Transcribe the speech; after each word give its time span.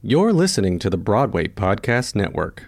You're 0.00 0.32
listening 0.32 0.78
to 0.78 0.90
the 0.90 0.96
Broadway 0.96 1.48
Podcast 1.48 2.14
Network. 2.14 2.66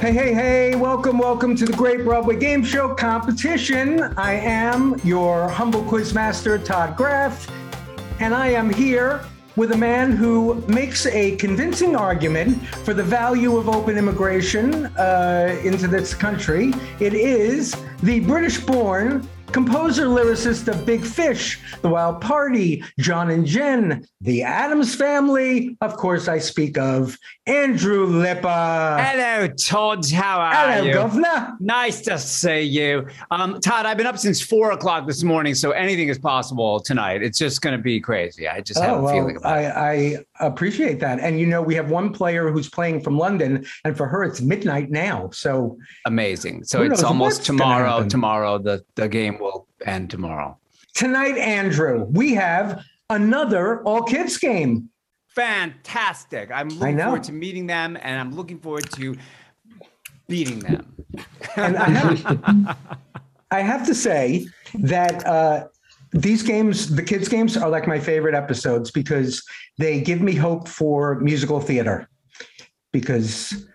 Hey, 0.00 0.14
hey, 0.14 0.32
hey, 0.32 0.76
welcome, 0.76 1.18
welcome 1.18 1.54
to 1.56 1.66
the 1.66 1.74
Great 1.74 2.02
Broadway 2.04 2.36
Game 2.36 2.64
Show 2.64 2.94
competition. 2.94 4.00
I 4.16 4.32
am 4.32 4.98
your 5.04 5.46
humble 5.50 5.82
quizmaster, 5.82 6.64
Todd 6.64 6.96
Graff, 6.96 7.46
and 8.18 8.32
I 8.32 8.46
am 8.46 8.70
here 8.70 9.22
with 9.56 9.72
a 9.72 9.76
man 9.76 10.12
who 10.12 10.64
makes 10.68 11.04
a 11.04 11.36
convincing 11.36 11.94
argument 11.94 12.66
for 12.66 12.94
the 12.94 13.02
value 13.02 13.58
of 13.58 13.68
open 13.68 13.98
immigration 13.98 14.86
uh, 14.96 15.60
into 15.62 15.86
this 15.86 16.14
country. 16.14 16.72
It 16.98 17.12
is 17.12 17.74
the 18.02 18.20
British 18.20 18.58
born 18.58 19.28
composer 19.52 20.06
lyricist 20.06 20.68
of 20.68 20.86
Big 20.86 21.02
Fish, 21.02 21.58
The 21.82 21.88
Wild 21.88 22.20
Party, 22.20 22.84
John 22.98 23.30
and 23.30 23.44
Jen, 23.44 24.06
The 24.20 24.42
Addams 24.42 24.94
Family. 24.94 25.76
Of 25.80 25.96
course, 25.96 26.28
I 26.28 26.38
speak 26.38 26.78
of 26.78 27.16
Andrew 27.46 28.06
Lippa. 28.06 29.00
Hello, 29.04 29.48
Todd. 29.48 30.08
How 30.10 30.38
are 30.38 30.54
Hello, 30.54 30.84
you? 30.84 30.92
Hello, 30.92 31.02
Governor. 31.02 31.56
Nice 31.58 32.00
to 32.02 32.18
see 32.18 32.60
you. 32.60 33.06
Um, 33.30 33.60
Todd, 33.60 33.86
I've 33.86 33.96
been 33.96 34.06
up 34.06 34.18
since 34.18 34.40
four 34.40 34.70
o'clock 34.72 35.06
this 35.06 35.22
morning, 35.24 35.54
so 35.54 35.72
anything 35.72 36.08
is 36.08 36.18
possible 36.18 36.78
tonight. 36.80 37.22
It's 37.22 37.38
just 37.38 37.60
going 37.60 37.76
to 37.76 37.82
be 37.82 38.00
crazy. 38.00 38.46
I 38.48 38.60
just 38.60 38.80
have 38.80 38.98
Oh, 38.98 39.06
a 39.06 39.12
feeling 39.12 39.38
well, 39.42 39.52
about 39.52 39.64
it. 39.64 39.76
I, 39.76 40.44
I 40.44 40.46
appreciate 40.46 41.00
that. 41.00 41.18
And 41.18 41.40
you 41.40 41.46
know, 41.46 41.60
we 41.62 41.74
have 41.74 41.90
one 41.90 42.12
player 42.12 42.50
who's 42.50 42.68
playing 42.68 43.00
from 43.00 43.18
London, 43.18 43.66
and 43.84 43.96
for 43.96 44.06
her, 44.06 44.22
it's 44.22 44.40
midnight 44.40 44.90
now. 44.90 45.30
So 45.32 45.76
Amazing. 46.06 46.64
So 46.64 46.82
it's 46.82 47.02
almost 47.02 47.44
tomorrow. 47.44 48.06
Tomorrow, 48.06 48.58
the, 48.58 48.84
the 48.94 49.08
game 49.08 49.39
will 49.40 49.66
end 49.86 50.10
tomorrow. 50.10 50.58
tonight, 50.94 51.38
Andrew, 51.38 52.04
we 52.10 52.34
have 52.34 52.82
another 53.08 53.82
all 53.82 54.02
kids 54.02 54.36
game. 54.38 54.88
Fantastic. 55.28 56.50
I'm 56.50 56.70
I 56.70 56.74
looking 56.74 56.96
know. 56.96 57.04
forward 57.04 57.24
to 57.24 57.32
meeting 57.32 57.66
them, 57.66 57.96
and 58.00 58.20
I'm 58.20 58.34
looking 58.34 58.58
forward 58.58 58.90
to 58.92 59.16
beating 60.28 60.60
them. 60.60 60.86
And 61.56 61.76
I 61.76 61.88
have, 61.90 62.76
I 63.50 63.60
have 63.60 63.86
to 63.86 63.94
say 63.94 64.46
that 64.74 65.26
uh, 65.26 65.66
these 66.12 66.42
games, 66.42 66.94
the 66.94 67.02
kids' 67.02 67.28
games, 67.28 67.56
are 67.56 67.68
like 67.68 67.86
my 67.86 68.00
favorite 68.00 68.34
episodes 68.34 68.90
because 68.90 69.42
they 69.78 70.00
give 70.00 70.20
me 70.20 70.34
hope 70.34 70.68
for 70.68 71.20
musical 71.20 71.60
theater. 71.60 72.08
Because 72.92 73.66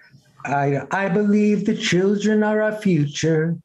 I, 0.44 0.82
I 0.92 1.08
believe 1.10 1.66
the 1.66 1.76
children 1.76 2.44
are 2.44 2.62
our 2.62 2.76
future. 2.76 3.58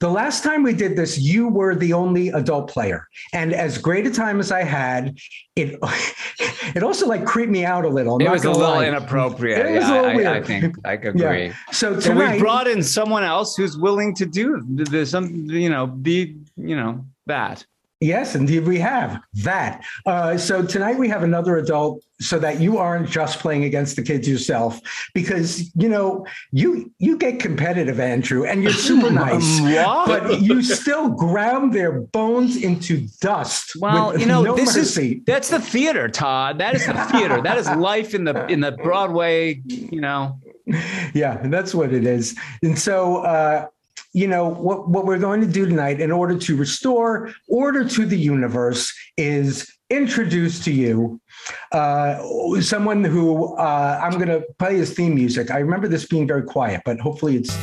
The 0.00 0.08
last 0.08 0.42
time 0.42 0.62
we 0.62 0.72
did 0.72 0.96
this, 0.96 1.18
you 1.18 1.48
were 1.48 1.74
the 1.74 1.92
only 1.92 2.28
adult 2.28 2.70
player, 2.70 3.06
and 3.32 3.52
as 3.52 3.78
great 3.78 4.06
a 4.06 4.10
time 4.10 4.40
as 4.40 4.50
I 4.52 4.62
had, 4.62 5.16
it 5.56 5.78
it 6.74 6.82
also 6.82 7.06
like 7.06 7.24
creeped 7.24 7.50
me 7.50 7.64
out 7.64 7.84
a 7.84 7.88
little. 7.88 8.16
I'm 8.16 8.22
it 8.22 8.30
was 8.30 8.44
a 8.44 8.50
little 8.50 8.74
lie. 8.74 8.86
inappropriate. 8.86 9.66
It 9.66 9.78
was 9.78 9.88
a 9.88 9.92
little 9.92 10.26
I, 10.26 10.36
I 10.36 10.42
think 10.42 10.76
I 10.84 10.92
agree. 10.92 11.52
So 11.72 11.94
So 11.94 12.00
tonight, 12.00 12.34
we 12.34 12.38
brought 12.40 12.66
in 12.66 12.82
someone 12.82 13.24
else 13.24 13.56
who's 13.56 13.76
willing 13.76 14.14
to 14.16 14.26
do 14.26 14.62
the 14.66 15.04
some, 15.06 15.46
you 15.50 15.68
know, 15.68 15.86
be, 15.86 16.36
you 16.56 16.76
know, 16.76 17.04
that. 17.26 17.64
Yes, 18.04 18.34
indeed, 18.34 18.66
we 18.66 18.78
have 18.80 19.18
that. 19.44 19.82
Uh, 20.04 20.36
so 20.36 20.62
tonight 20.62 20.98
we 20.98 21.08
have 21.08 21.22
another 21.22 21.56
adult, 21.56 22.04
so 22.20 22.38
that 22.38 22.60
you 22.60 22.76
aren't 22.76 23.08
just 23.08 23.38
playing 23.38 23.64
against 23.64 23.96
the 23.96 24.02
kids 24.02 24.28
yourself, 24.28 24.78
because 25.14 25.74
you 25.74 25.88
know 25.88 26.26
you 26.52 26.92
you 26.98 27.16
get 27.16 27.40
competitive, 27.40 27.98
Andrew, 27.98 28.44
and 28.44 28.62
you're 28.62 28.72
super 28.72 29.10
nice, 29.26 29.58
What? 29.62 30.06
but 30.06 30.42
you 30.42 30.62
still 30.62 31.08
ground 31.08 31.72
their 31.72 31.92
bones 31.92 32.56
into 32.62 33.08
dust. 33.22 33.72
Well, 33.80 34.12
with 34.12 34.20
you 34.20 34.26
know, 34.26 34.42
no 34.42 34.54
this 34.54 34.76
mercy. 34.76 35.12
is 35.12 35.24
that's 35.24 35.48
the 35.48 35.60
theater, 35.60 36.08
Todd. 36.08 36.58
That 36.58 36.74
is 36.74 36.84
the 36.86 36.92
theater. 36.92 37.40
that 37.40 37.56
is 37.56 37.70
life 37.70 38.14
in 38.14 38.24
the 38.24 38.46
in 38.48 38.60
the 38.60 38.72
Broadway. 38.72 39.62
You 39.64 40.02
know, 40.02 40.38
yeah, 41.14 41.38
and 41.40 41.50
that's 41.50 41.74
what 41.74 41.92
it 41.94 42.04
is. 42.06 42.36
And 42.62 42.78
so, 42.78 43.24
uh, 43.24 43.66
you 44.14 44.28
know, 44.28 44.48
what, 44.48 44.88
what 44.88 45.04
we're 45.04 45.18
going 45.18 45.40
to 45.40 45.46
do 45.46 45.66
tonight 45.66 46.00
in 46.00 46.10
order 46.12 46.38
to 46.38 46.56
restore 46.56 47.30
order 47.48 47.86
to 47.86 48.06
the 48.06 48.16
universe 48.16 48.92
is 49.18 49.70
introduce 49.90 50.62
to 50.64 50.72
you 50.72 51.20
uh, 51.72 52.22
someone 52.60 53.02
who 53.04 53.54
uh, 53.56 54.00
I'm 54.02 54.12
going 54.12 54.28
to 54.28 54.44
play 54.58 54.76
his 54.76 54.94
theme 54.94 55.14
music. 55.16 55.50
I 55.50 55.58
remember 55.58 55.88
this 55.88 56.06
being 56.06 56.26
very 56.28 56.44
quiet, 56.44 56.80
but 56.84 56.98
hopefully 57.00 57.36
it's 57.36 57.54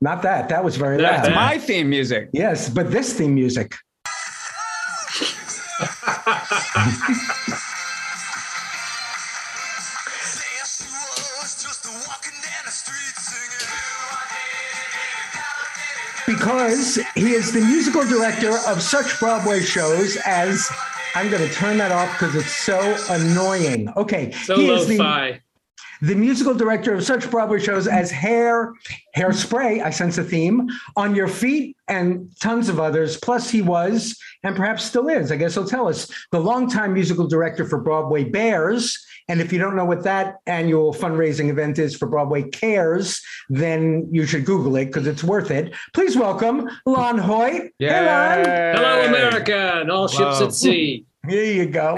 not 0.00 0.22
that. 0.22 0.48
That 0.48 0.64
was 0.64 0.76
very 0.76 0.96
That- 0.98 1.24
loud. 1.26 1.34
my 1.34 1.58
theme 1.58 1.90
music. 1.90 2.28
Yes, 2.32 2.68
but 2.70 2.90
this 2.92 3.12
theme 3.12 3.34
music. 3.34 3.74
because 16.42 16.98
he 17.14 17.30
is 17.34 17.52
the 17.52 17.60
musical 17.60 18.04
director 18.04 18.56
of 18.66 18.82
such 18.82 19.20
Broadway 19.20 19.60
shows 19.60 20.16
as 20.26 20.68
I'm 21.14 21.30
going 21.30 21.48
to 21.48 21.54
turn 21.54 21.78
that 21.78 21.92
off 21.92 22.10
because 22.18 22.34
it's 22.34 22.56
so 22.64 22.96
annoying. 23.10 23.88
Okay, 23.96 24.32
So 24.32 24.56
he 24.56 24.68
is 24.68 24.88
the, 24.88 25.38
the 26.00 26.16
musical 26.16 26.52
director 26.52 26.94
of 26.94 27.04
such 27.04 27.30
Broadway 27.30 27.60
shows 27.60 27.86
as 27.86 28.10
Hair, 28.10 28.74
Hairspray, 29.16 29.84
I 29.84 29.90
sense 29.90 30.18
a 30.18 30.24
theme, 30.24 30.68
On 30.96 31.14
Your 31.14 31.28
Feet, 31.28 31.76
and 31.86 32.28
tons 32.40 32.68
of 32.68 32.80
others. 32.80 33.16
Plus, 33.18 33.48
he 33.48 33.62
was, 33.62 34.18
and 34.42 34.56
perhaps 34.56 34.82
still 34.82 35.08
is, 35.08 35.30
I 35.30 35.36
guess 35.36 35.54
he'll 35.54 35.64
tell 35.64 35.86
us, 35.86 36.10
the 36.32 36.40
longtime 36.40 36.92
musical 36.92 37.28
director 37.28 37.64
for 37.64 37.80
Broadway 37.80 38.24
Bears. 38.24 38.98
And 39.28 39.40
if 39.40 39.52
you 39.52 39.58
don't 39.58 39.76
know 39.76 39.84
what 39.84 40.02
that 40.04 40.36
annual 40.46 40.92
fundraising 40.92 41.48
event 41.48 41.78
is 41.78 41.96
for 41.96 42.06
Broadway 42.06 42.42
Cares, 42.42 43.22
then 43.48 44.08
you 44.10 44.26
should 44.26 44.44
Google 44.44 44.76
it 44.76 44.86
because 44.86 45.06
it's 45.06 45.22
worth 45.22 45.50
it. 45.50 45.74
Please 45.94 46.16
welcome 46.16 46.68
Lon 46.86 47.18
Hoyt. 47.18 47.72
Hey, 47.78 48.06
Lon. 48.06 48.44
Hello, 48.44 49.06
America, 49.06 49.80
and 49.80 49.90
all 49.90 50.08
ships 50.08 50.40
at 50.40 50.52
sea. 50.52 51.04
Here 51.28 51.44
you 51.44 51.66
go. 51.66 51.96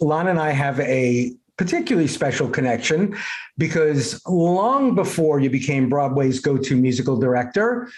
Lon 0.00 0.28
and 0.28 0.38
I 0.38 0.50
have 0.50 0.78
a 0.80 1.32
particularly 1.56 2.08
special 2.08 2.48
connection 2.48 3.16
because 3.58 4.20
long 4.26 4.94
before 4.94 5.40
you 5.40 5.48
became 5.48 5.88
Broadway's 5.88 6.40
go 6.40 6.58
to 6.58 6.76
musical 6.76 7.18
director, 7.18 7.90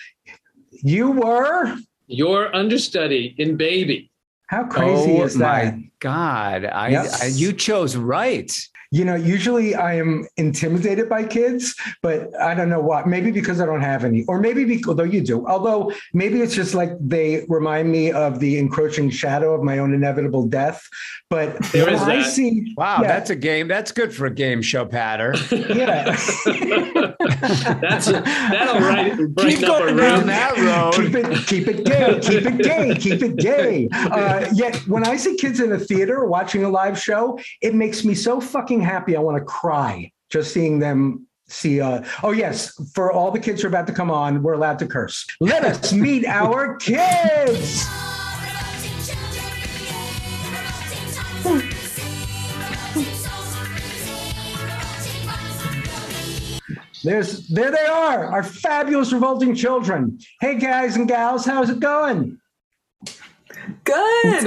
you 0.70 1.10
were. 1.10 1.76
Your 2.06 2.54
understudy 2.54 3.34
in 3.38 3.56
Baby. 3.56 4.11
How 4.52 4.64
crazy 4.64 5.18
oh 5.18 5.24
is 5.24 5.38
that? 5.38 5.76
my 5.76 5.84
God! 5.98 6.66
I, 6.66 6.90
Yes. 6.90 7.22
I 7.22 7.28
you 7.28 7.54
chose 7.54 7.96
right. 7.96 8.52
You 8.92 9.06
know, 9.06 9.14
usually 9.14 9.74
I 9.74 9.94
am 9.94 10.28
intimidated 10.36 11.08
by 11.08 11.24
kids, 11.24 11.74
but 12.02 12.28
I 12.38 12.54
don't 12.54 12.68
know 12.68 12.80
why. 12.80 13.02
Maybe 13.06 13.30
because 13.30 13.58
I 13.58 13.64
don't 13.66 13.80
have 13.80 14.04
any, 14.04 14.24
or 14.28 14.38
maybe 14.38 14.64
because, 14.66 14.88
although 14.90 15.02
you 15.04 15.22
do, 15.22 15.46
although 15.48 15.90
maybe 16.12 16.42
it's 16.42 16.54
just 16.54 16.74
like 16.74 16.90
they 17.00 17.46
remind 17.48 17.90
me 17.90 18.12
of 18.12 18.38
the 18.38 18.58
encroaching 18.58 19.08
shadow 19.08 19.54
of 19.54 19.62
my 19.62 19.78
own 19.78 19.94
inevitable 19.94 20.46
death. 20.46 20.86
But 21.30 21.58
There 21.72 21.86
when 21.86 21.94
is 21.94 22.02
I 22.02 22.16
that. 22.18 22.30
see, 22.30 22.74
Wow, 22.76 22.98
Yeah. 23.00 23.08
that's 23.08 23.30
a 23.30 23.36
game. 23.36 23.66
That's 23.66 23.92
good 23.92 24.14
for 24.14 24.26
a 24.26 24.30
game 24.34 24.60
show 24.60 24.84
patter. 24.84 25.34
yeah. 25.50 26.14
That's 27.80 28.06
that'll 28.06 28.80
right, 28.80 29.12
Keep 29.16 29.34
brighten 29.34 29.60
going 29.62 29.96
down 29.96 30.18
room. 30.18 30.26
that 30.26 30.92
keep 30.94 31.14
it 31.14 31.46
keep 31.46 31.68
it 31.68 31.84
gay 31.84 32.18
keep 32.20 32.44
it 32.46 32.58
gay 32.62 32.94
keep 32.96 33.22
it 33.22 33.36
gay 33.36 33.88
uh, 33.92 34.46
yet 34.52 34.76
when 34.88 35.06
i 35.06 35.16
see 35.16 35.36
kids 35.36 35.60
in 35.60 35.72
a 35.72 35.78
theater 35.78 36.24
watching 36.26 36.64
a 36.64 36.68
live 36.68 36.98
show 36.98 37.38
it 37.60 37.74
makes 37.74 38.04
me 38.04 38.14
so 38.14 38.40
fucking 38.40 38.80
happy 38.82 39.16
i 39.16 39.20
want 39.20 39.38
to 39.38 39.44
cry 39.44 40.10
just 40.30 40.52
seeing 40.52 40.78
them 40.78 41.26
see 41.48 41.80
uh, 41.80 42.02
oh 42.22 42.30
yes 42.32 42.72
for 42.94 43.12
all 43.12 43.30
the 43.30 43.38
kids 43.38 43.60
who 43.60 43.66
are 43.66 43.68
about 43.68 43.86
to 43.86 43.92
come 43.92 44.10
on 44.10 44.42
we're 44.42 44.54
allowed 44.54 44.78
to 44.78 44.86
curse. 44.86 45.26
Let 45.40 45.64
us 45.64 45.92
meet 45.92 46.26
our 46.26 46.76
kids! 46.76 47.86
There's 57.04 57.48
there 57.48 57.72
they 57.72 57.86
are 57.86 58.26
our 58.26 58.44
fabulous 58.44 59.12
revolting 59.12 59.54
children. 59.54 60.18
Hey 60.40 60.56
guys 60.56 60.96
and 60.96 61.08
gals 61.08 61.44
how's 61.44 61.68
it 61.68 61.80
going 61.80 62.38
Good. 63.84 64.44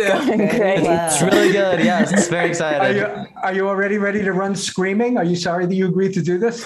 Great. 0.58 0.80
It's 0.84 1.22
really 1.22 1.52
good. 1.52 1.80
Yes, 1.84 2.12
it's 2.12 2.28
very 2.28 2.54
Are 2.60 2.92
you 2.92 3.06
are 3.44 3.54
you 3.54 3.68
already 3.68 3.98
ready 3.98 4.22
to 4.24 4.32
run 4.34 4.56
screaming? 4.56 5.18
Are 5.18 5.24
you 5.24 5.36
sorry 5.36 5.66
that 5.66 5.76
you 5.76 5.88
agreed 5.88 6.14
to 6.14 6.22
do 6.22 6.38
this? 6.38 6.64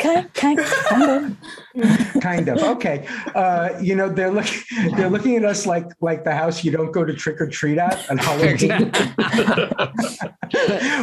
kind, 0.00 0.32
kind, 0.34 0.34
kind 0.34 0.60
of. 0.60 2.22
kind 2.22 2.48
of. 2.48 2.58
Okay. 2.76 3.06
Uh, 3.34 3.70
you 3.80 3.94
know 3.94 4.08
they're 4.08 4.30
looking 4.32 4.60
they're 4.96 5.10
looking 5.10 5.36
at 5.36 5.44
us 5.44 5.66
like 5.66 5.86
like 6.00 6.24
the 6.24 6.34
house 6.34 6.64
you 6.64 6.70
don't 6.70 6.92
go 6.92 7.04
to 7.04 7.14
trick 7.14 7.40
or 7.40 7.46
treat 7.48 7.78
at 7.78 8.08
on 8.10 8.18
Halloween. 8.18 8.70
A 8.70 9.92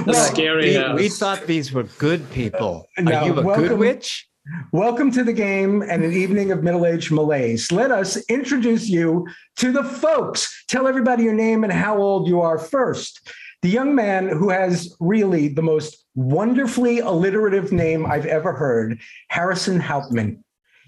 Well, 0.05 0.13
scary 0.13 0.69
we, 0.69 0.73
house. 0.75 0.99
we 0.99 1.09
thought 1.09 1.45
these 1.47 1.71
were 1.71 1.83
good 1.97 2.29
people. 2.31 2.85
No, 2.99 3.11
Are 3.11 3.25
you 3.25 3.33
a 3.35 3.41
welcome- 3.41 3.67
good 3.67 3.79
witch? 3.79 4.27
Welcome 4.71 5.11
to 5.11 5.23
the 5.23 5.33
game 5.33 5.83
and 5.83 6.03
an 6.03 6.13
evening 6.13 6.51
of 6.51 6.63
middle 6.63 6.87
aged 6.87 7.11
malaise. 7.11 7.71
Let 7.71 7.91
us 7.91 8.17
introduce 8.27 8.89
you 8.89 9.27
to 9.57 9.71
the 9.71 9.83
folks. 9.83 10.65
Tell 10.67 10.87
everybody 10.87 11.23
your 11.23 11.35
name 11.35 11.63
and 11.63 11.71
how 11.71 11.99
old 11.99 12.27
you 12.27 12.41
are 12.41 12.57
first. 12.57 13.29
The 13.61 13.69
young 13.69 13.93
man 13.93 14.27
who 14.27 14.49
has 14.49 14.95
really 14.99 15.47
the 15.49 15.61
most 15.61 16.05
wonderfully 16.15 16.99
alliterative 16.99 17.71
name 17.71 18.07
I've 18.07 18.25
ever 18.25 18.51
heard, 18.53 18.99
Harrison 19.29 19.79
Hauptman. 19.79 20.43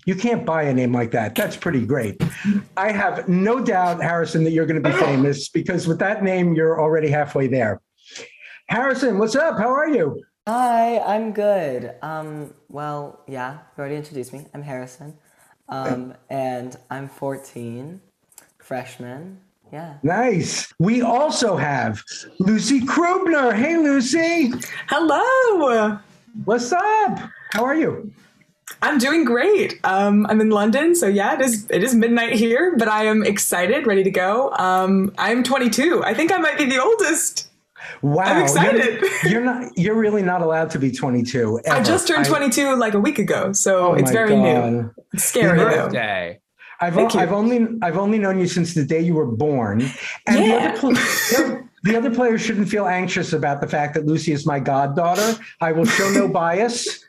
You 0.07 0.15
can't 0.15 0.47
buy 0.47 0.63
a 0.63 0.73
name 0.73 0.91
like 0.91 1.11
that. 1.11 1.35
That's 1.35 1.55
pretty 1.55 1.85
great. 1.85 2.23
I 2.75 2.91
have 2.91 3.29
no 3.29 3.63
doubt, 3.63 4.01
Harrison, 4.01 4.43
that 4.45 4.51
you're 4.51 4.65
going 4.65 4.81
to 4.81 4.89
be 4.89 4.95
famous 4.97 5.49
because 5.49 5.87
with 5.87 5.99
that 5.99 6.23
name, 6.23 6.55
you're 6.55 6.81
already 6.81 7.09
halfway 7.09 7.47
there. 7.47 7.81
Harrison, 8.67 9.19
what's 9.19 9.35
up? 9.35 9.59
How 9.59 9.69
are 9.69 9.89
you? 9.89 10.23
Hi, 10.45 10.99
I'm 10.99 11.31
good. 11.31 11.95
Um, 12.01 12.53
well, 12.67 13.21
yeah, 13.29 13.53
you 13.53 13.59
already 13.79 13.95
introduced 13.95 14.33
me. 14.33 14.45
I'm 14.53 14.61
Harrison. 14.61 15.17
Um, 15.69 16.15
and 16.29 16.75
I'm 16.91 17.07
14, 17.07 18.01
freshman. 18.57 19.39
Yeah. 19.71 19.99
Nice. 20.03 20.73
We 20.79 21.01
also 21.01 21.55
have 21.55 22.03
Lucy 22.39 22.81
Krubiner. 22.81 23.55
Hey, 23.55 23.77
Lucy. 23.77 24.51
Hello. 24.89 25.97
What's 26.43 26.73
up? 26.73 27.19
How 27.51 27.63
are 27.63 27.75
you? 27.75 28.11
I'm 28.81 28.97
doing 28.97 29.23
great. 29.23 29.79
Um, 29.85 30.25
I'm 30.25 30.41
in 30.41 30.49
London, 30.49 30.93
so 30.93 31.07
yeah, 31.07 31.35
it 31.35 31.41
is 31.41 31.69
it 31.69 31.83
is 31.83 31.95
midnight 31.95 32.33
here, 32.33 32.75
but 32.77 32.89
I 32.89 33.05
am 33.05 33.23
excited, 33.23 33.87
ready 33.87 34.03
to 34.03 34.11
go. 34.11 34.51
Um, 34.51 35.13
I'm 35.17 35.41
22. 35.41 36.03
I 36.03 36.13
think 36.13 36.33
I 36.33 36.37
might 36.37 36.57
be 36.57 36.65
the 36.65 36.83
oldest. 36.83 37.49
Wow. 38.01 38.23
I'm 38.23 38.41
excited. 38.43 39.01
You're, 39.01 39.11
you're 39.31 39.43
not 39.43 39.77
you're 39.77 39.95
really 39.95 40.21
not 40.23 40.41
allowed 40.41 40.69
to 40.71 40.79
be 40.79 40.91
22. 40.91 41.61
I 41.69 41.81
just 41.83 42.07
turned 42.07 42.25
I- 42.25 42.29
22 42.29 42.75
like 42.75 42.93
a 42.93 42.99
week 42.99 43.19
ago, 43.19 43.53
so 43.53 43.91
Oh 43.91 43.93
it's 43.93 44.11
very 44.11 44.29
God. 44.29 44.71
new. 44.73 44.91
It's 45.13 45.23
scary 45.25 45.57
though. 45.59 45.65
Birthday. 45.65 46.39
I've, 46.81 46.95
Thank 46.95 47.13
you. 47.13 47.19
I've 47.21 47.31
only 47.31 47.67
I've 47.81 47.97
only 47.97 48.19
known 48.19 48.39
you 48.39 48.47
since 48.47 48.73
the 48.73 48.83
day 48.83 48.99
you 48.99 49.13
were 49.13 49.25
born. 49.27 49.81
And 50.27 50.37
the, 50.37 50.47
Yeah. 50.47 50.55
other 50.69 50.77
pl- 50.79 50.91
the 50.91 51.35
other- 51.37 51.69
the 51.83 51.95
other 51.97 52.11
players 52.13 52.41
shouldn't 52.41 52.69
feel 52.69 52.85
anxious 52.87 53.33
about 53.33 53.61
the 53.61 53.67
fact 53.67 53.93
that 53.95 54.05
Lucy 54.05 54.31
is 54.31 54.45
my 54.45 54.59
goddaughter. 54.59 55.35
I 55.61 55.71
will 55.71 55.85
show 55.85 56.09
no 56.11 56.27
bias. 56.41 57.03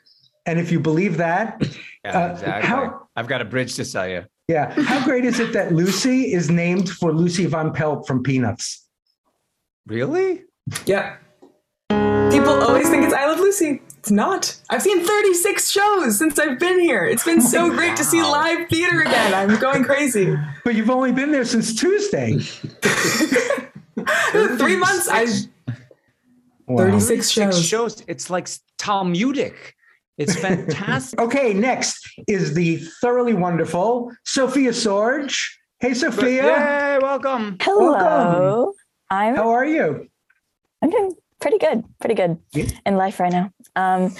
And 0.45 0.59
if 0.59 0.71
you 0.71 0.79
believe 0.79 1.17
that, 1.17 1.61
Yeah, 2.05 2.19
Uh, 2.27 2.31
exactly. 2.33 2.67
how- 2.69 3.07
I've 3.15 3.27
got 3.27 3.41
a 3.41 3.45
bridge 3.45 3.75
to 3.75 3.85
sell 3.85 4.07
you. 4.07 4.25
yeah. 4.47 4.71
How 4.83 5.03
great 5.03 5.25
is 5.25 5.39
it 5.39 5.53
that 5.53 5.73
Lucy 5.73 6.33
is 6.33 6.49
named 6.51 6.89
for 6.89 7.13
Lucy 7.13 7.45
Von 7.45 7.73
Pelt 7.73 8.05
from 8.07 8.21
Peanuts? 8.23 8.85
Really? 9.87 10.43
Yeah. 10.85 11.17
People 11.89 12.49
always 12.63 12.89
think 12.89 13.03
it's 13.05 13.13
I 13.13 13.27
Love 13.27 13.39
Lucy. 13.39 13.81
It's 13.99 14.11
not. 14.11 14.55
I've 14.69 14.81
seen 14.81 15.03
36 15.03 15.69
shows 15.69 16.17
since 16.17 16.37
I've 16.37 16.59
been 16.59 16.79
here. 16.79 17.05
It's 17.05 17.23
been 17.23 17.41
so 17.41 17.69
great 17.75 17.95
to 17.97 18.03
see 18.03 18.21
live 18.21 18.67
theater 18.69 19.01
again. 19.01 19.33
I'm 19.33 19.59
going 19.59 19.83
crazy. 19.83 20.35
But 20.63 20.75
you've 20.75 20.89
only 20.89 21.11
been 21.11 21.31
there 21.31 21.45
since 21.45 21.73
Tuesday. 21.75 22.37
Three 24.57 24.75
months. 24.75 25.07
I 25.09 25.27
Wow. 26.67 26.77
36 26.77 27.29
shows. 27.29 27.63
shows. 27.65 28.03
It's 28.07 28.31
like 28.31 28.47
Talmudic. 28.79 29.75
It's 30.17 30.35
fantastic. 30.39 31.19
Okay, 31.21 31.53
next 31.53 32.07
is 32.27 32.55
the 32.55 32.77
thoroughly 33.01 33.35
wonderful 33.35 34.11
Sophia 34.23 34.71
Sorge. 34.71 35.37
Hey, 35.79 35.93
Sophia. 35.93 36.43
Yay, 36.43 36.99
welcome. 37.01 37.57
Hello. 37.61 38.73
I'm 39.11 39.35
How 39.35 39.51
are 39.51 39.65
you? 39.65 40.07
I'm 40.81 40.89
doing 40.89 41.15
pretty 41.41 41.57
good, 41.57 41.83
pretty 41.99 42.15
good 42.15 42.37
Yeah. 42.53 42.65
in 42.85 42.95
life 42.97 43.19
right 43.19 43.31
now. 43.31 43.51
Um, 43.75 44.13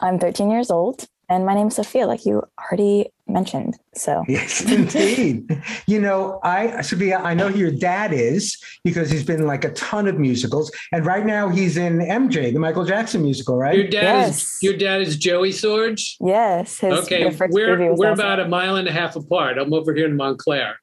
I'm 0.00 0.18
13 0.18 0.50
years 0.50 0.70
old, 0.70 1.06
and 1.28 1.46
my 1.46 1.54
name's 1.54 1.76
Sophia, 1.76 2.06
like 2.06 2.26
you 2.26 2.42
already 2.58 3.08
mentioned. 3.28 3.78
So 3.94 4.24
Yes, 4.28 4.60
indeed. 4.70 5.62
you 5.86 6.00
know, 6.00 6.40
I, 6.42 6.80
Sophia, 6.82 7.18
I 7.18 7.34
know 7.34 7.48
who 7.48 7.58
your 7.58 7.70
dad 7.70 8.12
is 8.12 8.56
because 8.84 9.10
he's 9.10 9.24
been 9.24 9.46
like 9.46 9.64
a 9.64 9.70
ton 9.72 10.06
of 10.08 10.18
musicals. 10.18 10.70
And 10.92 11.06
right 11.06 11.24
now 11.24 11.48
he's 11.48 11.76
in 11.76 11.98
MJ, 12.00 12.52
the 12.52 12.58
Michael 12.58 12.84
Jackson 12.84 13.22
musical, 13.22 13.56
right? 13.56 13.76
Your 13.76 13.88
dad 13.88 14.02
Yes. 14.26 14.42
is 14.42 14.58
your 14.62 14.76
dad 14.76 15.00
is 15.02 15.16
Joey 15.16 15.50
Sorge. 15.50 16.16
yes, 16.20 16.78
his 16.80 16.92
Okay, 17.04 17.24
we're 17.50 17.94
we're 17.94 18.12
about 18.12 18.40
a 18.40 18.48
mile 18.48 18.76
and 18.76 18.88
a 18.88 18.92
half 18.92 19.14
apart. 19.16 19.56
I'm 19.56 19.72
over 19.72 19.94
here 19.94 20.06
in 20.06 20.16
Montclair, 20.16 20.80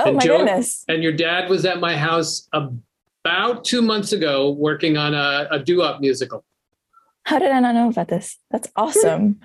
Oh 0.00 0.04
and 0.08 0.16
my 0.16 0.22
Joe- 0.24 0.38
goodness! 0.38 0.84
and 0.88 1.02
your 1.02 1.12
dad 1.12 1.48
was 1.48 1.64
at 1.64 1.80
my 1.80 1.96
house 1.96 2.48
about 3.24 3.64
two 3.64 3.82
months 3.82 4.12
ago 4.12 4.50
working 4.50 4.96
on 4.96 5.14
a, 5.14 5.46
a 5.50 5.58
doo-wop 5.58 6.00
musical. 6.00 6.44
How 7.24 7.38
did 7.38 7.50
I 7.50 7.60
not 7.60 7.74
know 7.74 7.88
about 7.90 8.08
this? 8.08 8.38
That's 8.50 8.68
awesome. 8.76 9.40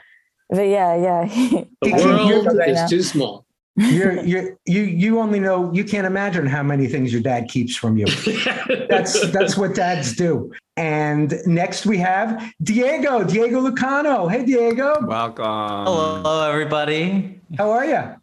but 0.49 0.61
yeah, 0.63 0.95
yeah. 0.95 1.25
The 1.81 1.91
world 1.91 2.47
right 2.57 2.69
is 2.69 2.75
now. 2.81 2.87
too 2.87 3.03
small. 3.03 3.45
You're, 3.77 4.23
you're, 4.23 4.57
you, 4.65 4.83
you 4.83 5.19
only 5.19 5.41
know, 5.41 5.71
you 5.73 5.83
can't 5.83 6.07
imagine 6.07 6.45
how 6.45 6.63
many 6.63 6.87
things 6.87 7.11
your 7.11 7.21
dad 7.21 7.49
keeps 7.49 7.75
from 7.75 7.97
you. 7.97 8.05
That's, 8.89 9.29
that's 9.31 9.57
what 9.57 9.75
dads 9.75 10.15
do. 10.15 10.53
And 10.77 11.33
next 11.45 11.85
we 11.85 11.97
have 11.97 12.53
Diego, 12.63 13.25
Diego 13.25 13.59
Locana. 13.69 14.31
Hey, 14.31 14.45
Diego. 14.45 14.95
Welcome. 15.05 15.43
Hello, 15.45 16.49
everybody. 16.49 17.41
How 17.57 17.71
are 17.71 17.85
you? 17.85 18.15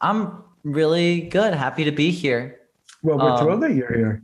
I'm 0.00 0.44
really 0.62 1.22
good. 1.22 1.52
Happy 1.54 1.82
to 1.84 1.90
be 1.92 2.12
here. 2.12 2.60
Well, 3.02 3.18
we're 3.18 3.30
Um, 3.30 3.38
thrilled 3.44 3.62
that 3.64 3.74
you're 3.74 3.92
here. 3.92 4.22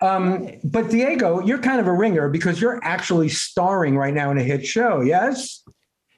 Um, 0.00 0.50
but 0.64 0.90
Diego, 0.90 1.40
you're 1.40 1.58
kind 1.58 1.80
of 1.80 1.86
a 1.86 1.92
ringer 1.92 2.28
because 2.28 2.60
you're 2.60 2.80
actually 2.82 3.28
starring 3.28 3.96
right 3.96 4.12
now 4.12 4.30
in 4.30 4.38
a 4.38 4.42
hit 4.42 4.66
show. 4.66 5.00
Yes. 5.00 5.62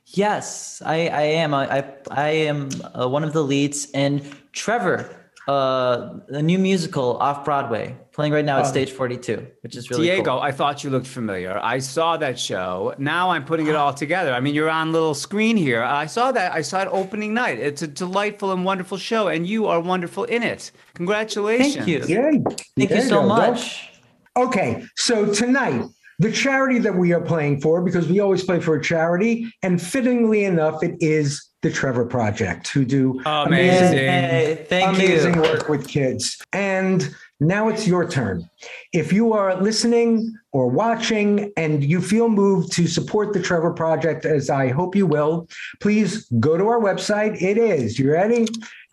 Yes, 0.07 0.81
I, 0.87 1.09
I 1.09 1.23
am. 1.23 1.53
I, 1.53 1.79
I, 1.79 1.95
I 2.11 2.29
am 2.31 2.71
uh, 2.99 3.07
one 3.09 3.25
of 3.25 3.35
the 3.35 3.45
leads 3.45 3.91
in 3.91 4.25
Trevor, 4.53 5.28
uh, 5.49 6.19
a 6.29 6.43
new 6.43 6.59
musical 6.59 7.17
off 7.19 7.43
Broadway, 7.45 7.97
playing 8.13 8.35
right 8.35 8.45
now 8.45 8.59
at 8.59 8.67
Oh. 8.67 8.69
Stage 8.69 8.93
42, 8.93 9.47
which 9.63 9.75
is 9.77 9.89
really 9.89 10.03
Diego, 10.05 10.33
cool. 10.33 10.41
I 10.41 10.53
thought 10.53 10.85
you 10.85 10.91
looked 10.91 11.07
familiar. 11.07 11.59
I 11.63 11.79
saw 11.79 12.19
that 12.19 12.39
show. 12.39 12.95
Now 12.99 13.31
I'm 13.31 13.45
putting 13.47 13.67
it 13.67 13.75
all 13.75 13.95
together. 14.05 14.35
I 14.35 14.41
mean, 14.41 14.55
you're 14.55 14.69
on 14.69 14.93
little 14.93 15.15
screen 15.15 15.57
here. 15.57 15.83
I 15.83 16.05
saw 16.05 16.33
that. 16.33 16.53
I 16.53 16.61
saw 16.61 16.83
it 16.83 16.89
opening 16.93 17.33
night. 17.33 17.59
It's 17.59 17.81
a 17.81 17.89
delightful 17.89 18.53
and 18.53 18.63
wonderful 18.65 18.99
show, 18.99 19.29
and 19.29 19.47
you 19.47 19.67
are 19.67 19.81
wonderful 19.81 20.25
in 20.25 20.43
it. 20.43 20.71
Congratulations. 20.95 21.77
Thank 21.77 21.89
you. 21.89 22.05
Yay. 22.07 22.43
Thank 22.77 22.91
you 22.91 23.03
so 23.03 23.23
much. 23.23 23.89
Okay, 24.37 24.85
so 24.97 25.33
tonight, 25.33 25.83
the 26.19 26.31
charity 26.31 26.79
that 26.81 26.95
we 26.95 27.13
are 27.13 27.21
playing 27.23 27.61
for, 27.63 27.83
because 27.83 28.07
we 28.07 28.21
always 28.21 28.45
play 28.45 28.61
for 28.61 28.77
a 28.77 28.83
charity, 28.83 29.51
and 29.63 29.81
fittingly 29.81 30.45
enough, 30.45 30.83
it 30.83 30.95
is 31.01 31.48
the 31.63 31.71
Trevor 31.71 32.05
Project, 32.05 32.69
who 32.69 32.85
do 32.85 33.21
Amazing. 33.27 33.99
Hey, 33.99 34.67
thank 34.69 34.97
amazing 34.97 35.35
you. 35.35 35.43
work 35.43 35.69
with 35.69 35.89
kids. 35.89 36.41
And 36.53 37.13
now 37.41 37.69
it's 37.69 37.87
your 37.87 38.09
turn. 38.09 38.49
If 38.93 39.13
you 39.13 39.33
are 39.33 39.61
listening 39.61 40.35
or 40.53 40.69
watching 40.69 41.53
and 41.57 41.83
you 41.83 42.01
feel 42.01 42.29
moved 42.29 42.73
to 42.73 42.87
support 42.87 43.33
the 43.33 43.43
Trevor 43.43 43.73
Project, 43.73 44.25
as 44.25 44.51
I 44.51 44.69
hope 44.69 44.95
you 44.95 45.07
will, 45.07 45.49
please 45.81 46.27
go 46.39 46.57
to 46.57 46.67
our 46.69 46.81
website. 46.81 47.41
It 47.43 47.59
is, 47.59 47.99
you 47.99 48.13
ready? 48.13 48.47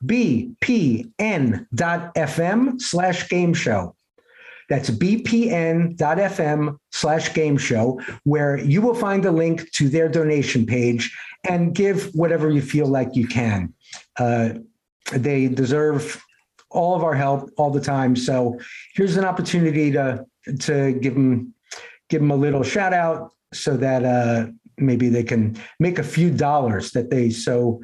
bpn.fm 0.04 1.12
slash 2.82 3.30
game 3.30 3.54
show. 3.54 3.96
That's 4.68 4.90
bpn.fm 4.90 6.80
slash 6.92 7.34
game 7.34 7.58
show, 7.58 8.02
where 8.24 8.58
you 8.58 8.82
will 8.82 8.96
find 8.96 9.24
a 9.26 9.32
link 9.32 9.72
to 9.74 9.90
their 9.90 10.10
donation 10.10 10.66
page 10.66 11.16
and 11.50 11.74
give 11.74 12.14
whatever 12.14 12.50
you 12.50 12.62
feel 12.62 12.88
like 12.88 13.16
you 13.16 13.28
can. 13.28 13.74
Uh, 14.18 14.50
they 15.14 15.48
deserve 15.48 16.22
all 16.72 16.96
of 16.96 17.04
our 17.04 17.14
help 17.14 17.50
all 17.58 17.72
the 17.72 17.82
time. 17.82 18.16
So 18.16 18.60
here's 18.94 19.18
an 19.18 19.26
opportunity 19.26 19.92
to 19.92 20.26
to 20.62 20.94
give 20.94 21.14
them 21.14 21.54
give 22.10 22.22
them 22.22 22.32
a 22.32 22.36
little 22.36 22.64
shout 22.64 22.94
out 22.94 23.32
so 23.54 23.78
that 23.78 24.04
uh, 24.04 24.48
maybe 24.78 25.10
they 25.10 25.24
can 25.24 25.58
make 25.80 25.98
a 26.00 26.04
few 26.04 26.30
dollars 26.30 26.92
that 26.92 27.10
they 27.10 27.30
so 27.30 27.82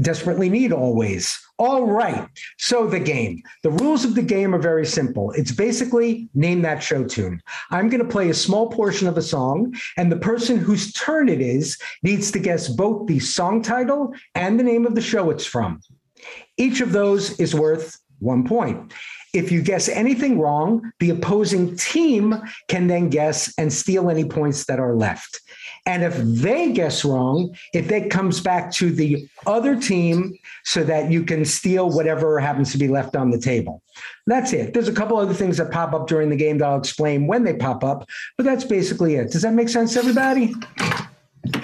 desperately 0.00 0.48
need 0.48 0.72
always. 0.72 1.38
All 1.58 1.86
right. 1.86 2.28
So 2.56 2.86
the 2.86 3.00
game. 3.00 3.42
The 3.64 3.70
rules 3.70 4.04
of 4.04 4.14
the 4.14 4.22
game 4.22 4.54
are 4.54 4.60
very 4.60 4.86
simple. 4.86 5.32
It's 5.32 5.50
basically 5.50 6.28
name 6.34 6.62
that 6.62 6.82
show 6.82 7.04
tune. 7.04 7.42
I'm 7.70 7.88
going 7.88 8.02
to 8.02 8.08
play 8.08 8.30
a 8.30 8.34
small 8.34 8.70
portion 8.70 9.08
of 9.08 9.18
a 9.18 9.22
song, 9.22 9.74
and 9.96 10.10
the 10.10 10.16
person 10.16 10.56
whose 10.56 10.92
turn 10.92 11.28
it 11.28 11.40
is 11.40 11.76
needs 12.04 12.30
to 12.30 12.38
guess 12.38 12.68
both 12.68 13.08
the 13.08 13.18
song 13.18 13.60
title 13.60 14.14
and 14.36 14.58
the 14.58 14.64
name 14.64 14.86
of 14.86 14.94
the 14.94 15.00
show 15.00 15.30
it's 15.30 15.46
from. 15.46 15.80
Each 16.56 16.80
of 16.80 16.92
those 16.92 17.38
is 17.40 17.54
worth 17.54 17.98
one 18.20 18.46
point. 18.46 18.92
If 19.38 19.52
you 19.52 19.62
guess 19.62 19.88
anything 19.88 20.40
wrong, 20.40 20.92
the 20.98 21.10
opposing 21.10 21.76
team 21.76 22.34
can 22.66 22.88
then 22.88 23.08
guess 23.08 23.54
and 23.56 23.72
steal 23.72 24.10
any 24.10 24.24
points 24.24 24.64
that 24.64 24.80
are 24.80 24.96
left. 24.96 25.40
And 25.86 26.02
if 26.02 26.16
they 26.16 26.72
guess 26.72 27.04
wrong, 27.04 27.56
if 27.72 27.86
that 27.86 28.10
comes 28.10 28.40
back 28.40 28.72
to 28.72 28.90
the 28.90 29.28
other 29.46 29.80
team 29.80 30.36
so 30.64 30.82
that 30.82 31.12
you 31.12 31.22
can 31.22 31.44
steal 31.44 31.88
whatever 31.88 32.40
happens 32.40 32.72
to 32.72 32.78
be 32.78 32.88
left 32.88 33.14
on 33.14 33.30
the 33.30 33.38
table. 33.38 33.80
That's 34.26 34.52
it. 34.52 34.74
There's 34.74 34.88
a 34.88 34.92
couple 34.92 35.16
other 35.16 35.34
things 35.34 35.56
that 35.58 35.70
pop 35.70 35.94
up 35.94 36.08
during 36.08 36.30
the 36.30 36.36
game 36.36 36.58
that 36.58 36.68
I'll 36.68 36.78
explain 36.78 37.28
when 37.28 37.44
they 37.44 37.54
pop 37.54 37.84
up, 37.84 38.08
but 38.36 38.42
that's 38.44 38.64
basically 38.64 39.14
it. 39.14 39.30
Does 39.30 39.42
that 39.42 39.54
make 39.54 39.68
sense, 39.68 39.96
everybody? 39.96 40.52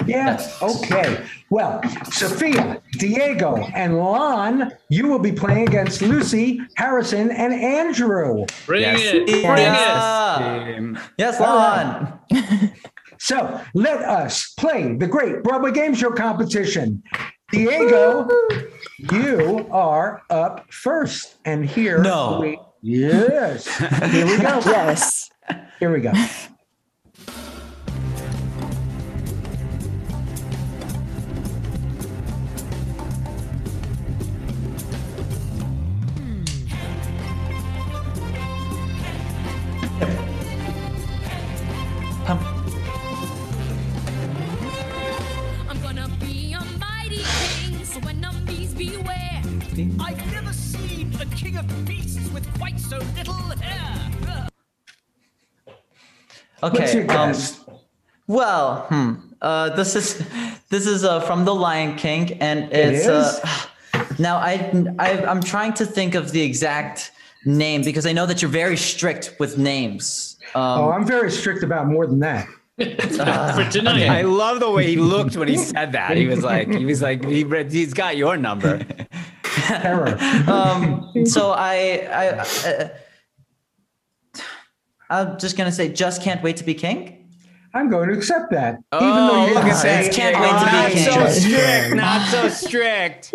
Yeah. 0.07 0.41
Okay. 0.63 1.25
Well, 1.51 1.81
Sophia, 2.11 2.83
Diego, 2.99 3.57
and 3.75 3.99
Lon, 3.99 4.73
you 4.89 5.07
will 5.09 5.19
be 5.19 5.33
playing 5.33 5.69
against 5.69 6.03
Lucy, 6.03 6.61
Harrison, 6.77 7.31
and 7.31 7.53
Andrew. 7.55 8.47
Bring 8.67 8.83
Yes. 8.83 9.01
it. 9.03 9.27
Bring 9.27 9.43
Yeah. 9.45 10.75
Um, 10.79 10.99
Yes, 11.19 11.41
All 11.41 11.57
Lon. 11.57 12.21
So 13.19 13.59
let 13.75 14.01
us 14.03 14.53
play 14.59 14.97
the 14.97 15.07
Great 15.07 15.43
Broadway 15.45 15.71
Game 15.73 15.95
Show 15.95 16.11
competition. 16.11 17.03
Diego, 17.53 18.29
you 19.13 19.67
are 19.71 20.21
up 20.29 20.67
first, 20.71 21.37
and 21.47 21.65
here 21.65 21.99
No. 22.03 22.41
we 22.43 22.59
yes. 22.83 23.67
Here 24.13 24.27
we 24.27 24.37
go. 24.39 24.61
Yes. 24.67 25.31
Here 25.79 25.93
we 25.93 26.01
go. 26.01 26.13
Well, 58.35 58.87
hmm. 58.89 59.15
Uh, 59.41 59.69
this 59.77 59.95
is 59.95 60.27
this 60.71 60.87
is 60.87 61.05
uh, 61.05 61.21
from 61.21 61.45
The 61.45 61.55
Lion 61.55 61.97
King, 61.97 62.33
and 62.41 62.73
it's 62.73 63.07
is? 63.07 63.09
uh, 63.09 63.67
now 64.19 64.37
I, 64.39 64.85
I 64.99 65.25
I'm 65.27 65.43
trying 65.43 65.75
to 65.75 65.87
think 65.87 66.15
of 66.15 66.33
the 66.33 66.41
exact 66.41 67.13
name 67.45 67.83
because 67.83 68.07
I 68.07 68.13
know 68.13 68.25
that 68.27 68.41
you're 68.41 68.51
very 68.51 68.77
strict 68.77 69.37
with 69.39 69.59
names. 69.59 70.37
Um, 70.55 70.63
oh, 70.63 70.91
I'm 70.91 71.07
very 71.07 71.31
strict 71.31 71.63
about 71.63 71.89
more 71.89 72.07
than 72.07 72.21
that. 72.21 72.49
For 72.77 73.71
tonight. 73.71 74.09
I 74.09 74.23
love 74.23 74.61
the 74.61 74.71
way 74.71 74.87
he 74.87 74.97
looked 74.97 75.37
when 75.37 75.47
he 75.47 75.57
said 75.57 75.93
that. 75.93 76.17
He 76.17 76.27
was 76.27 76.43
like, 76.43 76.73
he 76.73 76.85
was 76.85 77.03
like, 77.03 77.25
he 77.25 77.45
read, 77.45 77.71
he's 77.71 77.95
got 77.95 78.17
your 78.17 78.37
number. 78.37 78.85
Terror. 79.43 80.19
um, 80.49 81.27
so 81.27 81.53
I 81.53 82.09
I 82.11 82.29
uh, 82.29 82.89
I'm 85.11 85.39
just 85.39 85.57
gonna 85.57 85.71
say, 85.71 85.93
just 85.93 86.23
can't 86.23 86.43
wait 86.43 86.57
to 86.57 86.65
be 86.65 86.75
king. 86.75 87.24
I'm 87.75 87.91
going 87.91 88.09
to 88.09 88.15
accept 88.17 88.51
that. 88.53 88.79
Oh, 88.93 88.99
even 88.99 89.27
though 89.27 89.47
you 89.47 89.55
look 89.55 89.65
didn't 89.65 89.77
say 89.79 90.05
that. 90.05 90.15
Can't 90.15 90.41
wait 90.41 90.51
Oh, 90.53 90.89
to 90.89 90.95
be 90.95 91.05
not 91.05 91.31
so 91.33 91.41
strict. 91.41 91.95
Not 91.97 92.29
so 92.29 92.49
strict. 92.67 93.35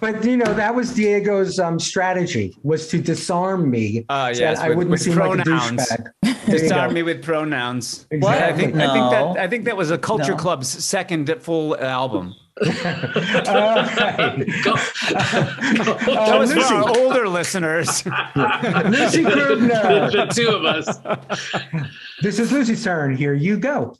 But 0.00 0.24
you 0.24 0.36
know 0.36 0.52
that 0.54 0.74
was 0.74 0.94
Diego's 0.94 1.58
um, 1.58 1.78
strategy 1.80 2.56
was 2.62 2.88
to 2.88 3.00
disarm 3.00 3.70
me. 3.70 4.04
Oh, 4.08 4.32
so 4.32 4.38
yes, 4.40 4.58
I 4.58 4.68
with- 4.68 4.78
wouldn't 4.78 4.90
with 4.92 5.00
seem 5.02 5.14
pronouns. 5.14 5.78
like 5.90 6.00
a 6.00 6.04
douchebag. 6.24 6.46
There 6.46 6.58
Disarm 6.58 6.94
me 6.94 7.02
with 7.02 7.22
pronouns. 7.24 8.06
Exactly. 8.10 8.44
I 8.46 8.56
think 8.56 8.74
I 8.76 8.92
think 8.92 9.10
that 9.10 9.38
I 9.44 9.48
think 9.48 9.64
that 9.64 9.76
was 9.76 9.90
a 9.90 9.98
Culture 9.98 10.32
No. 10.32 10.36
Club's 10.36 10.68
second 10.68 11.34
full 11.40 11.76
album. 11.78 12.34
All 12.60 13.54
right. 13.54 14.36
Go- 14.64 14.74
That 16.14 16.36
was 16.38 16.52
for 16.52 16.60
our 16.60 16.98
older 16.98 17.28
listeners. 17.28 18.04
Lucy 18.06 19.22
Krubiner. 19.24 20.10
the 20.10 20.26
two 20.34 20.48
of 20.48 20.64
us. 20.64 20.98
This 22.20 22.38
is 22.38 22.50
Lucy's 22.52 22.82
turn. 22.82 23.14
Here 23.16 23.34
you 23.34 23.58
go. 23.58 23.96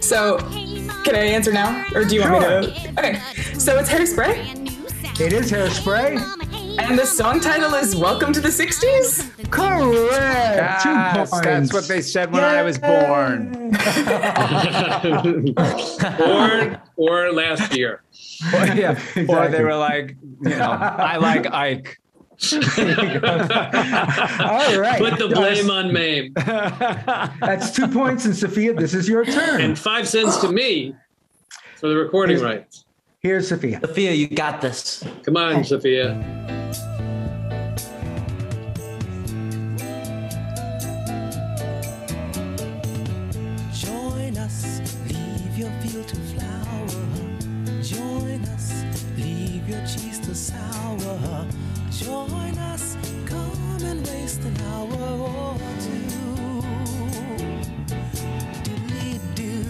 So, 0.00 0.38
can 1.04 1.14
I 1.14 1.18
answer 1.24 1.52
now, 1.52 1.84
or 1.94 2.04
do 2.04 2.14
you 2.14 2.20
want 2.22 2.66
me 2.66 2.74
to? 2.74 2.90
Okay. 2.98 3.20
So 3.58 3.78
it's 3.78 3.88
hairspray, 3.88 4.63
It 5.20 5.32
is 5.32 5.50
hairspray. 5.50 6.18
and 6.80 6.98
the 6.98 7.06
song 7.06 7.38
title 7.40 7.74
is 7.74 7.94
"Welcome 7.94 8.32
to 8.32 8.40
the 8.40 8.48
'60s." 8.48 9.30
Correct. 9.50 10.82
Two 10.82 10.88
Yes, 10.90 11.30
points. 11.30 11.44
that's 11.46 11.72
what 11.72 11.86
they 11.86 12.00
said 12.00 12.32
when 12.32 12.42
I 12.42 12.62
was 12.62 12.78
born. 12.78 13.52
born 16.18 16.80
or 16.96 17.32
last 17.32 17.76
year. 17.76 18.02
Or, 18.52 18.66
yeah. 18.66 18.98
or 19.28 19.48
they 19.48 19.62
were 19.62 19.76
like, 19.76 20.16
you 20.42 20.50
know, 20.50 20.70
I 20.70 21.16
like 21.18 21.46
Ike. 21.52 22.00
All 22.42 22.58
right. 24.80 24.98
Put 24.98 25.18
the 25.18 25.30
blame 25.32 25.70
on 25.70 25.92
Mame. 25.92 26.32
That's 26.34 27.70
two 27.70 27.86
points, 27.86 28.24
and 28.24 28.34
Sophia, 28.36 28.74
this 28.74 28.94
is 28.94 29.08
your 29.08 29.24
turn. 29.24 29.60
And 29.60 29.78
five 29.78 30.08
cents 30.08 30.38
to 30.38 30.50
me 30.50 30.94
for 31.76 31.88
the 31.88 31.94
recording 31.96 32.40
rights. 32.40 32.83
Here's 33.24 33.48
Sophia. 33.48 33.80
Sophia, 33.80 34.12
you 34.12 34.28
got 34.28 34.60
this. 34.60 35.02
Come 35.22 35.38
on, 35.38 35.64
Sophia. 35.64 36.12
Join 43.72 44.36
us, 44.36 44.82
leave 45.08 45.56
your 45.56 45.70
field 45.80 46.06
to 46.06 46.16
flower. 46.16 46.86
Join 47.80 48.44
us, 48.52 48.84
leave 49.16 49.66
your 49.70 49.80
cheese 49.86 50.18
to 50.18 50.34
sour. 50.34 51.46
Join 51.90 52.58
us, 52.58 52.98
come 53.24 53.78
and 53.84 54.06
waste 54.06 54.42
an 54.42 54.54
hour 54.66 54.98
or 55.00 55.58
two. 55.80 56.60
Diddly-do. 58.64 59.64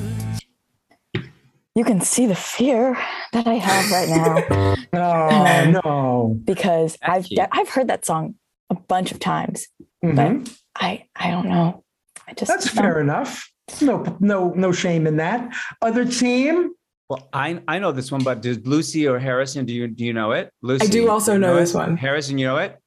You 1.76 1.84
can 1.84 2.00
see 2.00 2.26
the 2.26 2.34
fear 2.34 2.98
that 3.34 3.46
I 3.46 3.54
have 3.54 3.90
right 3.92 4.08
now 4.08 4.74
Oh 4.94 5.70
no. 5.84 6.40
because 6.44 6.96
I've 7.02 7.24
cute. 7.26 7.40
I've 7.52 7.68
heard 7.68 7.88
that 7.88 8.04
song 8.06 8.36
a 8.70 8.74
bunch 8.74 9.12
of 9.12 9.18
times, 9.20 9.66
Mhm. 10.04 10.16
but 10.44 10.52
I 10.80 11.06
I 11.14 11.30
don't 11.30 11.48
know. 11.48 11.84
I 12.26 12.32
just 12.32 12.48
That's 12.50 12.66
don't- 12.72 12.76
fair 12.82 13.00
enough. 13.00 13.50
No, 13.80 14.04
no, 14.20 14.50
no 14.54 14.72
shame 14.72 15.06
in 15.06 15.16
that. 15.16 15.54
Other 15.82 16.04
team. 16.04 16.70
Well, 17.08 17.28
I 17.32 17.60
I 17.68 17.78
know 17.78 17.92
this 17.92 18.10
one, 18.10 18.22
but 18.22 18.40
does 18.40 18.58
Lucy 18.66 19.06
or 19.06 19.18
Harrison? 19.18 19.66
Do 19.66 19.72
you 19.74 19.88
do 19.88 20.04
you 20.04 20.12
know 20.14 20.32
it? 20.32 20.50
Lucy, 20.62 20.86
I 20.86 20.88
do 20.88 21.10
also 21.10 21.34
you 21.34 21.38
know 21.38 21.56
it? 21.56 21.60
this 21.60 21.74
one. 21.74 21.96
Harrison, 21.96 22.38
you 22.38 22.46
know 22.46 22.56
it? 22.58 22.78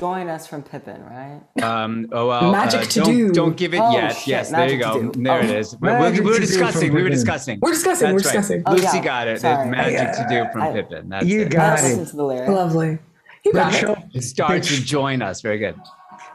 Join 0.00 0.28
us 0.28 0.46
from 0.46 0.62
Pippin, 0.62 1.04
right? 1.04 1.42
Um, 1.62 2.08
oh 2.12 2.26
well, 2.28 2.50
Magic 2.50 2.80
uh, 2.80 2.84
to 2.84 3.00
don't, 3.00 3.14
do. 3.14 3.30
Don't 3.32 3.56
give 3.58 3.74
it 3.74 3.78
Oh, 3.80 3.92
yet. 3.92 4.16
shit, 4.16 4.26
yes, 4.26 4.50
there 4.50 4.70
you 4.72 4.78
go. 4.78 5.10
There 5.14 5.40
it 5.44 5.50
Oh. 5.50 5.58
is. 5.58 5.76
We, 5.78 5.88
we, 5.90 5.94
Magic 5.94 6.24
we 6.24 6.30
were 6.30 6.38
to 6.38 6.40
do 6.40 6.46
from 6.46 6.66
discussing. 6.66 6.94
We 6.94 7.02
were 7.02 7.08
discussing. 7.10 7.58
We're 7.60 7.72
discussing. 7.72 8.06
That's 8.08 8.24
we're 8.24 8.30
right. 8.30 8.40
discussing. 8.40 8.62
Oh, 8.64 8.72
Lucy 8.72 8.84
yeah. 8.96 9.04
got 9.04 9.28
it. 9.28 9.40
Sorry. 9.42 9.68
It's 9.68 9.70
magic 9.70 9.92
Yeah. 9.92 10.12
to 10.12 10.44
do 10.46 10.50
from 10.52 10.62
I- 10.62 10.72
Pippin. 10.72 11.08
That's 11.10 11.26
You 11.26 11.42
it. 11.42 11.50
got 11.50 11.78
it. 11.78 11.82
listened 11.82 12.06
to 12.08 12.16
the 12.16 12.24
lyrics. 12.24 12.50
Lovely. 12.50 12.98
You 13.44 13.52
got 13.52 13.72
Good 13.72 13.90
it. 13.90 13.98
It 14.14 14.22
starts 14.22 14.68
to 14.68 14.82
join 14.82 15.20
us. 15.20 15.42
Very 15.42 15.58
good. 15.58 15.74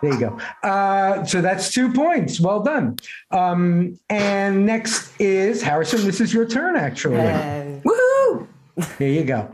There 0.03 0.13
you 0.13 0.19
go. 0.19 0.37
Uh, 0.61 1.23
so 1.25 1.41
that's 1.41 1.73
two 1.73 1.91
points. 1.91 2.39
Well 2.39 2.61
done. 2.61 2.97
Um, 3.31 3.97
and 4.11 4.67
next 4.67 5.19
is 5.19 5.63
Harrison. 5.63 6.05
This 6.05 6.21
is 6.21 6.31
your 6.31 6.45
turn, 6.45 6.75
actually. 6.75 7.15
Yay. 7.17 7.81
Woohoo! 7.83 8.47
Here 8.99 9.09
you 9.11 9.23
go. 9.23 9.49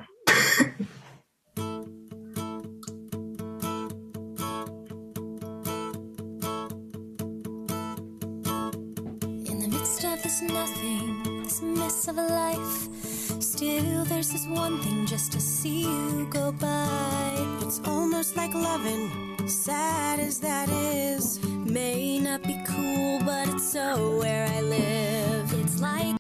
One 14.53 14.79
thing 14.79 15.05
just 15.05 15.31
to 15.31 15.39
see 15.39 15.81
you 15.81 16.27
go 16.29 16.51
by. 16.51 17.31
It's 17.61 17.81
almost 17.85 18.35
like 18.37 18.53
loving, 18.53 19.11
sad 19.47 20.19
as 20.19 20.39
that 20.39 20.69
is. 20.69 21.43
May 21.43 22.19
not 22.19 22.43
be 22.43 22.61
cool, 22.67 23.19
but 23.25 23.49
it's 23.49 23.71
so 23.71 24.19
where 24.19 24.47
I 24.47 24.61
live. 24.61 25.53
It's 25.53 25.81
like 25.81 26.15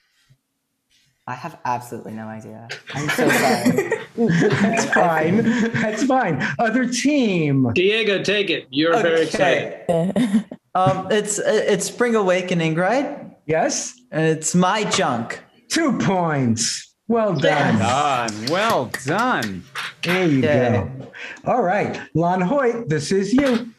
I 1.25 1.35
have 1.35 1.57
absolutely 1.63 2.13
no 2.13 2.27
idea. 2.27 2.67
I'm 2.93 3.07
so 3.09 3.29
sorry. 3.29 3.91
That's 4.17 4.85
fine. 4.93 5.43
That's 5.71 6.03
fine. 6.03 6.45
Other 6.59 6.85
team. 6.85 7.71
Diego, 7.73 8.21
take 8.21 8.49
it. 8.49 8.67
You're 8.69 9.01
very 9.01 9.21
excited. 9.21 9.85
Okay. 9.89 10.43
um, 10.75 11.07
it's 11.11 11.39
it's 11.39 11.85
Spring 11.85 12.15
Awakening, 12.15 12.75
right? 12.75 13.37
Yes. 13.45 13.93
And 14.11 14.25
it's 14.25 14.53
my 14.53 14.83
junk. 14.85 15.41
Two 15.69 15.97
points. 15.99 16.92
Well 17.07 17.33
done. 17.33 17.79
Done. 17.79 18.45
Well 18.49 18.89
done. 19.05 19.63
There 20.03 20.27
you 20.27 20.39
Okay. 20.39 20.71
go. 20.71 21.11
All 21.45 21.61
right. 21.61 21.99
Lon 22.13 22.41
Hoyt, 22.41 22.87
this 22.87 23.11
is 23.11 23.33
you. 23.33 23.72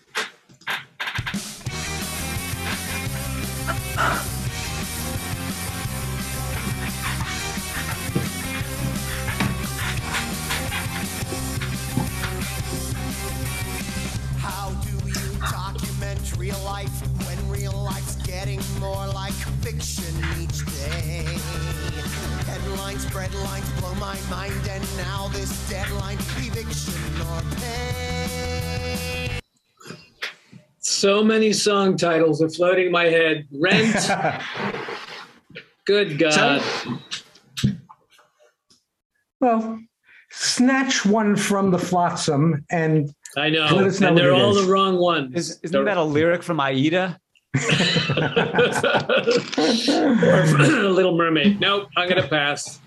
So 31.05 31.21
many 31.23 31.53
song 31.53 31.99
titles 31.99 32.41
are 32.41 32.49
floating 32.49 32.87
in 32.87 32.93
my 32.93 33.05
head. 33.05 33.47
Rent. 33.53 33.95
Good 35.85 36.19
God. 36.19 36.63
Well, 39.39 39.81
snatch 40.31 41.05
one 41.05 41.37
from 41.37 41.73
the 41.73 41.79
flotsam 41.79 42.65
and 42.71 43.13
I 43.37 43.51
know. 43.51 43.67
Let 43.67 43.85
us 43.85 44.01
know 44.01 44.09
and 44.09 44.17
they're 44.17 44.33
all 44.33 44.57
is. 44.57 44.65
the 44.65 44.73
wrong 44.73 44.97
ones. 44.97 45.35
Is, 45.35 45.61
isn't 45.63 45.85
that 45.85 45.99
a 45.99 46.03
lyric 46.03 46.43
from 46.43 46.59
Aida? 46.59 47.21
or 47.55 47.61
Little 50.89 51.19
Mermaid. 51.19 51.61
Nope, 51.61 51.91
I'm 51.99 52.09
going 52.09 52.23
to 52.23 52.29
pass. 52.29 52.81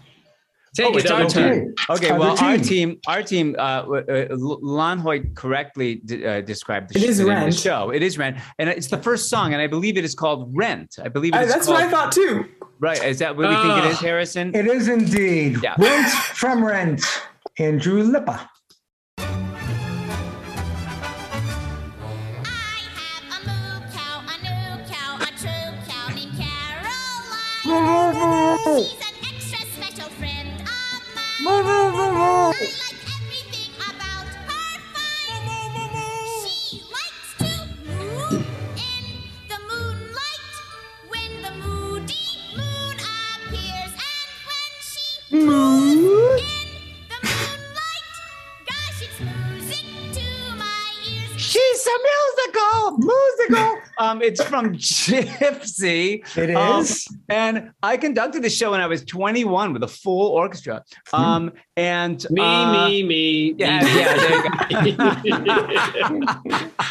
Take 0.75 0.85
Oh, 0.87 0.97
it, 0.97 1.01
it's 1.03 1.11
our 1.11 1.25
turn. 1.27 1.53
team. 1.59 1.73
Okay, 1.89 2.09
Other 2.09 2.19
well, 2.19 2.37
our 2.39 2.57
team. 2.57 2.61
team, 2.61 2.99
our 3.07 3.23
team, 3.23 3.55
uh, 3.57 3.81
w- 3.81 4.03
uh, 4.09 4.27
Lon 4.35 4.99
Hoyt 4.99 5.33
correctly 5.35 5.95
d- 6.05 6.25
uh, 6.25 6.41
described 6.41 6.93
the, 6.93 6.99
It 6.99 7.01
sh- 7.01 7.05
is 7.09 7.17
the 7.17 7.23
name 7.23 7.33
of 7.33 7.37
Rent. 7.43 7.55
the 7.55 7.61
show. 7.61 7.89
It 7.91 8.03
is 8.03 8.17
Rent, 8.17 8.37
and 8.59 8.69
it's 8.69 8.87
the 8.87 8.97
first 8.97 9.29
song, 9.29 9.53
and 9.53 9.61
I 9.61 9.67
believe 9.67 9.97
it 9.97 10.05
is 10.05 10.13
called 10.13 10.51
Rent. 10.55 10.95
I 11.03 11.07
believe 11.09 11.33
Uh, 11.33 11.39
it's 11.39 11.53
that's 11.53 11.65
called, 11.67 11.79
what 11.79 11.87
I 11.87 11.89
thought 11.91 12.11
too. 12.11 12.45
Right? 12.79 13.03
Is 13.03 13.19
that 13.19 13.35
what 13.35 13.49
we 13.49 13.55
think 13.55 13.85
it 13.85 13.91
is, 13.91 13.97
Ah. 13.97 14.01
Harrison? 14.01 14.55
it 14.55 14.67
is 14.67 14.87
indeed 14.87 15.57
Yeah. 15.63 15.73
Rent 15.79 16.07
from 16.09 16.63
Rent. 16.63 17.01
Andrew 17.57 18.03
Lippa. 18.03 18.47
I 27.69 29.06
it's 54.27 54.43
from 54.43 54.73
Gypsy. 54.77 56.37
It 56.37 56.49
is. 56.49 57.07
Um, 57.09 57.19
and 57.29 57.71
I 57.81 57.97
conducted 57.97 58.43
the 58.43 58.49
show 58.49 58.71
when 58.71 58.81
I 58.81 58.87
was 58.87 59.03
21 59.05 59.73
with 59.73 59.83
a 59.83 59.87
full 59.87 60.27
orchestra. 60.27 60.83
Um, 61.13 61.53
and 61.75 62.25
Me, 62.29 62.41
uh, 62.41 62.87
me, 62.87 63.03
me. 63.03 63.53
Yeah, 63.57 63.83
me. 63.83 63.99
yeah, 63.99 64.15
there 64.69 64.87
you 64.87 64.97
go. 64.97 66.73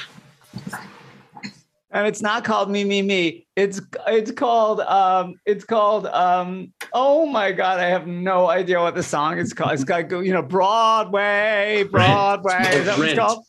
and 1.93 2.07
it's 2.07 2.21
not 2.21 2.45
called 2.45 2.71
me 2.71 2.85
me 2.85 3.01
me 3.01 3.47
it's 3.57 3.81
it's 4.07 4.31
called 4.31 4.81
um 4.81 5.35
it's 5.47 5.65
called 5.65 6.07
um 6.09 6.73
oh 6.93 7.25
my 7.25 7.53
god 7.53 7.81
i 7.81 7.87
have 7.87 8.07
no 8.07 8.49
idea 8.49 8.79
what 8.79 8.95
the 8.95 9.03
song 9.03 9.39
is 9.39 9.53
called 9.55 9.73
it's 9.73 9.85
got 9.85 10.11
you 10.11 10.33
know 10.33 10.43
broadway 10.43 11.85
broadway 11.91 12.61
is 12.75 12.85
that 12.85 12.99
what 12.99 13.09
it's 13.09 13.19
called 13.19 13.45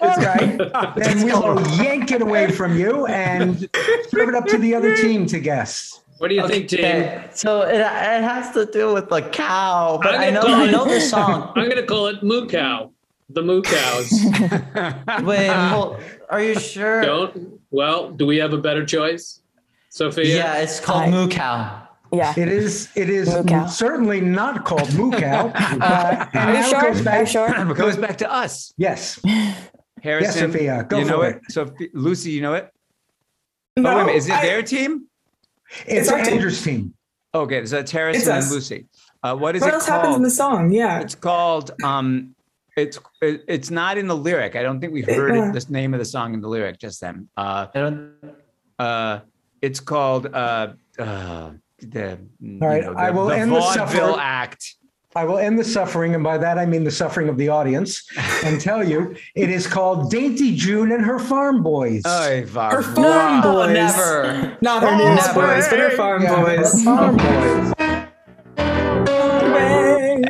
All 0.00 0.16
right. 0.16 0.60
Ah, 0.74 0.92
then 0.96 1.24
we 1.24 1.32
will 1.32 1.60
yank 1.76 2.10
it 2.12 2.20
away 2.20 2.50
from 2.50 2.76
you 2.76 3.06
and 3.06 3.68
serve 4.08 4.28
it 4.28 4.34
up 4.34 4.46
to 4.46 4.58
the 4.58 4.74
other 4.74 4.96
team 5.04 5.26
to 5.26 5.38
guess. 5.40 6.00
What 6.18 6.28
do 6.28 6.34
you 6.34 6.46
think, 6.48 6.68
team? 6.68 6.80
Okay, 6.80 7.28
so 7.32 7.62
it, 7.62 7.76
it 7.80 8.22
has 8.22 8.52
to 8.54 8.66
do 8.66 8.92
with 8.94 9.10
a 9.12 9.22
cow, 9.30 9.98
but 10.02 10.14
I'm 10.14 10.20
I 10.20 10.24
gonna 10.30 10.34
know 10.34 10.42
call 10.42 10.54
I 10.54 10.70
know 10.70 10.84
the 10.84 11.00
song. 11.00 11.52
I'm 11.56 11.64
going 11.68 11.76
to 11.76 11.86
call 11.86 12.06
it 12.08 12.22
Moo 12.22 12.46
Cow. 12.48 12.90
The 13.30 13.42
Moo 13.42 13.62
Cows. 13.62 14.12
Wait, 15.22 15.48
hold, 15.48 16.00
are 16.30 16.42
you 16.42 16.58
sure? 16.58 17.00
Don't. 17.02 17.58
Well, 17.70 18.10
do 18.10 18.26
we 18.26 18.36
have 18.36 18.52
a 18.52 18.58
better 18.58 18.84
choice? 18.84 19.40
Sophia? 19.88 20.24
Yeah, 20.36 20.58
it's 20.58 20.78
called 20.80 21.02
I- 21.04 21.10
Moo 21.10 21.28
Cow. 21.28 21.83
Yeah. 22.16 22.34
It 22.36 22.48
is. 22.48 22.88
It 22.94 23.10
is 23.10 23.30
certainly 23.76 24.20
not 24.20 24.64
called 24.64 24.92
moo 24.94 25.10
cow. 25.10 25.48
Uh, 25.54 26.28
and 26.32 26.50
Are 26.50 26.52
now 26.52 26.62
sure? 26.68 26.80
goes 26.82 26.96
Are 26.96 26.98
you 26.98 27.04
back. 27.04 27.28
sure? 27.28 27.48
it 27.70 27.76
goes 27.84 27.96
back 27.96 28.16
to 28.18 28.32
us 28.32 28.72
Yes. 28.76 29.20
harrison 30.02 30.52
Sophia, 30.52 30.84
go 30.88 30.98
you 30.98 31.04
know 31.06 31.18
for 31.20 31.28
it 31.30 31.36
it. 31.36 31.52
so 31.52 31.72
lucy 31.94 32.30
you 32.30 32.42
know 32.42 32.52
it 32.54 32.70
No, 33.76 33.90
oh 33.90 33.96
wait 33.96 34.02
a 34.02 34.06
minute 34.06 34.16
is 34.18 34.28
it 34.28 34.34
I- 34.34 34.42
their 34.42 34.62
team 34.62 35.06
It's 35.86 36.10
our 36.12 36.22
team. 36.22 36.34
Andrew's 36.34 36.62
team. 36.62 36.94
okay 37.34 37.64
so 37.64 37.78
it's 37.78 37.90
harrison 37.90 38.20
It's 38.36 38.44
and 38.46 38.54
lucy 38.54 38.86
uh, 39.22 39.34
what 39.34 39.56
is 39.56 39.62
What 39.62 39.68
it 39.70 39.74
else 39.74 39.86
happens 39.86 40.06
called 40.08 40.16
in 40.18 40.22
the 40.22 40.30
song? 40.30 40.70
Yeah. 40.70 41.00
It's 41.00 41.14
called 41.14 41.70
um 41.82 42.34
it's 42.76 42.98
it, 43.22 43.42
it's 43.48 43.70
not 43.70 43.96
in 43.96 44.06
the 44.08 44.16
lyric. 44.16 44.54
I 44.56 44.62
don't 44.62 44.78
think 44.80 44.92
we 44.92 45.00
heard 45.00 45.30
Uh. 45.30 45.44
it, 45.48 45.52
this 45.54 45.70
name 45.70 45.94
of 45.94 46.00
the 46.00 46.04
song 46.04 46.34
in 46.34 46.40
the 46.42 46.48
lyric 46.48 46.78
just 46.78 47.00
then. 47.00 47.28
Uh 47.36 47.66
I 47.74 47.78
don't, 47.80 48.12
uh 48.78 49.20
it's 49.62 49.80
called 49.80 50.26
uh 50.26 50.74
uh 50.98 51.52
the 51.80 52.18
All 52.62 52.68
right, 52.68 52.84
I 52.84 53.10
will 53.10 53.30
end 53.30 53.50
the 53.52 53.60
vaudeville 53.60 54.08
suffer- 54.14 54.20
act. 54.20 54.74
I 55.16 55.24
will 55.24 55.38
end 55.38 55.56
the 55.60 55.64
suffering, 55.64 56.16
and 56.16 56.24
by 56.24 56.38
that 56.38 56.58
I 56.58 56.66
mean 56.66 56.82
the 56.82 56.90
suffering 56.90 57.28
of 57.28 57.36
the 57.38 57.48
audience, 57.48 58.04
and 58.44 58.60
tell 58.60 58.82
you 58.82 59.14
it 59.36 59.48
is 59.48 59.64
called 59.64 60.10
Dainty 60.10 60.56
June 60.56 60.90
and 60.90 61.04
her 61.04 61.20
Farm 61.20 61.62
Boys. 61.62 62.02
Oy, 62.04 62.40
Her 62.40 62.46
var- 62.46 62.82
farm 62.82 63.42
Oh, 63.44 63.52
boys. 63.64 63.72
never. 63.74 64.58
Not 64.60 64.82
her 64.82 64.88
Oh, 64.88 65.14
newsboys, 65.14 65.68
but 65.68 65.78
her 65.78 65.90
farm 65.90 66.22
Yeah, 66.22 66.34
her 66.44 66.56
boys. 66.56 66.82
Farm 66.82 67.16
Boys. 67.16 67.74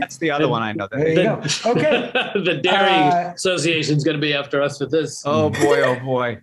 That's 0.00 0.18
the 0.18 0.30
other 0.30 0.48
one 0.48 0.62
I 0.62 0.72
know. 0.72 0.86
There 0.90 1.08
you 1.08 1.14
That. 1.14 1.60
go. 1.64 1.70
Okay, 1.70 2.10
the 2.44 2.60
Dairy 2.62 2.90
Uh, 2.90 3.32
is 3.34 4.04
going 4.04 4.16
to 4.16 4.20
be 4.20 4.34
after 4.34 4.60
us 4.62 4.78
with 4.80 4.90
this. 4.90 5.22
Oh 5.24 5.48
boy, 5.50 5.80
oh 5.82 5.98
boy. 6.00 6.38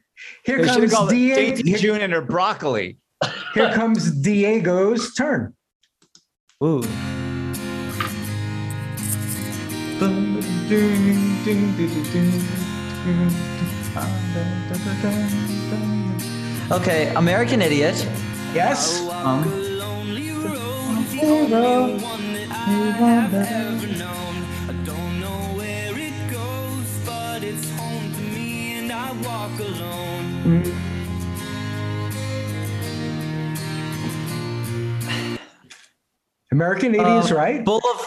here 0.46 0.60
They 0.62 0.68
comes 0.68 0.92
called 0.92 1.12
it 1.12 1.16
Diego. 1.16 1.36
Dainty 1.36 1.70
Here, 1.70 1.78
June 1.78 2.02
and 2.02 2.12
her 2.14 2.22
broccoli. 2.22 2.98
Here 3.54 3.72
comes 3.74 4.12
Diego's 4.12 5.14
turn. 5.14 5.54
Ooh. 6.64 6.84
Okay, 16.72 17.14
American 17.16 17.62
Idiot. 17.62 18.08
Yes. 18.54 19.02
Um, 19.10 19.62
American 36.52 36.94
Idiots, 36.96 37.32
uh, 37.32 37.36
right? 37.36 37.64
Boulevard, 37.64 37.98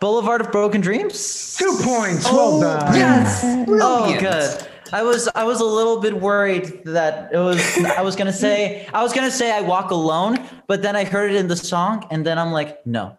Boulevard 0.00 0.40
of 0.40 0.50
Broken 0.52 0.80
Dreams. 0.80 1.56
Two 1.56 1.76
points. 1.82 2.24
Well 2.24 2.60
done. 2.60 2.94
Yes. 2.94 3.42
Oh, 3.68 4.16
good. 4.18 4.66
I 4.92 5.02
was 5.02 5.28
I 5.34 5.44
was 5.44 5.60
a 5.60 5.64
little 5.64 6.00
bit 6.00 6.14
worried 6.20 6.82
that 6.84 7.32
it 7.32 7.38
was 7.38 7.60
I 7.84 8.02
was 8.02 8.16
gonna 8.16 8.32
say 8.32 8.88
I 8.92 9.02
was 9.02 9.12
gonna 9.12 9.30
say 9.30 9.52
I 9.52 9.60
walk 9.60 9.90
alone, 9.92 10.38
but 10.66 10.82
then 10.82 10.96
I 10.96 11.04
heard 11.04 11.30
it 11.30 11.36
in 11.36 11.46
the 11.46 11.56
song, 11.56 12.06
and 12.10 12.26
then 12.26 12.38
I'm 12.38 12.50
like, 12.50 12.84
no, 12.86 13.16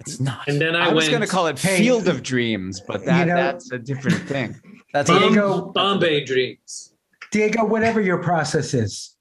it's 0.00 0.18
not. 0.18 0.48
And 0.48 0.60
then 0.60 0.74
I, 0.74 0.86
I 0.86 0.92
was 0.92 1.04
went 1.04 1.10
going 1.10 1.22
to 1.22 1.28
call 1.28 1.46
it 1.46 1.58
Hey, 1.58 1.78
Field 1.78 2.08
of 2.08 2.22
Dreams, 2.22 2.80
but 2.80 3.04
that 3.04 3.28
know- 3.28 3.36
that's 3.36 3.70
a 3.70 3.78
different 3.78 4.22
thing. 4.22 4.56
That's 4.92 5.10
Diego- 5.10 5.66
Bombay 5.66 6.24
Dreams. 6.24 6.94
Diego, 7.30 7.64
whatever 7.64 8.00
your 8.00 8.18
process 8.22 8.72
is, 8.72 9.16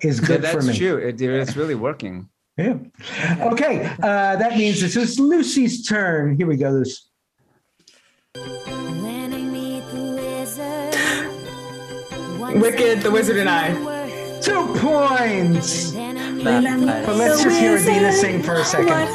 is 0.00 0.20
good 0.20 0.42
that's 0.42 0.54
for 0.54 0.60
me. 0.62 0.68
That's 0.68 0.78
true. 0.78 0.96
It, 0.96 1.20
it's 1.20 1.56
really 1.56 1.74
working. 1.74 2.28
Yeah. 2.58 2.76
Okay. 3.52 3.86
Uh, 4.02 4.34
that 4.36 4.56
means 4.56 4.80
this 4.80 4.96
is 4.96 5.20
Lucy's 5.20 5.86
turn. 5.86 6.36
Here 6.36 6.46
we 6.48 6.56
go, 6.56 6.70
Lucy. 6.70 6.96
When 8.34 9.32
I 9.32 9.38
meet 9.38 9.84
the 9.92 10.16
wizard, 12.40 12.60
Wicked, 12.60 13.00
the 13.02 13.10
wizard 13.12 13.36
and 13.36 13.48
I. 13.48 13.74
Two 14.40 14.66
points. 14.78 15.92
then 15.92 16.16
I 16.18 16.30
meet 16.32 16.44
That- 16.44 16.62
the 16.80 16.86
that- 16.86 17.06
But 17.06 17.16
let's 17.16 17.42
just 17.44 17.58
hear 17.60 17.76
Idina 17.76 18.12
sing 18.12 18.42
for 18.42 18.54
a 18.54 18.64
second. 18.64 19.06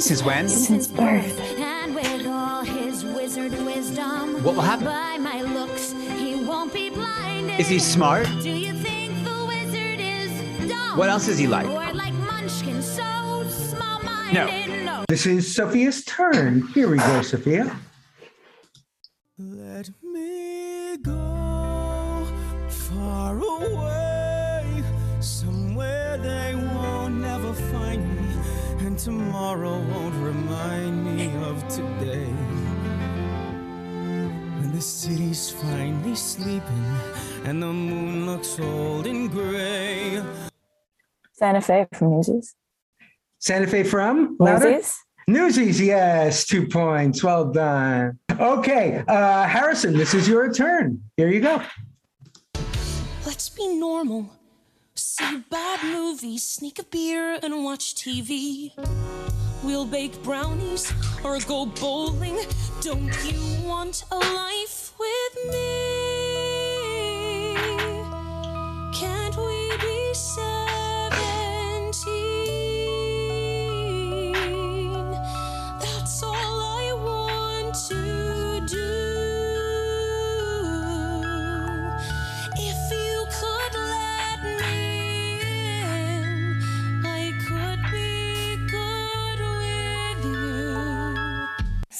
Since 0.00 0.22
when? 0.22 0.48
Since 0.48 0.86
birth. 0.88 1.40
And 1.58 1.94
with 1.94 2.26
all 2.26 2.62
his 2.62 3.04
wizard 3.04 3.52
wisdom, 3.64 4.42
What 4.44 4.54
will 4.54 4.62
happen? 4.62 4.84
by 4.86 5.18
my 5.18 5.42
looks, 5.42 5.92
he 6.18 6.36
won't 6.36 6.72
be 6.72 6.88
blinded. 6.90 7.58
Is 7.58 7.66
he 7.68 7.78
smart? 7.80 8.26
Do 8.42 8.50
you 8.50 8.72
think 8.74 9.24
the 9.24 9.44
wizard 9.46 9.98
is 10.00 10.30
dumb? 10.68 10.96
What 10.98 11.08
else 11.08 11.26
is 11.28 11.38
he 11.38 11.46
like? 11.48 11.66
No. 14.32 15.04
This 15.08 15.26
is 15.26 15.54
Sophia's 15.54 16.04
turn. 16.06 16.66
Here 16.68 16.88
we 16.88 16.96
go, 16.96 17.20
Sophia. 17.20 17.76
Let 19.36 19.90
me 20.02 20.96
go 20.96 22.26
far 22.68 23.36
away, 23.36 24.82
somewhere 25.20 26.16
they 26.16 26.54
won't 26.54 27.16
never 27.16 27.52
find 27.52 28.02
me, 28.16 28.86
and 28.86 28.98
tomorrow 28.98 29.78
won't 29.78 30.14
remind 30.14 31.04
me 31.04 31.30
of 31.44 31.68
today. 31.68 32.32
When 34.60 34.72
the 34.72 34.80
city's 34.80 35.50
finally 35.50 36.16
sleeping, 36.16 36.86
and 37.44 37.62
the 37.62 37.72
moon 37.72 38.24
looks 38.24 38.58
old 38.58 39.06
and 39.06 39.30
gray. 39.30 40.22
Santa 41.32 41.60
Fe 41.60 41.86
from 41.92 42.12
Newsies. 42.12 42.54
Santa 43.42 43.66
Fe 43.66 43.82
from? 43.82 44.36
Louder? 44.38 44.70
Newsies. 44.70 45.00
Newsies, 45.26 45.80
yes, 45.80 46.46
two 46.46 46.68
points. 46.68 47.24
Well 47.24 47.50
done. 47.50 48.16
Okay, 48.38 49.02
uh, 49.08 49.48
Harrison, 49.48 49.96
this 49.96 50.14
is 50.14 50.28
your 50.28 50.52
turn. 50.52 51.02
Here 51.16 51.28
you 51.28 51.40
go. 51.40 51.60
Let's 53.26 53.48
be 53.48 53.66
normal. 53.74 54.30
See 54.94 55.42
bad 55.50 55.80
movies, 55.84 56.44
sneak 56.44 56.78
a 56.78 56.84
beer, 56.84 57.36
and 57.42 57.64
watch 57.64 57.96
TV. 57.96 58.74
We'll 59.64 59.86
bake 59.86 60.22
brownies 60.22 60.92
or 61.24 61.40
go 61.40 61.66
bowling. 61.66 62.38
Don't 62.80 63.12
you 63.24 63.66
want 63.66 64.04
a 64.12 64.18
life 64.18 64.92
with 65.00 65.52
me? 65.52 66.01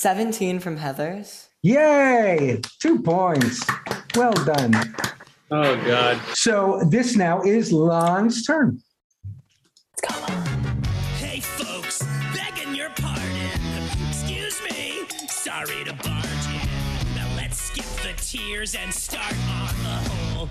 17 0.02 0.58
from 0.58 0.78
Heather's. 0.78 1.48
Yay! 1.62 2.60
Two 2.80 3.00
points. 3.02 3.64
Well 4.16 4.32
done. 4.32 4.74
Oh 5.52 5.76
God. 5.86 6.20
So 6.34 6.82
this 6.88 7.14
now 7.14 7.40
is 7.42 7.72
Lon's 7.72 8.44
turn. 8.44 8.82
Let's 10.02 10.26
go. 10.26 10.34
Hey 11.24 11.38
folks, 11.38 12.02
begging 12.34 12.74
your 12.74 12.90
pardon. 12.96 13.60
Excuse 14.08 14.60
me, 14.64 15.06
sorry 15.28 15.84
to 15.84 15.92
barge 15.92 16.46
in. 16.50 17.14
Now 17.14 17.32
let's 17.36 17.58
skip 17.60 17.84
the 18.02 18.12
tears 18.20 18.74
and 18.74 18.92
start 18.92 19.36
on 19.50 19.68
the 19.84 20.10
whole. 20.10 20.48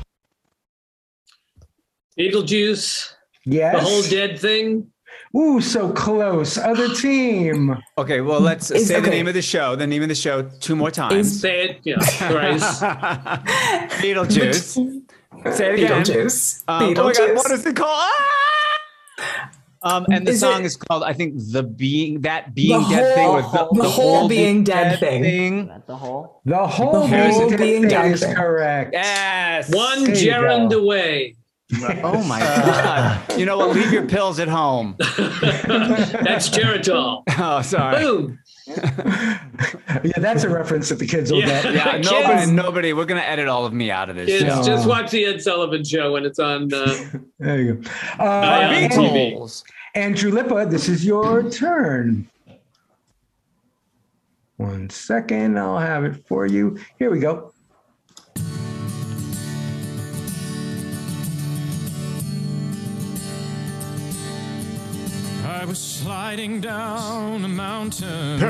Beetlejuice. 2.17 3.11
Yes. 3.45 3.75
The 3.75 3.81
whole 3.81 4.03
dead 4.03 4.39
thing. 4.39 4.93
Ooh, 5.35 5.61
so 5.61 5.91
close. 5.93 6.57
Other 6.57 6.93
team. 6.93 7.77
Okay, 7.97 8.19
well, 8.21 8.41
let's 8.41 8.69
Is- 8.69 8.87
say 8.87 8.99
the 8.99 9.09
name 9.09 9.27
of 9.27 9.33
the 9.33 9.41
show. 9.41 9.75
The 9.77 9.87
name 9.87 10.01
of 10.03 10.09
the 10.09 10.15
show 10.15 10.43
two 10.59 10.75
more 10.75 10.91
times. 10.91 11.39
Say 11.39 11.69
it, 11.69 11.79
yeah, 11.83 11.99
thrice. 11.99 12.79
Beetlejuice. 14.01 14.73
Say 15.55 15.73
it 15.73 15.83
again. 15.85 16.03
Beetlejuice. 16.03 16.63
Um, 16.67 16.83
Oh 16.97 17.03
my 17.05 17.13
God, 17.13 17.35
what 17.37 17.51
is 17.51 17.65
it 17.65 17.75
called? 17.75 17.89
Ah! 17.89 19.51
Um, 19.83 20.05
and 20.11 20.27
the 20.27 20.31
Is 20.33 20.41
song 20.41 20.61
it- 20.61 20.65
is 20.65 20.75
called, 20.77 21.01
I 21.03 21.13
think, 21.13 21.33
"The 21.37 21.63
Being 21.63 22.21
That 22.21 22.53
Being 22.53 22.81
The 22.83 22.89
Dead 22.89 23.15
Thing" 23.15 23.25
whole- 23.27 23.69
with 23.71 23.81
the 23.81 23.89
whole 23.89 24.27
Being 24.27 24.63
Dead 24.63 24.99
Thing. 24.99 25.71
The 25.87 25.95
whole. 25.95 26.41
The 26.45 26.67
whole, 26.67 26.91
The 27.07 27.07
whole 27.07 27.47
being, 27.49 27.57
being 27.57 27.81
dead 27.83 27.89
dead 27.89 28.11
is 28.11 28.23
correct. 28.23 28.91
Yes. 28.93 29.73
One 29.73 30.03
There 30.03 30.15
you 30.15 30.21
gerund 30.31 30.69
go. 30.71 30.83
Away. 31.73 32.01
Oh 32.03 32.23
my 32.23 32.39
God! 32.39 33.37
You 33.39 33.45
know 33.45 33.57
what? 33.57 33.75
Leave 33.75 33.91
your 33.91 34.05
pills 34.07 34.39
at 34.39 34.47
home. 34.47 34.95
That's 34.99 36.49
Geritol. 36.49 37.23
Oh, 37.43 37.61
sorry. 37.61 38.03
Boom. 38.03 38.39
Yeah, 38.67 40.19
that's 40.19 40.43
a 40.43 40.49
reference 40.49 40.89
that 40.89 40.99
the 40.99 41.07
kids 41.07 41.31
will 41.31 41.39
Yeah. 41.39 41.63
get. 41.63 41.73
Yeah, 41.73 41.91
Kids. 41.97 42.11
nobody, 42.11 42.51
nobody. 42.51 42.93
We're 42.93 43.05
gonna 43.05 43.21
edit 43.21 43.47
all 43.47 43.65
of 43.65 43.73
me 43.73 43.89
out 43.91 44.09
of 44.09 44.15
this 44.15 44.27
Kids, 44.27 44.43
show. 44.55 44.63
just 44.63 44.87
watch 44.87 45.11
the 45.11 45.25
Ed 45.25 45.41
Sullivan 45.41 45.83
Show 45.83 46.13
when 46.13 46.25
it's 46.25 46.39
on. 46.39 46.71
Uh, 46.73 46.93
There 47.39 47.61
you 47.61 47.73
go. 47.75 47.89
Uh, 48.19 48.23
on 48.23 48.73
and- 48.73 48.91
TV. 48.93 49.33
Beatles. 49.35 49.63
Andrew 49.95 50.31
Lippa, 50.31 50.69
this 50.69 50.87
is 50.87 51.05
your 51.05 51.49
turn. 51.49 52.29
One 54.57 54.89
second, 54.89 55.57
I'll 55.57 55.79
have 55.79 56.03
it 56.05 56.25
for 56.27 56.45
you. 56.45 56.77
Here 56.99 57.09
we 57.09 57.19
go. 57.19 57.50
I 65.61 65.65
was 65.65 65.77
sliding 65.77 66.59
down 66.59 67.45
a 67.45 67.47
mountain. 67.47 68.43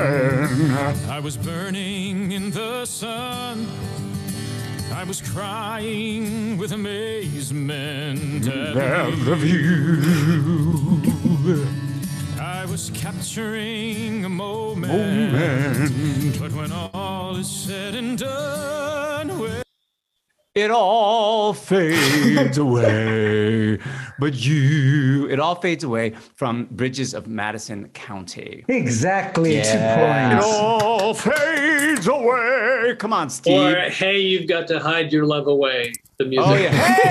I 1.10 1.20
was 1.20 1.36
burning 1.36 2.32
in 2.32 2.50
the 2.50 2.86
sun. 2.86 3.66
I 4.94 5.04
was 5.04 5.20
crying 5.20 6.56
with 6.56 6.72
amazement 6.72 8.48
at 8.48 9.24
the 9.26 9.36
view. 9.36 10.00
I 12.40 12.64
was 12.64 12.90
capturing 12.94 14.24
a 14.24 14.30
moment. 14.30 15.92
But 16.40 16.52
when 16.52 16.72
all 16.72 17.36
is 17.36 17.46
said 17.46 17.94
and 17.94 18.16
done, 18.16 19.62
It 20.54 20.70
all 20.70 21.54
fades 21.54 22.58
away, 22.58 23.78
but 24.22 24.34
you. 24.34 25.28
It 25.28 25.40
all 25.40 25.56
fades 25.56 25.82
away 25.82 26.10
from 26.36 26.68
Bridges 26.70 27.12
of 27.12 27.26
Madison 27.26 27.88
County. 27.88 28.64
Exactly, 28.68 29.56
It 29.56 29.64
two 29.64 29.78
points. 29.78 30.46
all 30.46 31.12
fades 31.12 32.06
away. 32.06 32.94
Come 33.00 33.12
on, 33.12 33.28
Steve. 33.30 33.58
or 33.74 33.80
hey, 33.90 34.20
you've 34.20 34.46
got 34.46 34.68
to 34.68 34.78
hide 34.78 35.12
your 35.12 35.26
love 35.26 35.48
away. 35.48 35.92
The 36.18 36.26
music. 36.26 36.46
oh 36.48 36.54
yeah. 36.54 36.70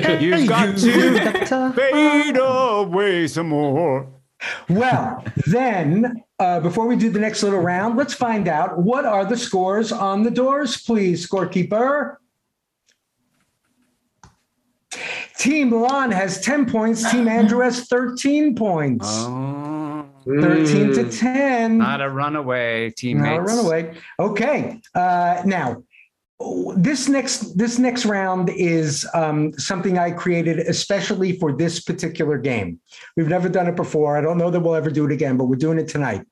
Hey, 0.00 0.24
you've 0.24 0.48
got 0.48 0.76
to 0.78 1.72
fade 1.74 2.36
away 2.40 3.26
some 3.26 3.48
more. 3.48 4.06
Well, 4.68 5.24
then, 5.48 6.22
uh, 6.38 6.60
before 6.60 6.86
we 6.86 6.94
do 6.94 7.10
the 7.10 7.18
next 7.18 7.42
little 7.42 7.58
round, 7.58 7.96
let's 7.98 8.14
find 8.14 8.46
out 8.46 8.78
what 8.78 9.04
are 9.04 9.24
the 9.24 9.36
scores 9.36 9.90
on 9.90 10.22
the 10.22 10.30
doors, 10.30 10.80
please, 10.80 11.28
scorekeeper. 11.28 12.16
Team 15.40 15.70
Lon 15.70 16.10
has 16.10 16.38
10 16.42 16.66
points. 16.66 17.10
Team 17.10 17.26
Andrew 17.38 17.60
has 17.60 17.86
13 17.86 18.54
points. 18.54 19.06
Oh, 19.08 20.06
13 20.26 20.92
to 20.92 21.10
10. 21.10 21.78
not 21.78 22.02
a 22.02 22.10
runaway, 22.10 22.90
teammates. 22.90 23.24
Not 23.26 23.38
a 23.38 23.42
runaway. 23.42 23.94
Okay. 24.18 24.80
Uh, 24.94 25.40
now, 25.46 25.82
this 26.76 27.08
next 27.08 27.58
this 27.58 27.78
next 27.78 28.06
round 28.06 28.48
is 28.50 29.06
um, 29.12 29.52
something 29.54 29.98
I 29.98 30.10
created 30.10 30.58
especially 30.58 31.38
for 31.38 31.52
this 31.54 31.80
particular 31.80 32.38
game. 32.38 32.80
We've 33.16 33.28
never 33.28 33.48
done 33.48 33.66
it 33.66 33.76
before. 33.76 34.16
I 34.16 34.22
don't 34.22 34.38
know 34.38 34.50
that 34.50 34.60
we'll 34.60 34.74
ever 34.74 34.90
do 34.90 35.04
it 35.06 35.12
again, 35.12 35.36
but 35.36 35.46
we're 35.46 35.56
doing 35.56 35.78
it 35.78 35.88
tonight. 35.88 36.22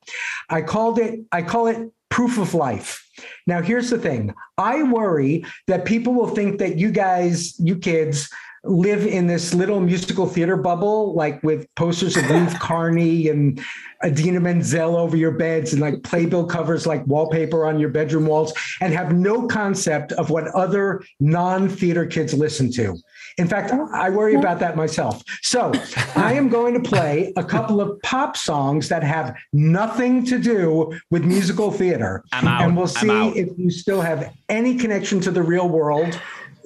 I 0.49 0.61
called 0.61 0.97
it. 0.99 1.19
I 1.31 1.41
call 1.41 1.67
it 1.67 1.91
proof 2.09 2.37
of 2.37 2.53
life. 2.53 3.05
Now, 3.45 3.61
here's 3.61 3.89
the 3.89 3.99
thing. 3.99 4.33
I 4.57 4.83
worry 4.83 5.45
that 5.67 5.85
people 5.85 6.13
will 6.13 6.29
think 6.29 6.59
that 6.59 6.77
you 6.77 6.91
guys, 6.91 7.59
you 7.59 7.77
kids, 7.77 8.29
live 8.63 9.05
in 9.05 9.27
this 9.27 9.53
little 9.53 9.79
musical 9.79 10.27
theater 10.27 10.57
bubble, 10.57 11.13
like 11.13 11.41
with 11.43 11.67
posters 11.75 12.17
of 12.17 12.29
Ruth 12.29 12.59
Carney 12.59 13.29
and 13.29 13.59
Idina 14.03 14.39
Menzel 14.39 14.95
over 14.95 15.17
your 15.17 15.31
beds 15.31 15.73
and 15.73 15.81
like 15.81 16.03
playbill 16.03 16.45
covers 16.45 16.87
like 16.87 17.05
wallpaper 17.05 17.65
on 17.65 17.79
your 17.79 17.89
bedroom 17.89 18.25
walls 18.25 18.53
and 18.81 18.93
have 18.93 19.13
no 19.13 19.47
concept 19.47 20.11
of 20.13 20.29
what 20.29 20.47
other 20.49 21.01
non-theater 21.19 22.05
kids 22.05 22.33
listen 22.33 22.71
to. 22.73 22.95
In 23.37 23.47
fact, 23.47 23.71
I 23.93 24.09
worry 24.09 24.35
about 24.35 24.59
that 24.59 24.75
myself. 24.75 25.23
So 25.41 25.71
I 26.15 26.33
am 26.33 26.49
going 26.49 26.73
to 26.73 26.81
play 26.81 27.33
a 27.37 27.43
couple 27.43 27.79
of 27.79 28.01
pop 28.01 28.35
songs 28.35 28.89
that 28.89 29.03
have 29.03 29.35
nothing 29.53 30.25
to 30.25 30.39
do 30.39 30.97
with 31.09 31.23
musical 31.23 31.71
theater. 31.71 32.23
And 32.33 32.75
we'll 32.75 32.87
see 32.87 33.29
if 33.29 33.49
you 33.57 33.69
still 33.69 34.01
have 34.01 34.33
any 34.49 34.75
connection 34.75 35.19
to 35.21 35.31
the 35.31 35.41
real 35.41 35.69
world 35.69 36.19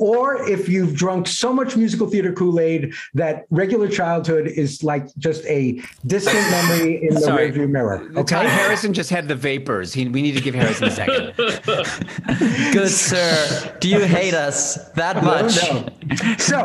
or 0.03 0.35
if 0.49 0.67
you've 0.67 0.93
drunk 0.95 1.27
so 1.27 1.53
much 1.53 1.77
musical 1.77 2.07
theater 2.07 2.33
Kool-Aid 2.33 2.93
that 3.13 3.45
regular 3.51 3.87
childhood 3.87 4.47
is 4.47 4.83
like 4.83 5.07
just 5.17 5.45
a 5.45 5.81
distant 6.05 6.51
memory 6.51 7.07
in 7.07 7.13
the 7.13 7.21
Sorry. 7.21 7.49
rearview 7.49 7.69
mirror. 7.69 8.01
Okay. 8.17 8.19
Okay. 8.35 8.49
Harrison 8.49 8.93
just 8.93 9.09
had 9.09 9.29
the 9.29 9.35
vapors. 9.35 9.93
He, 9.93 10.09
we 10.09 10.21
need 10.21 10.35
to 10.35 10.41
give 10.41 10.55
Harrison 10.55 10.89
a 10.89 10.91
second. 10.91 11.33
Good 12.73 12.89
sir, 12.89 13.77
do 13.79 13.87
you 13.87 14.01
hate 14.01 14.33
us 14.33 14.89
that 14.91 15.23
much? 15.23 15.55
No, 15.71 15.87
no. 16.05 16.35
So 16.37 16.57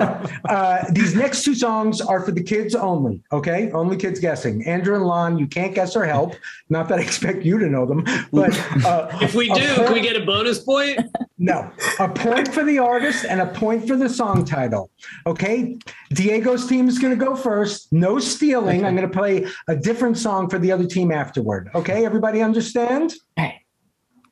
uh, 0.49 0.85
these 0.91 1.15
next 1.15 1.45
two 1.45 1.55
songs 1.55 2.01
are 2.01 2.21
for 2.21 2.33
the 2.33 2.43
kids 2.43 2.75
only. 2.75 3.23
Okay, 3.31 3.71
only 3.71 3.97
kids 3.97 4.19
guessing. 4.19 4.67
Andrew 4.67 4.97
and 4.97 5.05
Lon, 5.07 5.39
you 5.39 5.47
can't 5.47 5.77
guess 5.77 5.95
or 5.95 6.05
help. 6.05 6.35
Not 6.71 6.89
that 6.89 6.99
I 6.99 7.03
expect 7.03 7.45
you 7.45 7.57
to 7.61 7.69
know 7.69 7.87
them, 7.87 8.05
but 8.33 8.51
uh, 8.85 9.17
If 9.23 9.37
we 9.37 9.49
a 9.49 9.55
do, 9.55 9.75
per- 9.77 9.85
can 9.85 9.93
we 9.93 10.01
get 10.01 10.17
a 10.17 10.27
bonus 10.27 10.59
point? 10.59 10.99
No, 11.39 11.71
a 12.01 12.09
point 12.09 12.53
for 12.53 12.65
the 12.65 12.79
artist 12.81 13.25
and 13.29 13.41
a 13.41 13.47
point 13.47 13.87
for 13.87 13.97
the 13.97 14.09
song 14.09 14.45
title. 14.45 14.91
Okay, 15.27 15.79
Diego's 16.13 16.67
team 16.67 16.89
is 16.89 16.99
going 16.99 17.17
to 17.17 17.25
go 17.25 17.37
first. 17.37 17.93
No 17.93 18.19
stealing. 18.19 18.85
I'm 18.85 18.97
going 18.97 19.09
to 19.09 19.17
play 19.17 19.47
a 19.69 19.77
different 19.77 20.19
song 20.19 20.49
for 20.49 20.59
the 20.59 20.73
other 20.73 20.87
team 20.87 21.13
afterward. 21.13 21.71
Okay, 21.75 22.05
everybody 22.05 22.43
understand? 22.43 23.15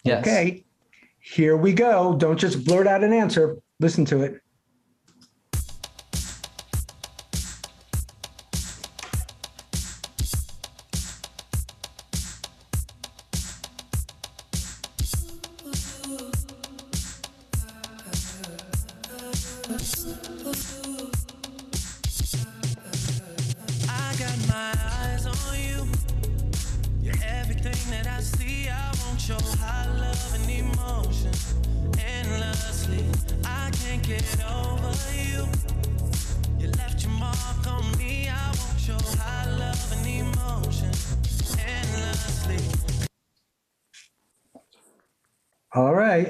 Yes. 0.05 0.21
Okay, 0.21 0.65
here 1.21 1.57
we 1.57 1.73
go. 1.73 2.15
Don't 2.17 2.39
just 2.39 2.65
blurt 2.65 2.87
out 2.87 3.05
an 3.05 3.13
answer. 3.13 3.59
Listen 3.81 4.05
to 4.07 4.23
it. 4.23 4.41
My 24.57 24.73
eyes 25.03 25.27
on 25.27 25.37
you. 25.69 25.79
You're 27.03 27.23
everything 27.41 27.81
that 27.91 28.07
I 28.07 28.21
see. 28.21 28.71
I 28.71 28.89
want 29.03 29.29
your 29.29 29.43
high 29.61 29.87
love 30.05 30.33
and 30.37 30.49
emotion 30.65 31.35
endlessly. 31.99 33.05
I 33.45 33.71
can't 33.81 34.03
get 34.03 34.25
over 34.59 34.95
you. 35.25 35.41
You 36.59 36.69
left 36.81 37.03
your 37.05 37.13
mark 37.13 37.67
on 37.67 37.85
me. 37.99 38.31
I 38.31 38.47
want 38.61 38.81
your 38.89 39.03
high 39.21 39.49
love 39.63 39.93
and 39.95 40.07
emotion 40.25 40.93
endlessly. 41.75 42.61
All 45.75 45.95
right. 45.95 46.29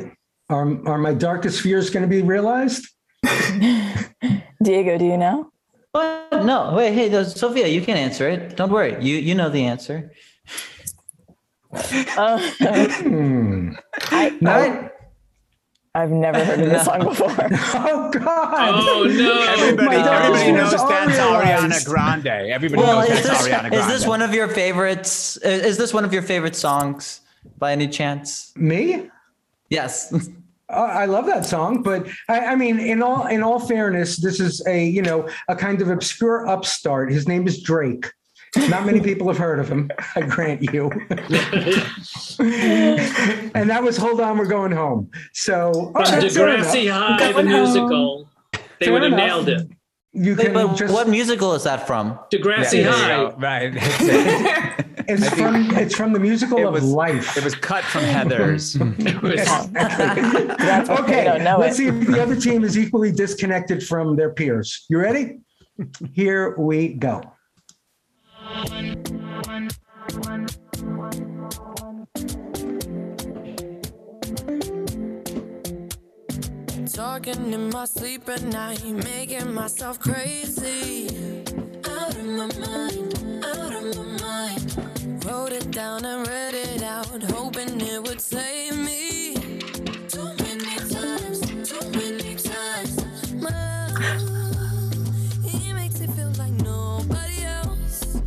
Are, 0.48 0.66
are 0.88 0.98
my 0.98 1.14
darkest 1.14 1.60
fears 1.60 1.90
going 1.90 2.02
to 2.02 2.08
be 2.08 2.22
realized? 2.22 2.88
Diego, 4.62 4.98
do 4.98 5.04
you 5.04 5.16
know? 5.16 5.52
What? 5.96 6.44
No, 6.44 6.74
wait, 6.76 6.92
hey, 6.92 7.08
no, 7.08 7.22
Sophia, 7.22 7.66
you 7.68 7.80
can 7.80 7.96
answer 7.96 8.28
it. 8.28 8.56
Don't 8.56 8.70
worry. 8.70 8.96
You 9.02 9.16
you 9.16 9.34
know 9.34 9.48
the 9.48 9.64
answer. 9.64 10.12
Uh, 11.72 12.38
Hmm. 13.02 13.72
I, 14.10 14.36
No. 14.40 14.90
I've 15.94 16.10
never 16.10 16.44
heard 16.44 16.60
of 16.60 16.68
this 16.68 16.84
song 16.88 17.00
before. 17.04 17.30
Oh 17.88 18.10
God! 18.12 18.74
Oh 18.76 19.04
no! 19.08 19.32
Everybody, 19.54 19.86
My 19.86 20.16
everybody 20.26 20.52
knows 20.52 20.70
fears 20.74 21.16
that's. 21.16 21.18
Ariana 21.18 21.84
Grande. 21.86 22.26
Everybody 22.26 22.82
Well, 22.82 23.00
knows 23.00 23.08
is 23.18 23.24
that's 23.26 23.44
this, 23.44 23.48
Ariana 23.48 23.68
Grande. 23.70 23.74
is 23.76 23.86
this 23.86 24.06
one 24.06 24.20
of 24.20 24.34
your 24.34 24.48
favorites? 24.48 25.38
Is 25.38 25.64
is 25.70 25.76
this 25.78 25.94
one 25.94 26.04
of 26.04 26.12
your 26.12 26.22
favorite 26.22 26.54
songs 26.56 27.20
by 27.58 27.72
any 27.72 27.88
chance? 27.88 28.52
Me? 28.56 29.08
Yes. 29.70 30.12
Uh, 30.68 30.76
I 30.78 31.04
love 31.04 31.26
that 31.26 31.46
song, 31.46 31.82
but 31.82 32.06
I, 32.28 32.40
I 32.40 32.54
mean, 32.56 32.78
in 32.80 33.00
all 33.02 33.26
in 33.26 33.42
all 33.42 33.60
fairness, 33.60 34.16
this 34.16 34.40
is 34.40 34.64
a 34.66 34.84
you 34.84 35.02
know 35.02 35.28
a 35.48 35.54
kind 35.56 35.80
of 35.80 35.88
obscure 35.90 36.46
upstart. 36.48 37.10
His 37.12 37.28
name 37.28 37.46
is 37.46 37.62
Drake. 37.62 38.06
Not 38.70 38.86
many 38.86 39.00
people 39.00 39.28
have 39.28 39.36
heard 39.38 39.58
of 39.60 39.68
him. 39.68 39.90
I 40.16 40.22
grant 40.22 40.62
you. 40.72 40.90
and 42.40 43.70
that 43.70 43.82
was 43.82 43.96
"Hold 43.96 44.20
On, 44.20 44.38
We're 44.38 44.46
Going 44.46 44.72
Home." 44.72 45.10
So 45.34 45.72
From 45.92 46.02
okay, 46.02 46.28
fair 46.28 46.48
enough. 46.54 46.66
Degrassi 46.74 46.90
High, 46.90 47.26
the 47.26 47.32
Going 47.32 47.46
home. 47.46 47.62
musical. 47.62 48.28
They 48.52 48.86
Fair 48.86 48.92
would 48.92 49.02
have 49.02 49.12
enough. 49.12 49.26
nailed 49.46 49.48
it. 49.48 49.68
You 50.12 50.34
Wait, 50.34 50.44
can 50.46 50.54
but 50.54 50.74
just. 50.74 50.92
what 50.94 51.08
musical 51.08 51.54
is 51.54 51.64
that 51.64 51.86
from? 51.86 52.18
Degrassi 52.32 52.82
Yeah, 52.82 52.90
there 52.90 52.92
High. 52.92 53.08
go. 53.16 53.36
Right. 53.38 54.84
That's 55.08 55.22
it. 55.22 55.26
It's 55.26 55.34
from 55.40 55.70
it's 55.76 55.96
from 55.96 56.12
the 56.12 56.18
musical 56.20 56.66
of 56.66 56.74
was- 56.74 56.84
life. 56.84 57.36
It 57.36 57.44
was 57.44 57.54
cut 57.54 57.84
from 57.84 58.02
Heather's. 58.04 58.78
Was- 59.22 59.68
That's 59.72 60.90
okay, 60.90 61.20
I 61.20 61.24
don't 61.24 61.44
know 61.44 61.58
let's 61.58 61.74
it. 61.74 61.78
see 61.78 61.86
if 61.88 62.06
the 62.06 62.20
other 62.22 62.36
team 62.36 62.64
is 62.64 62.76
equally 62.78 63.12
disconnected 63.12 63.82
from 63.86 64.16
their 64.16 64.30
peers. 64.32 64.84
You 64.88 64.98
ready? 64.98 65.38
Here 66.14 66.56
we 66.58 66.88
go. 66.94 67.22
Talking 76.92 77.52
in 77.52 77.70
my 77.70 77.84
sleep 77.84 78.28
at 78.28 78.42
night, 78.44 78.84
making 78.84 79.52
myself 79.52 79.98
crazy. 79.98 81.08
Out 81.84 82.14
of 82.16 82.24
my 82.24 82.46
mind, 82.58 83.25
it 85.56 85.70
down 85.70 86.04
and 86.04 86.26
read 86.28 86.54
it 86.54 86.82
out, 86.82 87.22
hoping 87.32 87.80
it 87.80 88.02
would 88.02 88.20
save 88.20 88.76
me. 88.76 89.34
Too 90.08 90.28
many 90.42 90.76
times, 90.92 91.40
too 91.70 91.90
many 91.90 92.34
times. 92.36 93.32
My 93.34 93.88
love, 94.18 95.44
he 95.44 95.72
makes 95.72 96.00
it 96.00 96.10
feel 96.10 96.30
like 96.38 96.52
nobody 96.52 97.44
else, 97.44 98.20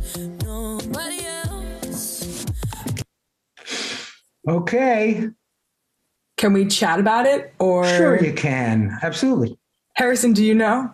nobody 0.44 1.20
else. 1.44 2.46
Okay, 4.48 5.28
Can 6.36 6.52
we 6.52 6.66
chat 6.66 6.98
about 6.98 7.26
it? 7.26 7.54
Or 7.60 7.84
sure 7.86 8.22
you 8.22 8.32
can. 8.32 8.98
Absolutely. 9.02 9.58
Harrison, 9.94 10.32
do 10.32 10.44
you 10.44 10.54
know? 10.54 10.92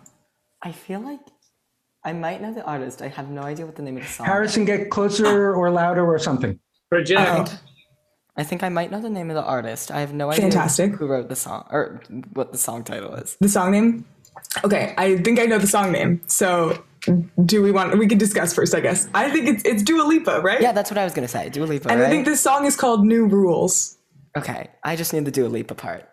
I 0.61 0.71
feel 0.71 0.99
like 0.99 1.21
I 2.07 2.13
might 2.13 2.41
know 2.41 2.53
the 2.53 2.63
artist. 2.63 3.01
I 3.01 3.09
have 3.09 3.29
no 3.29 3.41
idea 3.41 3.65
what 3.65 3.75
the 3.75 3.81
name 3.81 3.97
of 3.97 4.03
the 4.03 4.07
song. 4.09 4.27
Harrison, 4.27 4.63
get 4.63 4.89
closer 4.89 5.53
or 5.53 5.69
louder 5.69 6.05
or 6.05 6.17
something. 6.17 6.57
Project. 6.89 7.19
Oh. 7.21 7.59
I 8.37 8.43
think 8.45 8.63
I 8.63 8.69
might 8.69 8.91
know 8.91 9.01
the 9.01 9.09
name 9.09 9.29
of 9.29 9.35
the 9.35 9.43
artist. 9.43 9.91
I 9.91 9.99
have 9.99 10.13
no 10.13 10.31
idea 10.31 10.43
Fantastic. 10.43 10.93
who 10.93 11.05
wrote 11.07 11.27
the 11.27 11.35
song 11.35 11.67
or 11.69 12.01
what 12.31 12.53
the 12.53 12.57
song 12.57 12.85
title 12.85 13.13
is. 13.15 13.35
The 13.41 13.49
song 13.49 13.71
name? 13.71 14.05
Okay, 14.63 14.93
I 14.97 15.17
think 15.17 15.37
I 15.37 15.47
know 15.47 15.57
the 15.57 15.67
song 15.67 15.91
name. 15.91 16.21
So 16.27 16.81
do 17.43 17.61
we 17.61 17.71
want 17.71 17.97
we 17.97 18.07
could 18.07 18.19
discuss 18.19 18.53
first, 18.53 18.73
I 18.73 18.79
guess. 18.79 19.09
I 19.13 19.29
think 19.29 19.49
it's 19.49 19.65
it's 19.65 19.83
Dua 19.83 20.03
Lipa, 20.03 20.39
right? 20.39 20.61
Yeah, 20.61 20.71
that's 20.71 20.89
what 20.89 20.97
I 20.97 21.03
was 21.03 21.13
gonna 21.13 21.27
say. 21.27 21.49
Dua 21.49 21.65
Lipa, 21.65 21.89
And 21.89 21.99
right? 21.99 22.07
I 22.07 22.09
think 22.09 22.23
this 22.23 22.39
song 22.39 22.63
is 22.65 22.77
called 22.77 23.05
New 23.05 23.25
Rules. 23.27 23.97
Okay, 24.37 24.69
I 24.81 24.95
just 24.95 25.11
need 25.11 25.25
the 25.25 25.31
Dua 25.31 25.49
Lipa 25.49 25.75
part. 25.75 26.07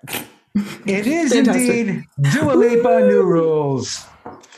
It 0.86 1.06
is 1.06 1.32
Fantastic. 1.32 1.86
indeed 1.86 2.04
Dua 2.32 2.54
Lipa 2.54 3.06
New 3.06 3.22
Rules. 3.22 4.06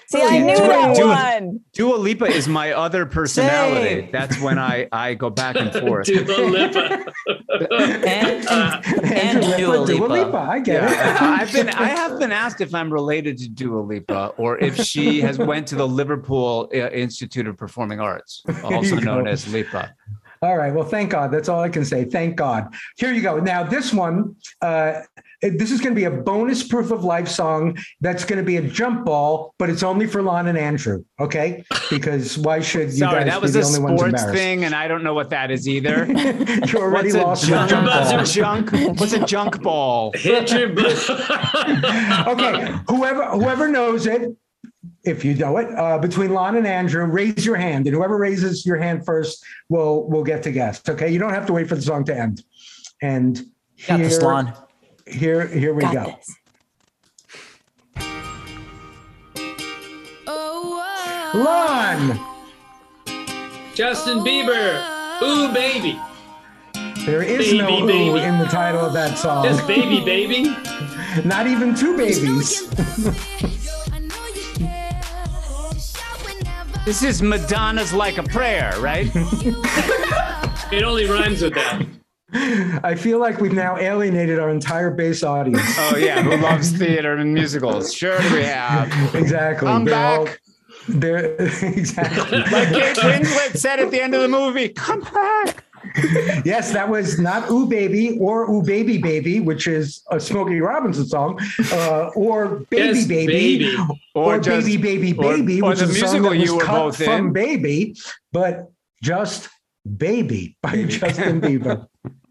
See, 0.08 0.22
I 0.22 0.38
knew 0.38 0.54
Dua- 0.56 0.66
that 0.68 0.96
Dua- 0.96 1.06
one. 1.08 1.60
Dua 1.72 1.96
Lipa 1.96 2.26
is 2.26 2.46
my 2.48 2.72
other 2.72 3.06
personality. 3.18 4.02
Same. 4.02 4.12
That's 4.12 4.40
when 4.40 4.58
I, 4.58 4.86
I 4.92 5.14
go 5.14 5.30
back 5.30 5.56
and 5.56 5.72
forth. 5.72 6.06
Dua 6.06 6.22
Lipa. 6.22 7.04
And, 7.58 8.46
and, 8.48 9.40
Dua 9.40 9.56
Dua 9.56 9.78
Lipa, 9.78 9.86
Dua 9.96 10.06
Lipa. 10.08 10.26
Lipa, 10.26 10.38
I 10.38 10.58
get 10.60 10.84
it. 10.84 10.90
I've 11.22 11.52
been 11.52 11.68
I 11.70 11.86
have 11.88 12.18
been 12.18 12.32
asked 12.32 12.60
if 12.60 12.74
I'm 12.74 12.92
related 12.92 13.38
to 13.38 13.48
Dua 13.48 13.80
Lipa 13.80 14.32
or 14.36 14.58
if 14.58 14.76
she 14.76 15.20
has 15.22 15.38
went 15.38 15.66
to 15.68 15.74
the 15.74 15.86
Liverpool 15.88 16.68
uh, 16.74 16.90
Institute 16.90 17.46
of 17.46 17.56
Performing 17.56 17.98
Arts, 18.00 18.42
also 18.64 18.96
known 18.96 19.24
go. 19.24 19.30
as 19.30 19.50
Lipa. 19.52 19.94
All 20.42 20.56
right. 20.58 20.72
Well, 20.72 20.84
thank 20.84 21.10
God. 21.10 21.32
That's 21.32 21.48
all 21.48 21.60
I 21.60 21.70
can 21.70 21.84
say. 21.84 22.04
Thank 22.04 22.36
God. 22.36 22.74
Here 22.98 23.10
you 23.12 23.22
go. 23.22 23.38
Now, 23.38 23.62
this 23.64 23.92
one, 23.94 24.36
uh, 24.60 25.00
it- 25.15 25.15
this 25.42 25.70
is 25.70 25.80
going 25.80 25.94
to 25.94 25.98
be 25.98 26.04
a 26.04 26.10
bonus 26.10 26.66
proof 26.66 26.90
of 26.90 27.04
life 27.04 27.28
song. 27.28 27.76
That's 28.00 28.24
going 28.24 28.38
to 28.38 28.44
be 28.44 28.56
a 28.56 28.62
jump 28.62 29.04
ball, 29.04 29.54
but 29.58 29.68
it's 29.70 29.82
only 29.82 30.06
for 30.06 30.22
Lon 30.22 30.46
and 30.48 30.56
Andrew. 30.58 31.04
Okay? 31.20 31.64
Because 31.90 32.38
why 32.38 32.60
should 32.60 32.88
you 32.88 32.98
Sorry, 32.98 33.24
guys 33.24 33.32
that 33.32 33.42
was 33.42 33.52
be 33.52 33.58
a 33.58 33.62
the 33.62 33.68
only 33.68 33.80
ones 33.80 34.00
sports 34.00 34.22
embarrassed? 34.22 34.42
thing, 34.42 34.64
and 34.64 34.74
I 34.74 34.88
don't 34.88 35.02
know 35.04 35.14
what 35.14 35.30
that 35.30 35.50
is 35.50 35.68
either. 35.68 36.06
you 36.06 36.78
already 36.78 37.12
What's 37.12 37.14
a 37.14 37.22
lost 37.26 37.46
junk, 37.48 37.70
your 37.70 37.80
jump 37.80 37.86
what's 37.88 38.10
ball. 38.10 38.20
a 38.20 38.24
junk? 38.26 38.98
What's 39.00 39.12
a 39.12 39.26
junk 39.26 39.62
ball? 39.62 40.12
Hit 40.16 40.50
your 40.52 40.68
butt. 40.70 41.10
okay, 42.28 42.74
whoever 42.88 43.24
whoever 43.30 43.68
knows 43.68 44.06
it, 44.06 44.34
if 45.04 45.24
you 45.24 45.34
know 45.34 45.56
it, 45.58 45.68
uh, 45.76 45.98
between 45.98 46.32
Lon 46.32 46.56
and 46.56 46.66
Andrew, 46.66 47.04
raise 47.04 47.44
your 47.44 47.56
hand, 47.56 47.86
and 47.86 47.94
whoever 47.94 48.16
raises 48.16 48.64
your 48.66 48.76
hand 48.76 49.04
first 49.04 49.44
will 49.68 50.08
will 50.08 50.24
get 50.24 50.42
to 50.44 50.52
guess. 50.52 50.82
Okay, 50.88 51.10
you 51.10 51.18
don't 51.18 51.34
have 51.34 51.46
to 51.46 51.52
wait 51.52 51.68
for 51.68 51.74
the 51.74 51.82
song 51.82 52.04
to 52.04 52.16
end. 52.18 52.42
And 53.02 53.36
Got 53.86 53.98
this, 53.98 54.18
here- 54.18 54.22
Lon. 54.26 54.54
Here, 55.06 55.46
here 55.46 55.72
we 55.74 55.82
Got 55.82 55.94
go. 55.94 56.16
this. 56.16 56.36
Oh, 60.26 61.30
Lon, 61.34 62.18
Justin 63.74 64.18
Bieber. 64.18 64.82
Ooh, 65.22 65.52
baby. 65.54 65.98
there 67.06 67.22
is 67.22 67.46
Baby, 67.46 67.58
no 67.58 67.82
ooh 67.84 67.86
baby. 67.86 68.20
in 68.24 68.38
the 68.38 68.46
title 68.46 68.80
of 68.80 68.92
that 68.94 69.16
song. 69.18 69.44
Just 69.44 69.66
baby, 69.66 70.04
baby. 70.04 70.42
Not 71.24 71.46
even 71.46 71.74
two 71.74 71.96
babies. 71.96 72.68
This 76.84 77.02
is 77.02 77.20
Madonna's 77.20 77.92
"Like 77.92 78.16
a 78.16 78.22
Prayer," 78.22 78.72
right? 78.78 79.10
It 80.72 80.82
only 80.82 81.06
rhymes 81.06 81.42
with 81.42 81.54
that. 81.54 81.84
I 82.32 82.94
feel 82.96 83.18
like 83.20 83.40
we've 83.40 83.52
now 83.52 83.76
alienated 83.78 84.38
our 84.38 84.50
entire 84.50 84.90
base 84.90 85.22
audience. 85.22 85.62
Oh 85.78 85.96
yeah, 85.96 86.22
who 86.22 86.36
loves 86.36 86.72
theater 86.72 87.14
and 87.16 87.32
musicals? 87.32 87.94
Sure, 87.94 88.18
we 88.32 88.42
have. 88.42 89.14
Exactly. 89.14 89.66
Come 89.68 89.84
They're 89.84 89.94
all- 90.18 90.24
back. 90.24 90.40
they're 90.88 91.34
exactly. 91.62 92.38
Like 92.38 92.68
Kate 92.72 92.96
Winslet 92.96 93.56
said 93.56 93.78
at 93.80 93.90
the 93.90 94.00
end 94.02 94.14
of 94.14 94.22
the 94.22 94.28
movie, 94.28 94.68
"Come 94.70 95.00
back." 95.02 95.62
yes, 96.44 96.72
that 96.72 96.88
was 96.88 97.18
not 97.20 97.48
Ooh 97.48 97.66
Baby 97.66 98.18
or 98.20 98.50
Ooh 98.50 98.62
Baby 98.62 98.98
Baby, 98.98 99.38
which 99.40 99.68
is 99.68 100.02
a 100.10 100.18
Smokey 100.18 100.60
Robinson 100.60 101.06
song, 101.06 101.38
uh, 101.72 102.08
or 102.16 102.60
Baby 102.70 102.98
Yes, 102.98 103.06
Baby, 103.06 103.32
Baby. 103.58 103.76
or, 104.14 104.34
Or 104.34 104.38
just- 104.40 104.66
Baby 104.66 104.76
Baby 104.82 105.12
Baby, 105.12 105.60
or 105.62 105.70
which 105.70 105.78
the 105.78 105.84
is 105.84 105.90
a 106.02 106.06
song 106.06 106.22
musical 106.22 106.30
that 106.30 106.38
was 106.40 106.48
you 106.48 106.56
were 106.56 106.64
cut 106.64 106.76
both 106.76 106.96
from 107.04 107.26
in. 107.28 107.32
Baby, 107.32 107.94
but 108.32 108.72
just 109.02 109.48
Baby 109.96 110.56
by 110.60 110.84
Justin 110.88 111.40
Bieber. 111.40 111.86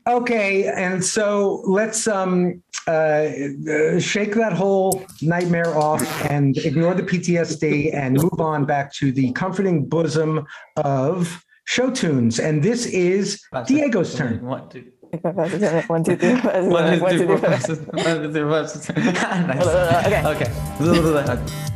Okay, 0.07 0.67
and 0.67 1.03
so 1.03 1.63
let's 1.65 2.07
um, 2.07 2.61
uh, 2.87 2.91
uh, 2.91 3.99
shake 3.99 4.35
that 4.35 4.53
whole 4.53 5.03
nightmare 5.23 5.75
off 5.75 6.03
and 6.29 6.55
ignore 6.57 6.93
the 6.93 7.01
PTSD 7.01 7.91
and 7.91 8.21
move 8.21 8.39
on 8.39 8.65
back 8.65 8.93
to 8.93 9.11
the 9.11 9.31
comforting 9.31 9.85
bosom 9.87 10.45
of 10.77 11.43
show 11.65 11.89
tunes. 11.89 12.39
And 12.39 12.61
this 12.61 12.85
is 12.85 13.41
Diego's 13.65 14.13
turn. 14.13 14.45
One, 14.45 14.69
two, 14.69 14.91
One, 15.21 15.49
two, 16.03 16.15
three. 16.17 16.33
one, 16.39 16.69
One, 16.69 16.85
two, 16.85 16.99
two, 16.99 17.07
three, 17.09 17.17
three. 17.17 17.25
four, 17.25 17.37
five, 17.39 17.61
six, 17.63 17.79
one, 17.79 18.21
two, 18.21 18.31
three, 18.31 18.41
four, 18.43 18.67
six. 18.67 18.89
Nice. 18.95 19.65
Okay. 20.05 20.23
Okay. 20.23 20.51
Okay. 21.33 21.71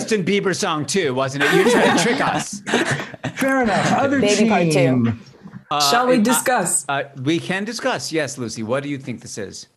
Justin 0.00 0.24
Bieber 0.24 0.54
song 0.56 0.86
too, 0.86 1.14
wasn't 1.14 1.44
it? 1.44 1.54
You're 1.54 1.70
trying 1.70 1.96
to 1.96 2.02
trick 2.02 2.20
us. 2.20 2.60
Fair 3.34 3.62
enough. 3.62 3.92
Other 3.92 4.20
Baby 4.20 4.48
part 4.48 4.62
two. 4.64 4.70
team. 4.70 5.20
Shall 5.90 6.06
we 6.08 6.18
discuss? 6.20 6.84
Uh, 6.88 7.04
we 7.22 7.38
can 7.38 7.64
discuss. 7.64 8.10
Yes, 8.12 8.38
Lucy. 8.38 8.62
What 8.62 8.82
do 8.82 8.88
you 8.88 8.98
think 8.98 9.20
this 9.20 9.38
is? 9.38 9.68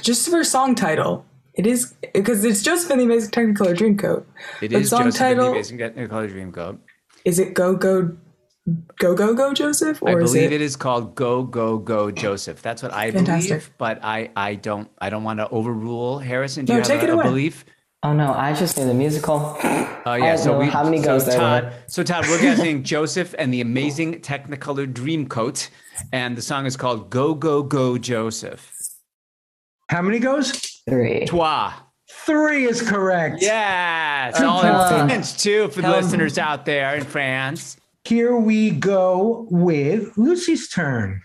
Just 0.00 0.28
for 0.30 0.42
song 0.44 0.74
title. 0.74 1.26
It 1.54 1.66
is 1.66 1.94
because 2.14 2.44
it's 2.44 2.62
Joseph 2.62 2.90
and 2.90 3.00
the 3.00 3.04
Amazing 3.04 3.30
Technicolor 3.32 3.76
Dreamcoat. 3.76 4.24
It 4.62 4.70
But 4.70 4.80
is 4.80 4.88
song 4.90 5.04
Joseph 5.04 5.20
and 5.20 5.36
title- 5.36 5.44
the 5.46 5.50
Amazing 5.52 5.78
Technicolor 5.78 6.30
Dreamcoat. 6.32 6.78
Is 7.24 7.38
it 7.38 7.54
Go 7.54 7.74
Go 7.74 8.16
Go 8.98 9.14
Go 9.14 9.34
Go 9.34 9.52
Joseph? 9.52 10.02
I 10.02 10.12
Or 10.12 10.20
is 10.22 10.30
believe 10.32 10.52
it, 10.52 10.54
it 10.54 10.60
is 10.62 10.76
called 10.76 11.14
Go 11.16 11.42
Go 11.42 11.76
Go 11.76 12.10
Joseph. 12.10 12.62
That's 12.62 12.82
what 12.82 12.94
I 12.94 13.10
Fantastic. 13.10 13.48
believe, 13.50 13.70
but 13.78 13.98
I 14.02 14.30
I 14.36 14.54
don't 14.54 14.88
I 15.00 15.10
don't 15.10 15.24
want 15.24 15.40
to 15.40 15.48
overrule 15.50 16.18
Harrison. 16.20 16.64
Do 16.64 16.72
No, 16.72 16.76
you 16.78 16.82
have 16.82 16.88
take 16.88 17.00
a, 17.02 17.04
it 17.04 17.10
a 17.10 17.14
away. 17.14 17.24
belief? 17.24 17.64
Oh 18.02 18.14
no, 18.14 18.32
I 18.32 18.54
just 18.54 18.78
knew 18.78 18.86
the 18.86 18.94
musical. 18.94 19.56
Oh 19.62 20.02
I 20.06 20.16
yeah, 20.18 20.36
don't 20.36 20.38
so 20.38 20.52
know 20.52 20.58
we 20.60 20.66
how 20.66 20.84
many 20.84 20.98
so 21.02 21.04
goes 21.04 21.26
there 21.26 21.38
Todd. 21.38 21.64
were. 21.64 21.72
So 21.86 22.02
Todd, 22.02 22.26
we're 22.28 22.40
guessing 22.40 22.82
Joseph 22.94 23.34
and 23.38 23.52
the 23.52 23.60
Amazing 23.60 24.20
Technicolor 24.20 24.90
Dreamcoat, 24.90 25.68
and 26.12 26.34
the 26.36 26.40
song 26.42 26.64
is 26.64 26.76
called 26.76 27.10
Go 27.10 27.34
Go 27.34 27.62
Go 27.62 27.98
Joseph. 27.98 28.72
How 29.90 30.00
many 30.00 30.18
goes? 30.18 30.52
Three. 30.88 31.26
Toi. 31.26 31.72
Three 32.08 32.64
is 32.64 32.80
correct. 32.80 33.42
Yeah, 33.42 34.28
it's 34.30 34.38
Two 34.38 34.46
all 34.46 34.64
in. 34.64 35.08
French 35.08 35.36
too 35.36 35.68
for 35.68 35.82
the 35.82 35.90
listeners 35.90 36.38
out 36.38 36.64
there 36.64 36.94
in 36.96 37.04
France. 37.04 37.76
Here 38.04 38.34
we 38.36 38.70
go 38.70 39.46
with 39.50 40.16
Lucy's 40.16 40.68
turn. 40.70 41.20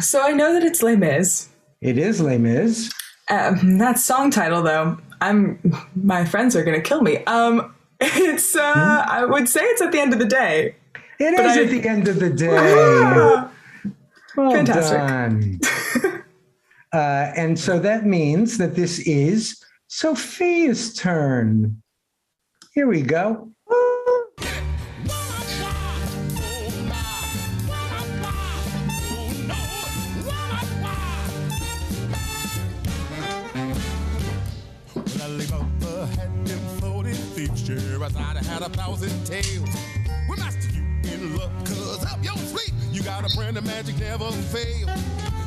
So 0.00 0.22
I 0.22 0.32
know 0.32 0.52
that 0.52 0.62
it's 0.64 0.82
Les 0.82 0.96
Mis. 0.96 1.48
It 1.80 1.98
is 1.98 2.20
Les 2.20 2.38
Mis. 2.38 2.90
Um, 3.30 3.78
that 3.78 3.98
song 3.98 4.30
title 4.30 4.62
though, 4.62 4.98
I'm 5.20 5.58
my 5.94 6.24
friends 6.24 6.56
are 6.56 6.64
gonna 6.64 6.80
kill 6.80 7.02
me. 7.02 7.24
Um, 7.24 7.74
it's 8.00 8.56
uh, 8.56 9.04
I 9.08 9.24
would 9.24 9.48
say 9.48 9.60
it's 9.62 9.82
at 9.82 9.92
the 9.92 10.00
end 10.00 10.12
of 10.12 10.18
the 10.18 10.24
day. 10.26 10.74
It 11.20 11.34
is 11.34 11.56
I- 11.56 11.62
at 11.64 11.70
the 11.70 11.88
end 11.88 12.08
of 12.08 12.20
the 12.20 12.30
day. 12.30 12.56
Ah, 12.58 13.50
Well 14.36 14.52
Fantastic. 14.52 14.98
done. 14.98 15.60
uh, 16.92 17.32
and 17.36 17.58
so 17.58 17.78
that 17.80 18.06
means 18.06 18.56
that 18.58 18.74
this 18.76 19.00
is 19.00 19.62
Sophia's 19.88 20.94
turn. 20.94 21.82
Here 22.72 22.86
we 22.86 23.02
go. 23.02 23.50
Had 39.00 39.10
a 39.10 39.14
thousand 39.14 39.26
tales. 39.26 39.68
Well, 40.28 40.38
master, 40.38 40.70
you 40.72 41.12
in 41.12 41.36
luck, 41.36 41.50
cause 41.64 42.04
up 42.04 42.22
your 42.24 42.36
sleep, 42.36 42.74
you 42.92 43.02
got 43.02 43.30
a 43.30 43.36
brand 43.36 43.56
of 43.56 43.64
magic 43.64 43.98
never 43.98 44.30
fail. 44.30 44.88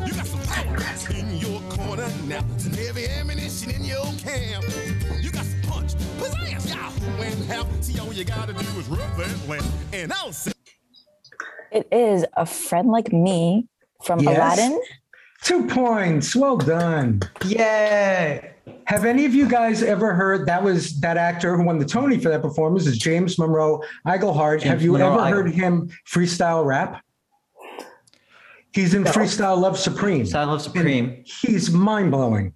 You 0.05 0.13
got 0.13 0.25
some 0.25 0.41
power 0.41 0.77
in 1.15 1.37
your 1.37 1.61
corner 1.69 2.09
now, 2.25 2.43
some 2.57 2.73
heavy 2.73 3.07
ammunition 3.07 3.71
in 3.71 3.83
your 3.83 4.05
camp. 4.19 4.65
You 5.21 5.31
got 5.31 5.45
some 5.45 5.61
punch, 5.63 5.93
pizzazz, 6.19 6.69
yahoo, 6.69 7.21
and 7.21 7.43
half. 7.45 7.67
See, 7.83 7.99
all 7.99 8.13
you 8.13 8.23
gotta 8.23 8.53
do 8.53 8.59
is 8.79 8.87
rub 8.87 9.17
that 9.17 9.47
lamp, 9.47 9.65
and 9.93 10.11
I'll 10.13 10.31
say. 10.33 10.51
It 11.71 11.87
is 11.91 12.25
a 12.35 12.45
friend 12.45 12.89
like 12.89 13.13
me 13.13 13.67
from 14.03 14.19
Yes. 14.19 14.35
Aladdin. 14.35 14.81
Two 15.43 15.67
points. 15.67 16.35
Well 16.35 16.57
done. 16.57 17.21
Yay! 17.45 18.50
Have 18.91 19.05
any 19.05 19.23
of 19.23 19.33
you 19.33 19.47
guys 19.47 19.83
ever 19.83 20.13
heard 20.13 20.45
that 20.47 20.61
was 20.61 20.99
that 20.99 21.15
actor 21.15 21.55
who 21.55 21.63
won 21.63 21.77
the 21.79 21.85
Tony 21.85 22.19
for 22.19 22.27
that 22.27 22.41
performance 22.41 22.85
is 22.85 22.97
James 22.97 23.39
Monroe 23.39 23.81
Iglehart. 24.05 24.61
Have 24.63 24.81
you 24.81 24.91
Monroe 24.91 25.13
ever 25.13 25.17
Igle- 25.17 25.29
heard 25.29 25.51
him 25.53 25.89
freestyle 26.05 26.65
rap? 26.65 27.01
He's 28.73 28.93
in 28.93 29.05
Freestyle 29.05 29.57
Love 29.57 29.79
Supreme. 29.79 30.25
Style 30.25 30.47
Love 30.47 30.61
Supreme. 30.61 31.23
He's 31.25 31.71
mind 31.71 32.11
blowing. 32.11 32.53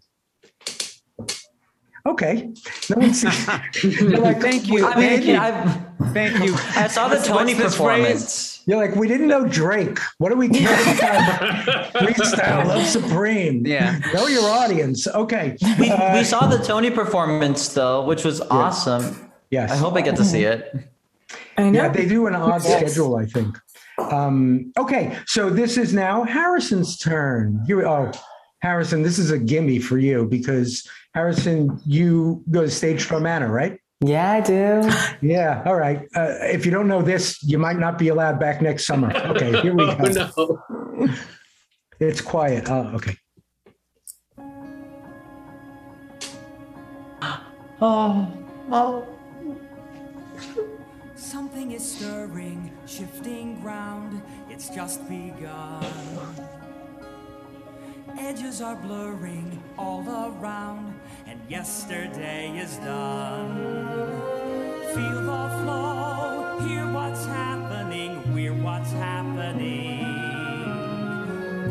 Okay. 2.06 2.52
No 2.90 2.98
one 2.98 3.14
sees. 3.14 3.48
You're 4.02 4.20
like, 4.20 4.40
Thank 4.40 4.68
you. 4.68 4.86
I 4.86 4.96
mean, 5.00 5.10
Thank 5.10 5.26
you. 5.26 5.38
I, 5.38 6.12
Thank 6.14 6.44
you. 6.46 6.54
I 6.76 6.88
saw 6.88 7.08
the 7.08 7.18
Tony 7.18 7.54
what's 7.54 7.64
this 7.66 7.74
performance. 7.74 8.64
You're 8.68 8.78
like, 8.78 8.96
we 8.96 9.08
didn't 9.08 9.28
know 9.28 9.48
Drake. 9.48 9.98
What 10.20 10.32
are 10.32 10.36
we 10.36 10.48
talking 10.50 10.66
about? 10.66 11.94
Freestyle 11.94 12.66
Love 12.68 12.86
Supreme. 12.86 13.66
Yeah. 13.66 14.00
Know 14.14 14.28
your 14.28 14.44
audience. 14.50 15.08
Okay. 15.08 15.58
We, 15.80 15.90
Uh, 15.90 16.18
we 16.18 16.24
saw 16.24 16.48
the 16.48 16.58
Tony 16.60 16.92
performance 16.92 17.70
though, 17.70 18.06
which 18.06 18.24
was 18.24 18.40
awesome. 18.42 19.32
yes. 19.50 19.72
I 19.72 19.76
hope 19.76 19.96
I 19.96 20.02
get 20.02 20.16
to 20.18 20.26
see 20.26 20.44
it. 20.44 20.74
I 21.58 21.70
know. 21.70 21.84
Yeah, 21.84 21.90
they 21.90 22.06
do 22.08 22.28
an 22.28 22.36
odd 22.36 22.64
Yes. 22.64 22.78
schedule, 22.94 23.16
I 23.18 23.26
think. 23.26 23.58
Um, 23.98 24.74
okay, 24.78 25.18
so 25.26 25.50
this 25.50 25.78
is 25.78 25.94
now 25.94 26.24
Harrison's 26.24 26.98
turn. 26.98 27.64
Here, 27.66 27.78
we- 27.78 27.86
oh, 27.86 28.12
Harrison, 28.62 29.04
this 29.04 29.18
is 29.20 29.32
a 29.32 29.38
gimme 29.38 29.80
for 29.80 29.98
you 29.98 30.26
because 30.26 30.88
Harrison, 31.16 31.80
you 31.86 32.44
go 32.52 32.62
to 32.62 32.70
Stage 32.70 33.08
Door 33.08 33.22
Manor, 33.22 33.50
right? 33.50 33.80
Yeah, 34.02 34.34
I 34.34 34.42
do. 34.42 34.92
Yeah. 35.22 35.64
All 35.66 35.78
right. 35.78 36.02
Uh, 36.14 36.36
if 36.42 36.66
you 36.66 36.72
don't 36.72 36.90
know 36.90 37.02
this, 37.02 37.42
you 37.42 37.58
might 37.58 37.80
not 37.80 37.98
be 37.98 38.10
allowed 38.10 38.38
back 38.38 38.62
next 38.62 38.86
summer. 38.86 39.16
Okay, 39.16 39.62
here 39.62 39.74
we 39.74 39.86
go. 39.96 40.30
Oh 40.36 40.60
no. 41.00 41.08
It's 42.02 42.20
quiet. 42.20 42.70
Oh, 42.70 42.92
okay. 42.96 43.16
Oh, 47.82 48.32
oh. 48.72 49.08
Something 51.16 51.72
is 51.72 51.96
stirring, 51.96 52.72
shifting 52.86 53.60
ground, 53.62 54.22
it's 54.50 54.70
just 54.70 55.08
begun. 55.08 55.86
Edges 58.18 58.62
are 58.62 58.76
blurring 58.76 59.62
all 59.78 60.02
around, 60.08 60.88
and 60.88 60.96
yesterday 61.50 62.58
is 62.58 62.78
done. 62.78 63.56
Feel 64.94 65.22
the 65.22 65.50
flow, 65.62 66.60
hear 66.68 66.92
what's 66.92 67.26
happening, 67.26 68.34
we're 68.34 68.54
what's 68.54 68.92
happening. 68.92 70.02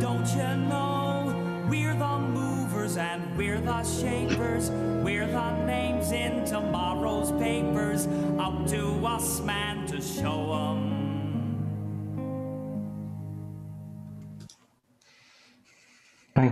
Don't 0.00 0.28
you 0.28 0.56
know 0.68 1.66
we're 1.68 1.94
the 1.94 2.18
movers 2.18 2.96
and 2.96 3.36
we're 3.36 3.60
the 3.60 3.82
shapers? 3.82 4.70
We're 4.70 5.26
the 5.26 5.64
names 5.64 6.12
in 6.12 6.44
tomorrow's 6.44 7.32
papers. 7.32 8.06
Up 8.38 8.66
to 8.68 9.06
us, 9.06 9.40
man, 9.40 9.86
to 9.86 10.00
show 10.00 10.52
'em. 10.54 10.93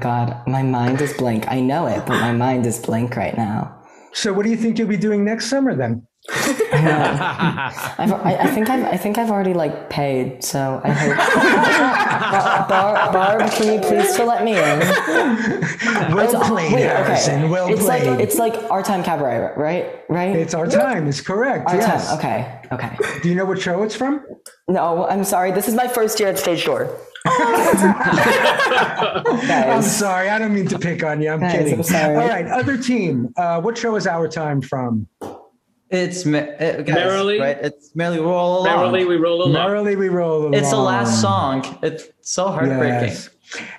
God, 0.02 0.42
my 0.48 0.64
mind 0.64 1.00
is 1.00 1.12
blank. 1.12 1.44
I 1.48 1.60
know 1.60 1.86
it, 1.86 2.04
but 2.06 2.20
my 2.20 2.32
mind 2.32 2.66
is 2.66 2.80
blank 2.80 3.14
right 3.14 3.36
now. 3.36 3.80
So, 4.12 4.32
what 4.32 4.42
do 4.44 4.50
you 4.50 4.56
think 4.56 4.76
you'll 4.76 4.88
be 4.88 4.96
doing 4.96 5.24
next 5.24 5.46
summer 5.46 5.76
then? 5.76 6.04
I've, 6.28 8.12
I, 8.12 8.36
I 8.40 8.46
think 8.48 8.68
I've, 8.68 8.84
I 8.84 8.96
think 8.96 9.16
I've 9.16 9.30
already 9.30 9.54
like 9.54 9.90
paid, 9.90 10.42
so 10.42 10.80
I 10.82 10.90
hope. 10.90 11.16
Bar, 12.68 13.12
Barb, 13.12 13.50
can 13.52 13.74
you 13.74 13.80
please 13.80 14.12
still 14.12 14.26
let 14.26 14.44
me 14.44 14.52
in? 14.52 14.80
Well 16.14 16.28
It's- 16.28 16.34
uh, 16.34 16.48
played, 16.48 16.72
Harrison, 16.72 17.48
well 17.48 17.72
it's 17.72 17.84
played. 17.84 18.06
like 18.06 18.20
it's 18.20 18.36
like 18.38 18.54
our 18.72 18.82
time 18.82 19.04
cabaret, 19.04 19.54
right? 19.56 20.00
Right? 20.08 20.34
It's 20.34 20.54
our 20.54 20.66
time. 20.66 21.06
It's 21.06 21.20
correct. 21.20 21.68
Our 21.68 21.76
yes. 21.76 22.08
time. 22.08 22.18
Okay. 22.18 22.60
Okay. 22.72 23.20
Do 23.22 23.28
you 23.28 23.36
know 23.36 23.44
what 23.44 23.60
show 23.60 23.84
it's 23.84 23.94
from? 23.94 24.24
No, 24.68 25.06
I'm 25.06 25.22
sorry. 25.22 25.52
This 25.52 25.68
is 25.68 25.74
my 25.74 25.86
first 25.86 26.18
year 26.18 26.28
at 26.28 26.38
Stage 26.40 26.64
Door. 26.64 26.90
I'm 29.72 29.82
sorry. 29.82 30.28
I 30.28 30.38
don't 30.38 30.54
mean 30.54 30.66
to 30.68 30.78
pick 30.78 31.02
on 31.04 31.20
you. 31.22 31.30
I'm 31.30 31.40
Guys, 31.40 31.52
kidding. 31.52 31.74
I'm 31.74 31.82
sorry. 31.82 32.16
All 32.16 32.28
right, 32.28 32.46
other 32.46 32.76
team. 32.76 33.32
Uh, 33.36 33.60
what 33.60 33.76
show 33.78 33.96
is 33.96 34.06
our 34.06 34.28
time 34.28 34.60
from? 34.60 35.06
It's 35.90 36.24
me- 36.24 36.38
uh, 36.38 36.82
guys, 36.82 36.88
Merrily? 36.94 37.38
right? 37.38 37.58
It's 37.60 37.94
merrily 37.94 38.20
we 38.20 38.26
roll 38.26 38.62
along. 38.62 38.64
Merrily 38.64 39.04
we 39.04 39.16
roll 39.16 39.42
along. 39.42 39.52
Merrily 39.52 39.96
we 39.96 40.08
roll 40.08 40.42
along. 40.42 40.54
It's 40.54 40.70
the 40.70 40.76
last 40.78 41.20
song. 41.20 41.78
It's 41.82 42.08
so 42.22 42.48
heartbreaking. 42.48 43.08
Yes. 43.08 43.28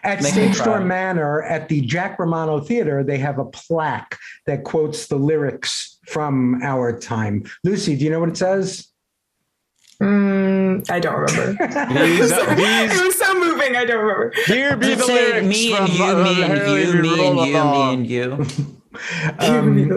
At 0.03 0.21
Make 0.21 0.33
Stage 0.33 0.57
Door. 0.59 0.81
Manor 0.81 1.41
at 1.43 1.67
the 1.67 1.81
Jack 1.81 2.19
Romano 2.19 2.59
Theater, 2.59 3.03
they 3.03 3.17
have 3.17 3.39
a 3.39 3.45
plaque 3.45 4.19
that 4.45 4.63
quotes 4.63 5.07
the 5.07 5.15
lyrics 5.15 5.97
from 6.07 6.61
our 6.61 6.95
time. 6.97 7.43
Lucy, 7.63 7.95
do 7.95 8.05
you 8.05 8.11
know 8.11 8.19
what 8.19 8.29
it 8.29 8.37
says? 8.37 8.89
Mm, 10.03 10.89
I 10.91 10.99
don't 10.99 11.15
remember. 11.15 11.53
These- 11.93 12.31
it 12.31 12.57
these- 12.57 13.01
was 13.01 13.15
so 13.17 13.33
moving. 13.39 13.75
I 13.75 13.85
don't 13.85 13.99
remember. 14.01 14.33
Here 14.45 14.75
be 14.77 14.95
the 14.95 15.03
say 15.03 15.13
lyrics 15.29 15.47
me 15.47 15.73
and 15.75 15.89
you, 15.89 16.03
uh, 16.03 16.23
me 16.23 16.43
and 16.43 16.53
you, 16.57 17.01
me 17.01 17.27
and 17.27 17.37
you, 17.39 17.53
me 17.53 17.55
and 17.93 18.07
you? 18.07 18.45
Um, 19.39 19.89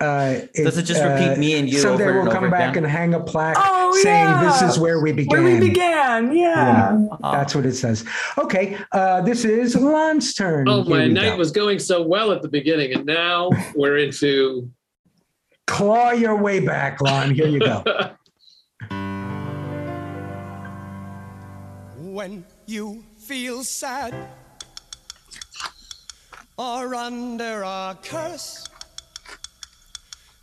uh, 0.00 0.34
Does 0.54 0.78
it 0.78 0.84
just 0.84 1.02
repeat 1.02 1.38
me 1.38 1.58
and 1.58 1.68
you 1.68 1.78
Someday 1.78 2.04
over 2.04 2.12
we'll 2.14 2.22
and 2.22 2.32
come 2.32 2.44
over 2.44 2.50
back 2.50 2.70
again? 2.70 2.84
and 2.84 2.92
hang 2.92 3.14
a 3.14 3.20
plaque 3.20 3.56
Oh, 3.58 3.92
saying 4.02 4.24
yeah. 4.24 4.42
this 4.42 4.62
is 4.62 4.78
where 4.78 5.00
we 5.00 5.12
began. 5.12 5.42
Where 5.44 5.60
we 5.60 5.60
began. 5.68 6.34
Yeah. 6.34 6.96
Yeah, 6.98 7.16
that's 7.20 7.54
what 7.54 7.66
it 7.66 7.74
says. 7.74 8.04
Okay, 8.38 8.78
uh, 8.92 9.20
this 9.20 9.44
is 9.44 9.76
Lon's 9.76 10.32
turn. 10.34 10.66
Oh, 10.68 10.82
Here 10.82 10.96
my 10.96 11.06
night 11.08 11.30
go. 11.30 11.36
was 11.36 11.50
going 11.52 11.78
so 11.78 12.00
well 12.02 12.32
at 12.32 12.40
the 12.42 12.48
beginning, 12.48 12.94
and 12.94 13.04
now 13.04 13.50
we're 13.74 13.98
into. 13.98 14.70
Claw 15.66 16.10
your 16.10 16.36
way 16.36 16.58
back, 16.60 17.00
Lon. 17.00 17.34
Here 17.34 17.46
you 17.46 17.60
go. 17.60 17.84
When 22.12 22.44
you 22.66 23.02
feel 23.16 23.64
sad 23.64 24.14
or 26.58 26.94
under 26.94 27.62
a 27.62 27.98
curse, 28.02 28.68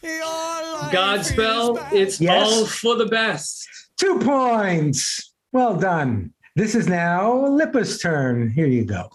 Godspell, 0.02 1.78
it's 1.94 2.20
Yes. 2.20 2.52
all 2.52 2.66
for 2.66 2.96
the 2.96 3.06
best. 3.06 3.68
Two 3.98 4.18
points. 4.18 5.32
Well 5.52 5.76
done. 5.76 6.34
This 6.56 6.74
is 6.74 6.88
now 6.88 7.34
Lippa's 7.34 8.00
turn. 8.00 8.50
Here 8.50 8.66
you 8.66 8.84
go. 8.84 9.08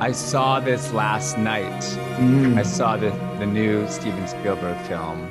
I 0.00 0.12
saw 0.12 0.60
this 0.60 0.92
last 0.92 1.38
night. 1.38 1.80
Mm. 2.18 2.58
I 2.58 2.62
saw 2.62 2.98
the, 2.98 3.08
the 3.38 3.46
new 3.46 3.88
Steven 3.88 4.28
Spielberg 4.28 4.76
film. 4.86 5.26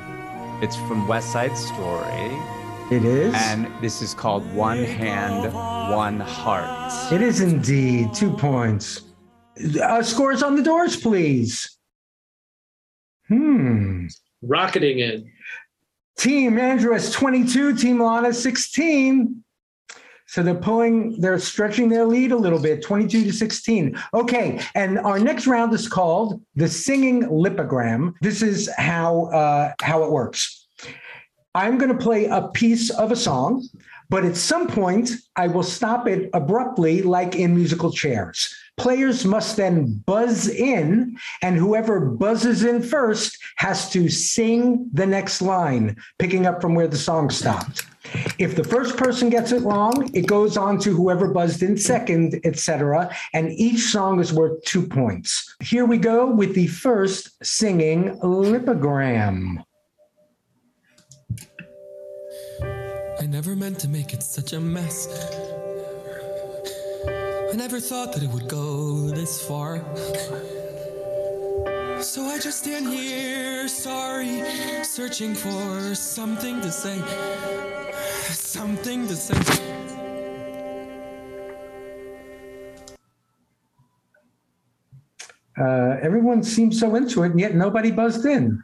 It's 0.62 0.74
from 0.74 1.06
West 1.06 1.32
Side 1.32 1.54
Story, 1.54 2.32
It 2.88 3.04
is. 3.04 3.34
and 3.34 3.66
this 3.82 4.00
is 4.00 4.14
called 4.14 4.44
One 4.54 4.84
Hand, 4.84 5.52
One 5.92 6.20
Heart. 6.20 7.12
it 7.12 7.20
is 7.20 7.40
indeed 7.40 8.14
two 8.14 8.32
points. 8.32 9.02
Uh, 9.82 10.02
scores 10.04 10.40
on 10.40 10.54
the 10.54 10.62
doors, 10.62 10.96
please. 10.96 11.78
Hmm. 13.26 14.06
Rocketing 14.40 15.00
in. 15.00 15.28
Team 16.16 16.60
Andrew 16.60 16.92
has 16.92 17.10
22, 17.10 17.74
Team 17.74 18.00
Lana 18.00 18.32
16. 18.32 19.42
So 20.28 20.44
they're 20.44 20.54
pulling, 20.54 21.20
they're 21.20 21.40
stretching 21.40 21.88
their 21.88 22.04
lead 22.04 22.30
a 22.30 22.36
little 22.36 22.60
bit, 22.60 22.82
22 22.84 23.24
to 23.24 23.32
16. 23.32 24.00
Okay, 24.14 24.60
and 24.76 25.00
our 25.00 25.18
next 25.18 25.48
round 25.48 25.72
is 25.72 25.88
called 25.88 26.40
the 26.54 26.68
singing 26.68 27.22
lipogram. 27.24 28.14
This 28.20 28.42
is 28.42 28.70
how 28.76 29.24
uh, 29.26 29.72
how 29.82 30.04
it 30.04 30.10
works. 30.12 30.55
I'm 31.56 31.78
going 31.78 31.90
to 31.90 32.04
play 32.04 32.26
a 32.26 32.48
piece 32.48 32.90
of 32.90 33.10
a 33.10 33.16
song, 33.16 33.66
but 34.10 34.26
at 34.26 34.36
some 34.36 34.68
point 34.68 35.10
I 35.36 35.46
will 35.46 35.62
stop 35.62 36.06
it 36.06 36.28
abruptly, 36.34 37.00
like 37.00 37.34
in 37.34 37.56
musical 37.56 37.90
chairs. 37.90 38.54
Players 38.76 39.24
must 39.24 39.56
then 39.56 40.02
buzz 40.04 40.48
in, 40.48 41.16
and 41.40 41.56
whoever 41.56 41.98
buzzes 41.98 42.62
in 42.62 42.82
first 42.82 43.38
has 43.56 43.88
to 43.92 44.10
sing 44.10 44.90
the 44.92 45.06
next 45.06 45.40
line, 45.40 45.96
picking 46.18 46.44
up 46.44 46.60
from 46.60 46.74
where 46.74 46.88
the 46.88 46.98
song 46.98 47.30
stopped. 47.30 47.86
If 48.38 48.54
the 48.54 48.62
first 48.62 48.98
person 48.98 49.30
gets 49.30 49.50
it 49.50 49.62
wrong, 49.62 50.10
it 50.12 50.26
goes 50.26 50.58
on 50.58 50.78
to 50.80 50.94
whoever 50.94 51.28
buzzed 51.28 51.62
in 51.62 51.78
second, 51.78 52.38
etc. 52.44 53.16
And 53.32 53.50
each 53.52 53.80
song 53.80 54.20
is 54.20 54.30
worth 54.30 54.62
two 54.64 54.86
points. 54.86 55.56
Here 55.62 55.86
we 55.86 55.96
go 55.96 56.26
with 56.26 56.54
the 56.54 56.66
first 56.66 57.42
singing 57.42 58.18
lipogram. 58.20 59.64
Never 63.36 63.54
meant 63.54 63.78
to 63.78 63.86
make 63.86 64.14
it 64.14 64.22
such 64.22 64.54
a 64.54 64.58
mess. 64.58 65.08
I 67.06 67.52
never 67.54 67.80
thought 67.80 68.14
that 68.14 68.22
it 68.22 68.30
would 68.30 68.48
go 68.48 69.10
this 69.10 69.46
far. 69.46 69.84
So 72.00 72.22
I 72.24 72.38
just 72.42 72.60
stand 72.60 72.88
here, 72.88 73.68
sorry, 73.68 74.42
searching 74.82 75.34
for 75.34 75.94
something 75.94 76.62
to 76.62 76.72
say. 76.72 76.98
Something 78.32 79.06
to 79.06 79.14
say. 79.14 79.36
Uh, 85.60 85.98
everyone 86.00 86.42
seems 86.42 86.80
so 86.80 86.94
into 86.94 87.22
it, 87.24 87.32
and 87.32 87.40
yet 87.40 87.54
nobody 87.54 87.90
buzzed 87.90 88.24
in. 88.24 88.62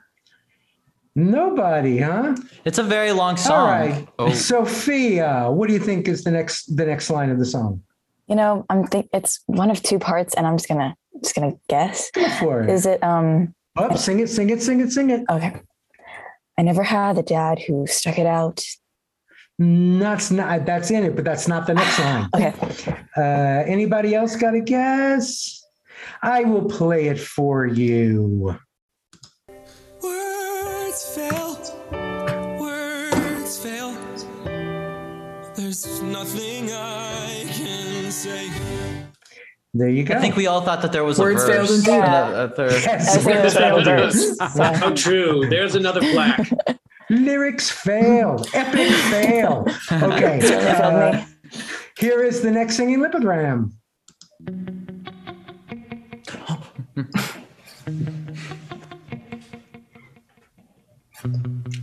Nobody, 1.15 1.99
huh? 1.99 2.37
It's 2.65 2.79
a 2.79 2.83
very 2.83 3.13
long 3.13 3.37
song. 3.37 4.07
All 4.19 4.27
right, 4.27 4.35
Sophia, 4.35 5.51
what 5.51 5.69
do 5.69 5.75
you 5.75 5.81
think 5.81 6.09
is 6.09 6.25
the 6.25 6.31
next 6.31 6.75
the 6.75 6.87
next 6.87 7.11
line 7.11 7.31
of 7.31 7.39
the 7.39 7.45
song? 7.45 7.83
You 8.29 8.37
know, 8.37 8.65
I'm 8.71 8.87
think 8.87 9.09
it's 9.13 9.41
one 9.47 9.71
of 9.71 9.83
two 9.83 9.99
parts, 9.99 10.33
and 10.35 10.47
I'm 10.47 10.57
just 10.57 10.69
gonna 10.69 10.97
just 11.23 11.35
gonna 11.35 11.53
guess. 11.69 12.11
Go 12.13 12.29
for 12.31 12.63
it. 12.63 12.71
Is 12.71 12.87
it 12.87 13.03
um? 13.05 13.55
Up, 13.77 13.97
sing 13.99 14.21
it, 14.21 14.29
sing 14.29 14.51
it, 14.51 14.63
sing 14.63 14.81
it, 14.81 14.91
sing 14.91 15.11
it. 15.11 15.23
Okay. 15.31 15.61
I 16.59 16.63
never 16.63 16.83
had 16.83 17.19
a 17.19 17.23
dad 17.23 17.59
who 17.59 17.87
stuck 17.87 18.19
it 18.19 18.27
out. 18.27 18.65
That's 19.59 20.31
not 20.31 20.65
that's 20.65 20.91
in 20.91 21.05
it, 21.05 21.15
but 21.15 21.25
that's 21.25 21.47
not 21.47 21.67
the 21.67 21.75
next 21.75 21.99
line. 21.99 22.29
Okay. 22.35 22.55
Uh, 23.17 23.65
anybody 23.67 24.15
else 24.15 24.37
got 24.37 24.55
a 24.55 24.61
guess? 24.61 25.63
I 26.23 26.45
will 26.45 26.65
play 26.65 27.09
it 27.09 27.21
for 27.21 27.67
you. 27.67 28.59
There 39.75 39.89
you 39.89 40.05
go. 40.05 40.15
I 40.15 40.21
think 40.21 40.37
we 40.37 40.47
all 40.47 40.61
thought 40.61 40.83
that 40.83 40.93
there 40.93 41.03
was 41.05 41.19
Words 41.19 41.43
a 41.45 41.47
failed 41.47 41.69
verse. 41.69 41.79
indeed. 41.79 41.93
and 41.95 42.05
a- 42.35 42.45
a 42.45 42.49
third. 42.51 42.73
Yes, 42.73 43.17
I 43.17 43.21
think 43.21 43.37
it 43.39 43.45
was 43.45 43.55
failed. 43.55 43.85
Beetlejuice. 43.85 44.57
Yeah. 44.57 44.77
How 44.77 44.95
true. 44.95 45.47
There's 45.49 45.75
another 45.75 46.01
plaque. 46.01 46.51
Lyrics 47.11 47.71
fail. 47.71 48.45
Epic 48.55 48.93
fail. 49.11 49.67
Okay. 49.91 50.41
Uh, 50.83 51.25
here 51.99 52.23
is 52.25 52.41
the 52.43 52.51
next 52.51 52.77
singing 52.77 52.99
lipogram. 52.99 53.71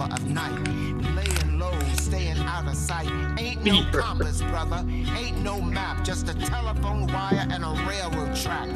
Cover 0.00 0.14
of 0.14 0.30
night. 0.30 0.68
Laying 1.14 1.58
low, 1.58 1.78
staying 1.94 2.38
out 2.38 2.66
of 2.66 2.76
sight. 2.76 3.10
Ain't 3.38 3.64
no 3.64 3.82
compass, 3.92 4.42
brother. 4.42 4.84
Ain't 5.16 5.38
no 5.42 5.60
map. 5.60 6.04
Just 6.04 6.28
a 6.28 6.34
telephone 6.34 7.06
wire 7.08 7.46
and 7.50 7.64
a 7.64 7.72
railroad 7.88 8.34
track. 8.36 8.68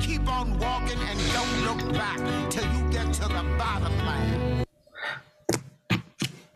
Keep 0.00 0.28
on 0.28 0.58
walking 0.58 0.98
and 1.08 1.18
don't 1.32 1.64
look 1.64 1.92
back 1.94 2.18
till 2.50 2.64
you 2.74 2.90
get 2.90 3.12
to 3.14 3.22
the 3.22 3.44
bottom 3.58 3.96
line. 4.04 4.64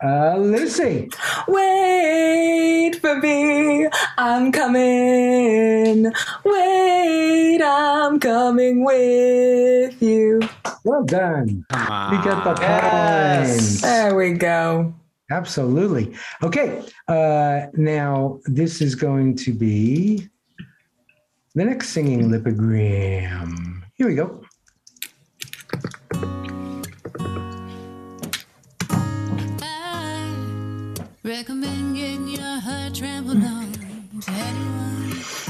Uh, 0.03 0.37
Lucy. 0.37 1.09
Wait 1.47 2.95
for 3.01 3.15
me, 3.19 3.87
I'm 4.17 4.51
coming. 4.51 6.11
Wait, 6.45 7.61
I'm 7.63 8.19
coming 8.19 8.83
with 8.85 10.01
you. 10.01 10.41
Well 10.85 11.03
done. 11.03 11.65
Come 11.71 12.13
You 12.13 12.23
get 12.23 12.43
the 12.43 12.55
Yes. 12.61 13.49
points. 13.57 13.81
There 13.81 14.15
we 14.15 14.33
go. 14.33 14.93
Absolutely. 15.31 16.13
Okay. 16.43 16.83
Uh, 17.07 17.65
now 17.73 18.39
this 18.45 18.81
is 18.81 18.93
going 18.95 19.35
to 19.37 19.51
be 19.51 20.29
the 21.55 21.65
next 21.65 21.89
singing 21.89 22.29
lipogram. 22.29 23.81
Here 23.95 24.07
we 24.07 24.15
go. 24.15 24.41
Recommend 31.27 31.97
getting 31.97 32.29
your 32.29 32.59
heart 32.61 32.95
trampled 32.95 33.43
on 33.43 33.67
anyone. 34.29 35.46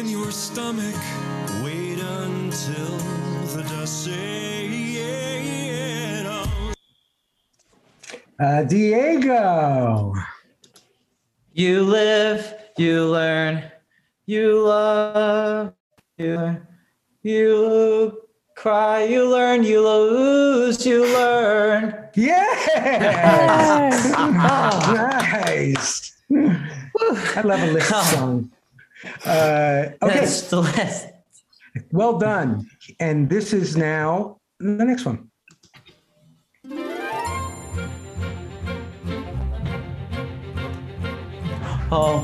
In 0.00 0.08
your 0.08 0.30
stomach. 0.30 0.94
Wait 1.62 2.00
until 2.00 2.96
the 3.54 3.62
dust 3.68 4.04
settles. 4.04 4.16
Uh, 8.40 8.62
Diego. 8.62 10.14
You 11.52 11.82
live, 11.82 12.54
you 12.78 13.10
learn, 13.10 13.70
you 14.24 14.62
love, 14.62 15.74
you 16.16 16.36
learn, 16.36 16.66
you 17.22 18.22
cry, 18.56 19.04
you 19.04 19.28
learn, 19.28 19.64
you 19.64 19.86
lose, 19.86 20.86
you 20.86 21.04
learn. 21.12 22.08
Yes! 22.14 24.10
nice. 24.14 26.16
I 27.36 27.42
love 27.42 27.60
a 27.60 27.66
list 27.72 27.90
song. 27.90 28.50
Uh, 29.24 29.86
okay. 30.02 30.20
That's 30.20 30.48
the 30.50 30.60
list. 30.60 31.08
Well 31.92 32.18
done. 32.18 32.68
And 32.98 33.28
this 33.28 33.52
is 33.52 33.76
now 33.76 34.38
the 34.58 34.84
next 34.84 35.04
one. 35.04 35.30
Oh. 41.92 42.22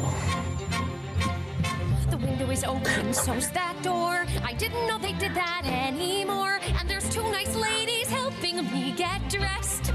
The 2.11 2.17
window 2.19 2.51
is 2.51 2.63
open, 2.63 3.13
so's 3.13 3.51
that 3.51 3.77
door. 3.83 4.27
I 4.45 4.53
didn't 4.53 4.87
know 4.87 4.99
they 4.99 5.13
did 5.15 5.35
that 5.35 5.63
anymore. 5.65 6.61
And 6.79 6.89
there's 6.89 7.09
two 7.09 7.29
nice 7.33 7.55
ladies 7.57 8.09
helping 8.09 8.57
me 8.73 8.93
get 8.93 9.29
dressed. 9.29 9.93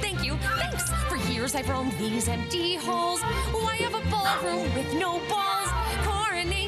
Thank 0.00 0.24
you, 0.24 0.36
thanks. 0.58 0.90
For 1.08 1.16
years 1.30 1.54
I've 1.54 1.68
roamed 1.68 1.92
these 1.98 2.28
empty 2.28 2.76
halls. 2.76 3.20
Why 3.52 3.76
have 3.76 3.94
a 3.94 4.00
ballroom 4.10 4.72
with 4.74 4.94
no 4.94 5.20
balls? 5.28 5.63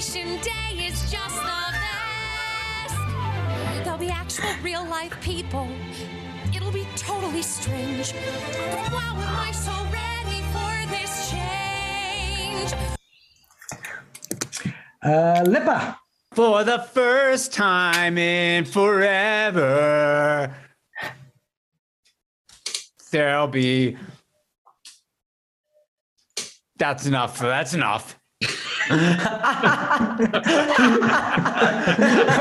Coronation 0.06 0.40
Day 0.40 0.86
is 0.86 1.10
just 1.10 1.34
the 1.34 1.72
best. 1.72 2.94
There'll 3.84 3.98
be 3.98 4.08
actual 4.08 4.50
real 4.62 4.84
life 4.84 5.20
people. 5.20 5.68
It'll 6.54 6.70
be 6.70 6.86
totally 6.96 7.42
strange. 7.42 8.12
Wow, 8.92 9.16
am 9.16 9.36
I 9.36 9.50
so 9.50 9.72
ready 9.90 10.42
for 10.52 10.86
this 10.92 11.30
change? 11.30 12.72
Uh, 15.02 15.42
Lippa. 15.44 15.96
For 16.32 16.62
the 16.62 16.78
first 16.78 17.52
time 17.52 18.18
in 18.18 18.64
forever, 18.64 20.54
there'll 23.10 23.48
be. 23.48 23.96
That's 26.76 27.06
enough. 27.06 27.38
That's 27.40 27.74
enough. 27.74 28.15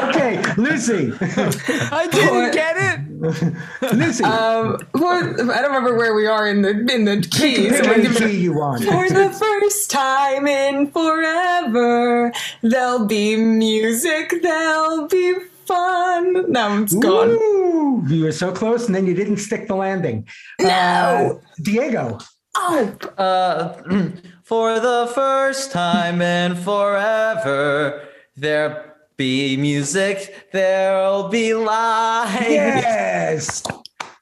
Okay, 0.10 0.42
Lucy. 0.58 1.12
I 1.22 2.08
didn't 2.12 2.52
get 2.54 2.76
it. 2.78 3.94
Lucy. 3.96 4.24
Um, 4.24 4.78
for, 4.98 5.14
I 5.14 5.62
don't 5.62 5.64
remember 5.74 5.96
where 5.98 6.14
we 6.16 6.28
are 6.28 6.48
in 6.48 6.62
the 6.62 6.70
in 6.94 7.06
the 7.06 7.22
key. 7.32 7.70
Pick 7.70 7.84
so 7.84 7.92
any 7.92 8.04
give 8.04 8.16
it- 8.22 8.30
key 8.32 8.38
you 8.38 8.54
want. 8.54 8.84
For 8.84 9.10
the 9.10 9.30
first 9.30 9.90
time 9.92 10.48
in 10.48 10.92
forever, 10.92 12.32
there'll 12.62 13.06
be 13.06 13.36
music, 13.36 14.34
there'll 14.42 15.08
be 15.08 15.34
fun. 15.66 16.52
Now 16.52 16.82
it's 16.82 16.94
gone. 16.96 17.30
Ooh, 17.32 18.04
you 18.08 18.24
were 18.26 18.32
so 18.32 18.52
close, 18.52 18.86
and 18.86 18.94
then 18.96 19.06
you 19.06 19.14
didn't 19.14 19.38
stick 19.38 19.68
the 19.68 19.76
landing. 19.76 20.28
No. 20.60 20.68
Uh, 20.70 21.34
Diego. 21.62 22.20
Oh, 22.58 22.96
Uh, 23.18 23.82
for 24.46 24.80
the 24.80 25.12
first 25.16 25.72
time 25.72 26.22
in 26.22 26.56
forever, 26.56 28.08
there'll 28.38 28.78
be 29.18 29.58
music, 29.58 30.48
there'll 30.54 31.30
be 31.30 31.56
life. 31.56 32.46
Yes. 32.48 33.64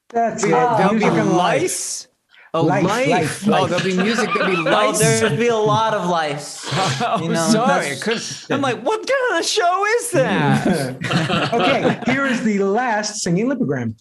That's 0.09 0.43
it. 0.45 0.49
There'll 0.49 0.93
be 0.93 0.99
Music 0.99 1.19
and 1.19 1.31
life. 1.35 2.07
Oh, 2.55 2.61
Life, 2.61 2.83
life. 2.85 3.07
life, 3.09 3.47
Oh, 3.47 3.65
there'll 3.67 3.83
be 3.83 3.97
music. 3.97 4.29
There'll 4.33 4.63
be 4.63 4.69
Oh, 4.69 4.91
there'll 4.93 5.35
be 5.37 5.47
a 5.47 5.57
lot 5.57 5.93
of 5.95 6.07
lice. 6.07 6.63
Oh, 7.01 7.19
You 7.23 7.29
know, 7.29 7.47
sorry. 7.49 7.97
I'm 8.51 8.61
like, 8.61 8.81
what 8.83 9.05
kind 9.05 9.39
of 9.39 9.45
show 9.45 9.85
is 9.97 10.11
that? 10.11 11.51
okay, 11.53 11.99
here 12.11 12.25
is 12.27 12.43
the 12.43 12.59
last 12.59 13.23
singing 13.23 13.47
lipogram. 13.49 13.95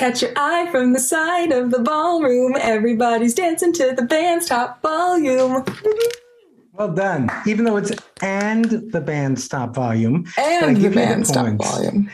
Catch 0.00 0.22
your 0.22 0.32
eye 0.34 0.66
from 0.70 0.94
the 0.94 0.98
side 0.98 1.52
of 1.52 1.70
the 1.70 1.78
ballroom. 1.78 2.56
Everybody's 2.58 3.34
dancing 3.34 3.70
to 3.74 3.92
the 3.94 4.00
band's 4.00 4.46
top 4.46 4.80
volume. 4.80 5.62
Well 6.72 6.90
done. 6.90 7.28
Even 7.46 7.66
though 7.66 7.76
it's 7.76 7.92
and 8.22 8.64
the 8.64 9.02
band's 9.02 9.46
top 9.46 9.74
volume. 9.74 10.26
And 10.38 10.74
the 10.74 10.80
give 10.80 10.94
you 10.94 11.00
band's 11.00 11.30
top 11.30 11.54
volume. 11.58 12.08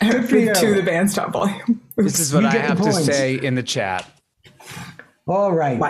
Good 0.00 0.28
for 0.28 0.36
you. 0.36 0.52
to 0.52 0.74
the 0.74 0.82
band's 0.82 1.14
top 1.14 1.32
volume. 1.32 1.80
This 1.96 2.20
is 2.20 2.34
what 2.34 2.42
You 2.42 2.48
I 2.50 2.56
have 2.58 2.82
to 2.82 2.92
say 2.92 3.36
in 3.36 3.54
the 3.54 3.62
chat. 3.62 4.06
All 5.26 5.54
right. 5.54 5.80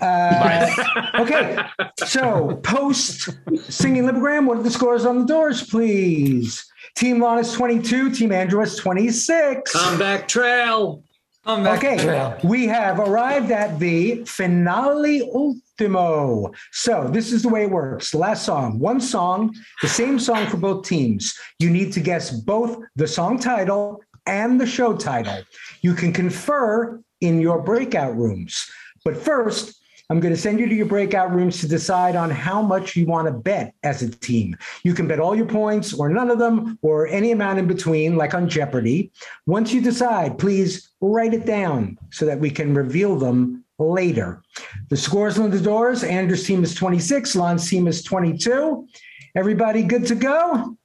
Uh, 0.00 0.70
okay. 1.16 1.58
So 2.06 2.58
post 2.62 3.28
singing 3.68 4.04
Lipogram, 4.04 4.46
what 4.46 4.56
are 4.56 4.62
the 4.62 4.70
scores 4.70 5.04
on 5.04 5.18
the 5.18 5.26
doors, 5.26 5.62
please? 5.62 6.64
Team 6.94 7.20
Lon 7.20 7.38
is 7.38 7.52
22, 7.52 8.10
Team 8.10 8.32
Andrew 8.32 8.60
is 8.62 8.76
26. 8.76 9.72
Comeback 9.72 10.28
trail. 10.28 11.02
okay, 11.46 12.36
we 12.42 12.66
have 12.66 12.98
arrived 12.98 13.50
at 13.50 13.78
the 13.78 14.24
finale 14.24 15.22
ultimo. 15.32 16.50
So 16.72 17.08
this 17.08 17.32
is 17.32 17.42
the 17.42 17.48
way 17.48 17.64
it 17.64 17.70
works. 17.70 18.14
Last 18.14 18.44
song, 18.44 18.78
one 18.78 19.00
song, 19.00 19.54
the 19.80 19.88
same 19.88 20.18
song 20.18 20.46
for 20.48 20.56
both 20.56 20.86
teams. 20.86 21.34
You 21.58 21.70
need 21.70 21.92
to 21.92 22.00
guess 22.00 22.30
both 22.30 22.78
the 22.96 23.06
song 23.06 23.38
title 23.38 24.02
and 24.26 24.60
the 24.60 24.66
show 24.66 24.96
title. 24.96 25.38
You 25.82 25.94
can 25.94 26.12
confer 26.12 27.00
in 27.20 27.40
your 27.40 27.62
breakout 27.62 28.16
rooms. 28.16 28.68
But 29.04 29.16
first, 29.16 29.80
I'm 30.08 30.20
going 30.20 30.34
to 30.34 30.40
send 30.40 30.60
you 30.60 30.68
to 30.68 30.74
your 30.74 30.86
breakout 30.86 31.32
rooms 31.32 31.60
to 31.60 31.68
decide 31.68 32.14
on 32.14 32.30
how 32.30 32.62
much 32.62 32.94
you 32.94 33.06
want 33.06 33.26
to 33.26 33.32
bet 33.32 33.74
as 33.82 34.02
a 34.02 34.10
team. 34.10 34.56
You 34.84 34.94
can 34.94 35.08
bet 35.08 35.18
all 35.18 35.34
your 35.34 35.46
points 35.46 35.92
or 35.92 36.08
none 36.08 36.30
of 36.30 36.38
them 36.38 36.78
or 36.82 37.08
any 37.08 37.32
amount 37.32 37.58
in 37.58 37.66
between, 37.66 38.16
like 38.16 38.32
on 38.32 38.48
Jeopardy. 38.48 39.10
Once 39.46 39.72
you 39.72 39.80
decide, 39.80 40.38
please 40.38 40.92
write 41.00 41.34
it 41.34 41.44
down 41.44 41.98
so 42.12 42.24
that 42.24 42.38
we 42.38 42.50
can 42.50 42.72
reveal 42.72 43.16
them 43.16 43.64
later. 43.80 44.42
The 44.90 44.96
scores 44.96 45.38
on 45.38 45.50
the 45.50 45.60
doors 45.60 46.04
Andrew's 46.04 46.46
team 46.46 46.62
is 46.62 46.74
26, 46.74 47.34
Lon's 47.34 47.68
team 47.68 47.88
is 47.88 48.02
22. 48.04 48.86
Everybody 49.34 49.82
good 49.82 50.06
to 50.06 50.14
go? 50.14 50.76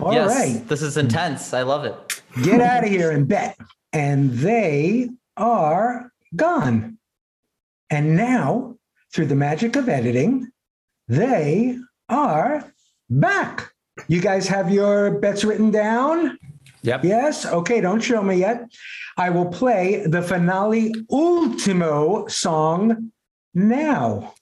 All 0.00 0.10
right, 0.10 0.14
yes, 0.14 0.60
this 0.62 0.82
is 0.82 0.96
intense. 0.98 1.54
I 1.54 1.62
love 1.62 1.84
it. 1.84 2.22
get 2.42 2.60
out 2.60 2.84
of 2.84 2.90
here 2.90 3.12
and 3.12 3.26
bet. 3.26 3.56
And 3.92 4.30
they 4.32 5.10
are 5.36 6.12
gone. 6.36 6.98
And 7.92 8.16
now, 8.16 8.76
through 9.12 9.26
the 9.26 9.36
magic 9.36 9.76
of 9.76 9.86
editing, 9.86 10.50
they 11.08 11.76
are 12.08 12.72
back. 13.10 13.70
You 14.08 14.22
guys 14.22 14.48
have 14.48 14.70
your 14.70 15.18
bets 15.20 15.44
written 15.44 15.70
down? 15.70 16.38
Yep. 16.84 17.04
Yes? 17.04 17.44
Okay, 17.44 17.82
don't 17.82 18.00
show 18.00 18.22
me 18.22 18.36
yet. 18.36 18.64
I 19.18 19.28
will 19.28 19.44
play 19.44 20.06
the 20.06 20.22
finale 20.22 20.94
ultimo 21.10 22.26
song 22.28 23.12
now. 23.52 24.32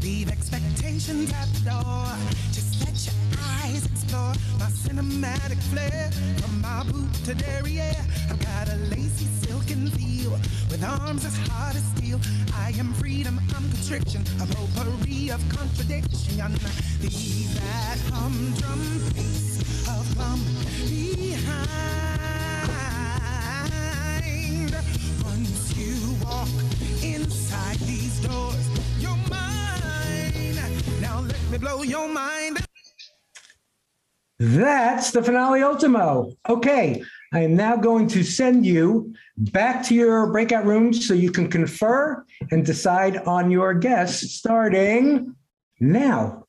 Leave 0.00 0.30
expectations 0.30 1.32
at 1.32 1.48
the 1.54 1.70
door. 1.70 2.17
Cinematic 4.98 5.62
flair. 5.70 6.10
From 6.38 6.60
my 6.60 6.82
boot 6.84 7.12
to 7.24 7.34
derriere, 7.34 7.94
I've 8.30 8.40
got 8.40 8.68
a 8.68 8.76
lacy 8.90 9.26
silken 9.46 9.88
feel 9.90 10.32
with 10.70 10.82
arms 10.82 11.24
as 11.24 11.36
hard 11.48 11.76
as 11.76 11.84
steel. 11.96 12.20
I 12.54 12.72
am 12.78 12.92
freedom, 12.94 13.40
I'm 13.54 13.70
constriction, 13.70 14.24
a 14.42 14.46
potpourri 14.46 15.30
of 15.30 15.40
contradiction. 15.48 16.52
Leave 17.00 17.54
that 17.54 17.98
humdrum 18.10 18.82
piece 19.14 19.60
of 19.88 20.04
plum 20.16 20.40
behind. 20.88 21.68
Once 25.22 25.76
you 25.76 25.94
walk 26.24 26.48
inside 27.02 27.78
these 27.80 28.18
doors, 28.20 28.68
you're 28.98 29.16
mine. 29.30 30.58
Now 31.00 31.20
let 31.20 31.40
me 31.50 31.58
blow 31.58 31.82
your 31.82 32.08
mind. 32.08 32.67
That's 34.38 35.10
the 35.10 35.22
finale 35.22 35.62
ultimo. 35.62 36.32
Okay, 36.48 37.02
I 37.32 37.40
am 37.40 37.56
now 37.56 37.76
going 37.76 38.06
to 38.08 38.22
send 38.22 38.64
you 38.64 39.12
back 39.36 39.84
to 39.86 39.94
your 39.94 40.30
breakout 40.30 40.64
rooms 40.64 41.08
so 41.08 41.14
you 41.14 41.32
can 41.32 41.48
confer 41.48 42.24
and 42.52 42.64
decide 42.64 43.16
on 43.18 43.50
your 43.50 43.74
guests 43.74 44.34
starting 44.34 45.34
now. 45.80 46.44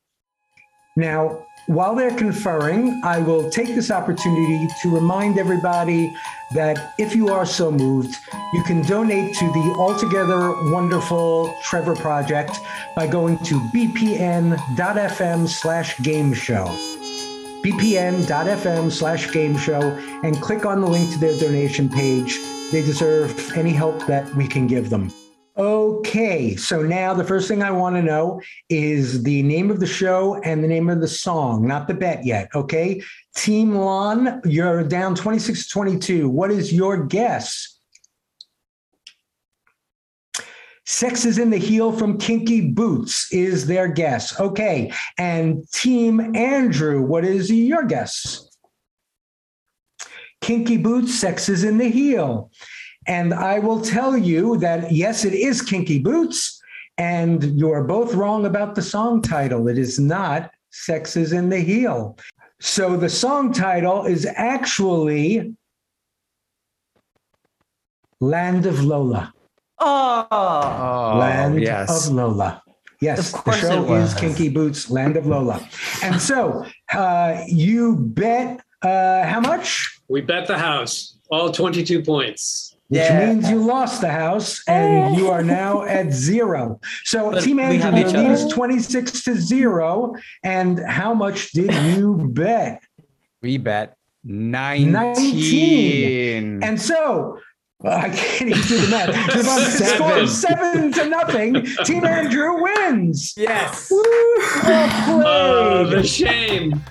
Now, 0.95 1.45
while 1.67 1.95
they're 1.95 2.15
conferring, 2.15 3.01
I 3.03 3.19
will 3.19 3.49
take 3.49 3.67
this 3.67 3.89
opportunity 3.89 4.67
to 4.81 4.89
remind 4.93 5.39
everybody 5.39 6.13
that 6.53 6.93
if 6.99 7.15
you 7.15 7.29
are 7.29 7.45
so 7.45 7.71
moved, 7.71 8.15
you 8.53 8.63
can 8.63 8.81
donate 8.83 9.35
to 9.35 9.45
the 9.45 9.75
altogether 9.77 10.51
wonderful 10.71 11.55
Trevor 11.63 11.95
Project 11.95 12.57
by 12.95 13.07
going 13.07 13.37
to 13.39 13.59
bpn.fm 13.73 15.47
slash 15.47 15.97
game 15.99 16.33
show 16.33 16.98
bpn.fm 17.63 18.91
slash 18.91 19.31
game 19.31 19.57
show 19.57 19.81
and 20.23 20.41
click 20.41 20.65
on 20.65 20.81
the 20.81 20.87
link 20.87 21.11
to 21.11 21.19
their 21.19 21.37
donation 21.39 21.89
page. 21.89 22.39
They 22.71 22.81
deserve 22.81 23.51
any 23.57 23.71
help 23.71 24.05
that 24.07 24.33
we 24.35 24.47
can 24.47 24.67
give 24.67 24.89
them. 24.89 25.11
Okay, 25.57 26.55
so 26.55 26.83
now 26.83 27.13
the 27.13 27.23
first 27.25 27.49
thing 27.49 27.61
I 27.61 27.71
want 27.71 27.97
to 27.97 28.01
know 28.01 28.41
is 28.69 29.23
the 29.23 29.43
name 29.43 29.69
of 29.69 29.81
the 29.81 29.87
show 29.87 30.35
and 30.43 30.63
the 30.63 30.69
name 30.69 30.89
of 30.89 31.01
the 31.01 31.07
song, 31.07 31.67
not 31.67 31.87
the 31.87 31.93
bet 31.93 32.25
yet. 32.25 32.47
Okay, 32.55 33.01
Team 33.35 33.75
Lon, 33.75 34.39
you're 34.45 34.83
down 34.85 35.15
26 35.15 35.67
22. 35.67 36.29
What 36.29 36.51
is 36.51 36.71
your 36.71 37.03
guess? 37.03 37.78
Sex 40.89 41.23
is 41.23 41.37
in 41.37 41.51
the 41.51 41.57
heel 41.57 41.91
from 41.91 42.17
Kinky 42.17 42.61
Boots 42.61 43.31
is 43.31 43.67
their 43.67 43.87
guess. 43.87 44.39
Okay. 44.39 44.91
And 45.19 45.71
Team 45.71 46.35
Andrew, 46.35 47.03
what 47.03 47.23
is 47.23 47.51
your 47.51 47.83
guess? 47.83 48.49
Kinky 50.41 50.77
Boots, 50.77 51.13
Sex 51.13 51.47
is 51.47 51.63
in 51.63 51.77
the 51.77 51.89
heel. 51.89 52.49
And 53.05 53.35
I 53.35 53.59
will 53.59 53.79
tell 53.81 54.17
you 54.17 54.57
that 54.57 54.91
yes, 54.91 55.25
it 55.25 55.35
is 55.35 55.61
Kinky 55.61 55.99
Boots. 55.99 56.59
And 56.97 57.43
you're 57.57 57.83
both 57.83 58.15
wrong 58.15 58.47
about 58.47 58.73
the 58.73 58.81
song 58.81 59.21
title. 59.21 59.67
It 59.67 59.77
is 59.77 59.99
not 59.99 60.49
Sex 60.71 61.15
is 61.15 61.33
in 61.33 61.49
the 61.49 61.59
Heel. 61.59 62.17
So 62.61 62.97
the 62.97 63.09
song 63.09 63.53
title 63.53 64.05
is 64.05 64.25
actually 64.35 65.55
Land 68.19 68.65
of 68.65 68.83
Lola. 68.83 69.33
Oh, 69.79 71.17
Land 71.19 71.61
yes. 71.61 72.07
of 72.07 72.13
Lola. 72.13 72.61
Yes, 73.01 73.33
Of 73.33 73.43
the 73.45 73.51
show 73.53 73.83
it 73.83 73.87
was. 73.89 74.13
is 74.13 74.19
Kinky 74.19 74.49
Boots, 74.49 74.89
Land 74.89 75.15
of 75.15 75.25
Lola. 75.25 75.65
And 76.03 76.21
so 76.21 76.65
uh, 76.93 77.43
you 77.47 77.95
bet 77.97 78.59
uh, 78.81 79.23
how 79.23 79.39
much? 79.39 79.99
We 80.09 80.19
bet 80.21 80.47
the 80.47 80.57
house, 80.57 81.17
all 81.31 81.51
22 81.51 82.03
points. 82.03 82.75
Which 82.89 82.99
Yeah. 83.01 83.27
means 83.33 83.49
you 83.49 83.59
lost 83.63 84.01
the 84.01 84.09
house 84.09 84.61
and 84.67 85.15
you 85.15 85.29
are 85.29 85.43
now 85.43 85.83
at 85.99 86.11
zero. 86.11 86.79
So 87.05 87.31
But 87.31 87.43
Team 87.43 87.57
we 87.57 87.63
Andrew 87.63 88.01
other. 88.03 88.29
leads 88.29 88.47
26 88.51 89.23
to 89.25 89.35
zero. 89.35 90.15
And 90.43 90.79
how 90.79 91.13
much 91.13 91.51
did 91.51 91.71
you 91.95 92.29
bet? 92.33 92.81
We 93.41 93.57
bet 93.59 93.95
19. 94.25 94.91
19. 94.91 96.63
And 96.63 96.81
so 96.81 97.37
well, 97.81 97.97
I 97.97 98.09
can't 98.09 98.49
even 98.49 98.61
do 98.63 98.77
the 98.77 98.87
math. 98.89 99.09
It's 99.35 99.41
about 99.41 99.59
the 99.61 99.71
score 99.71 100.09
Seven. 100.09 100.23
is 100.23 100.41
seven 100.41 100.91
to 100.93 101.05
nothing. 101.05 101.65
Team 101.85 102.05
Andrew 102.05 102.61
wins. 102.61 103.33
Yes. 103.37 103.89
Well 103.89 104.01
oh, 104.05 105.23
oh, 105.25 105.85
the 105.89 106.03
shame. 106.07 106.83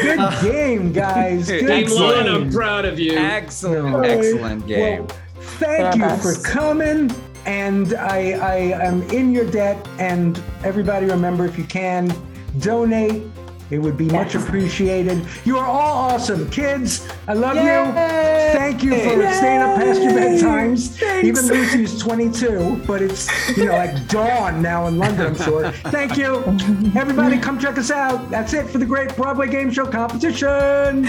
Good 0.00 0.18
uh, 0.18 0.42
game, 0.42 0.92
guys. 0.92 1.48
Good 1.48 1.88
Team 1.88 1.98
Lon, 1.98 2.26
I'm 2.26 2.50
proud 2.50 2.86
of 2.86 2.98
you. 2.98 3.18
Excellent, 3.18 3.94
All 3.94 4.00
right. 4.00 4.10
excellent 4.12 4.66
game. 4.66 5.06
Well, 5.06 5.16
thank 5.40 5.96
you 5.96 6.16
for 6.16 6.40
coming. 6.42 7.10
And 7.44 7.94
I, 7.94 8.32
I 8.32 8.56
am 8.82 9.02
in 9.10 9.32
your 9.32 9.50
debt. 9.50 9.86
And 9.98 10.42
everybody 10.64 11.06
remember, 11.06 11.44
if 11.44 11.58
you 11.58 11.64
can, 11.64 12.10
donate 12.60 13.22
It 13.70 13.78
would 13.78 13.96
be 13.96 14.06
much 14.06 14.34
appreciated. 14.34 15.24
You 15.44 15.58
are 15.58 15.66
all 15.66 16.10
awesome. 16.10 16.50
Kids, 16.50 17.08
I 17.28 17.34
love 17.34 17.56
you. 17.56 17.92
Thank 18.58 18.82
you 18.82 18.90
for 18.90 19.22
Yay. 19.22 19.32
staying 19.32 19.60
up 19.60 19.76
past 19.76 20.02
your 20.02 20.12
bedtimes. 20.12 20.88
Thanks. 20.98 21.24
Even 21.24 21.46
Lucy's 21.46 21.98
22, 22.00 22.82
but 22.86 23.00
it's, 23.00 23.28
you 23.56 23.66
know, 23.66 23.72
like 23.72 24.08
dawn 24.08 24.60
now 24.60 24.86
in 24.88 24.98
London, 24.98 25.26
I'm 25.28 25.36
sure. 25.36 25.70
Thank 25.70 26.16
you. 26.16 26.42
Everybody, 26.96 27.38
come 27.38 27.58
check 27.60 27.78
us 27.78 27.90
out. 27.90 28.28
That's 28.30 28.52
it 28.54 28.68
for 28.68 28.78
the 28.78 28.86
Great 28.86 29.14
Broadway 29.14 29.48
Game 29.48 29.70
Show 29.70 29.86
competition. 29.86 31.08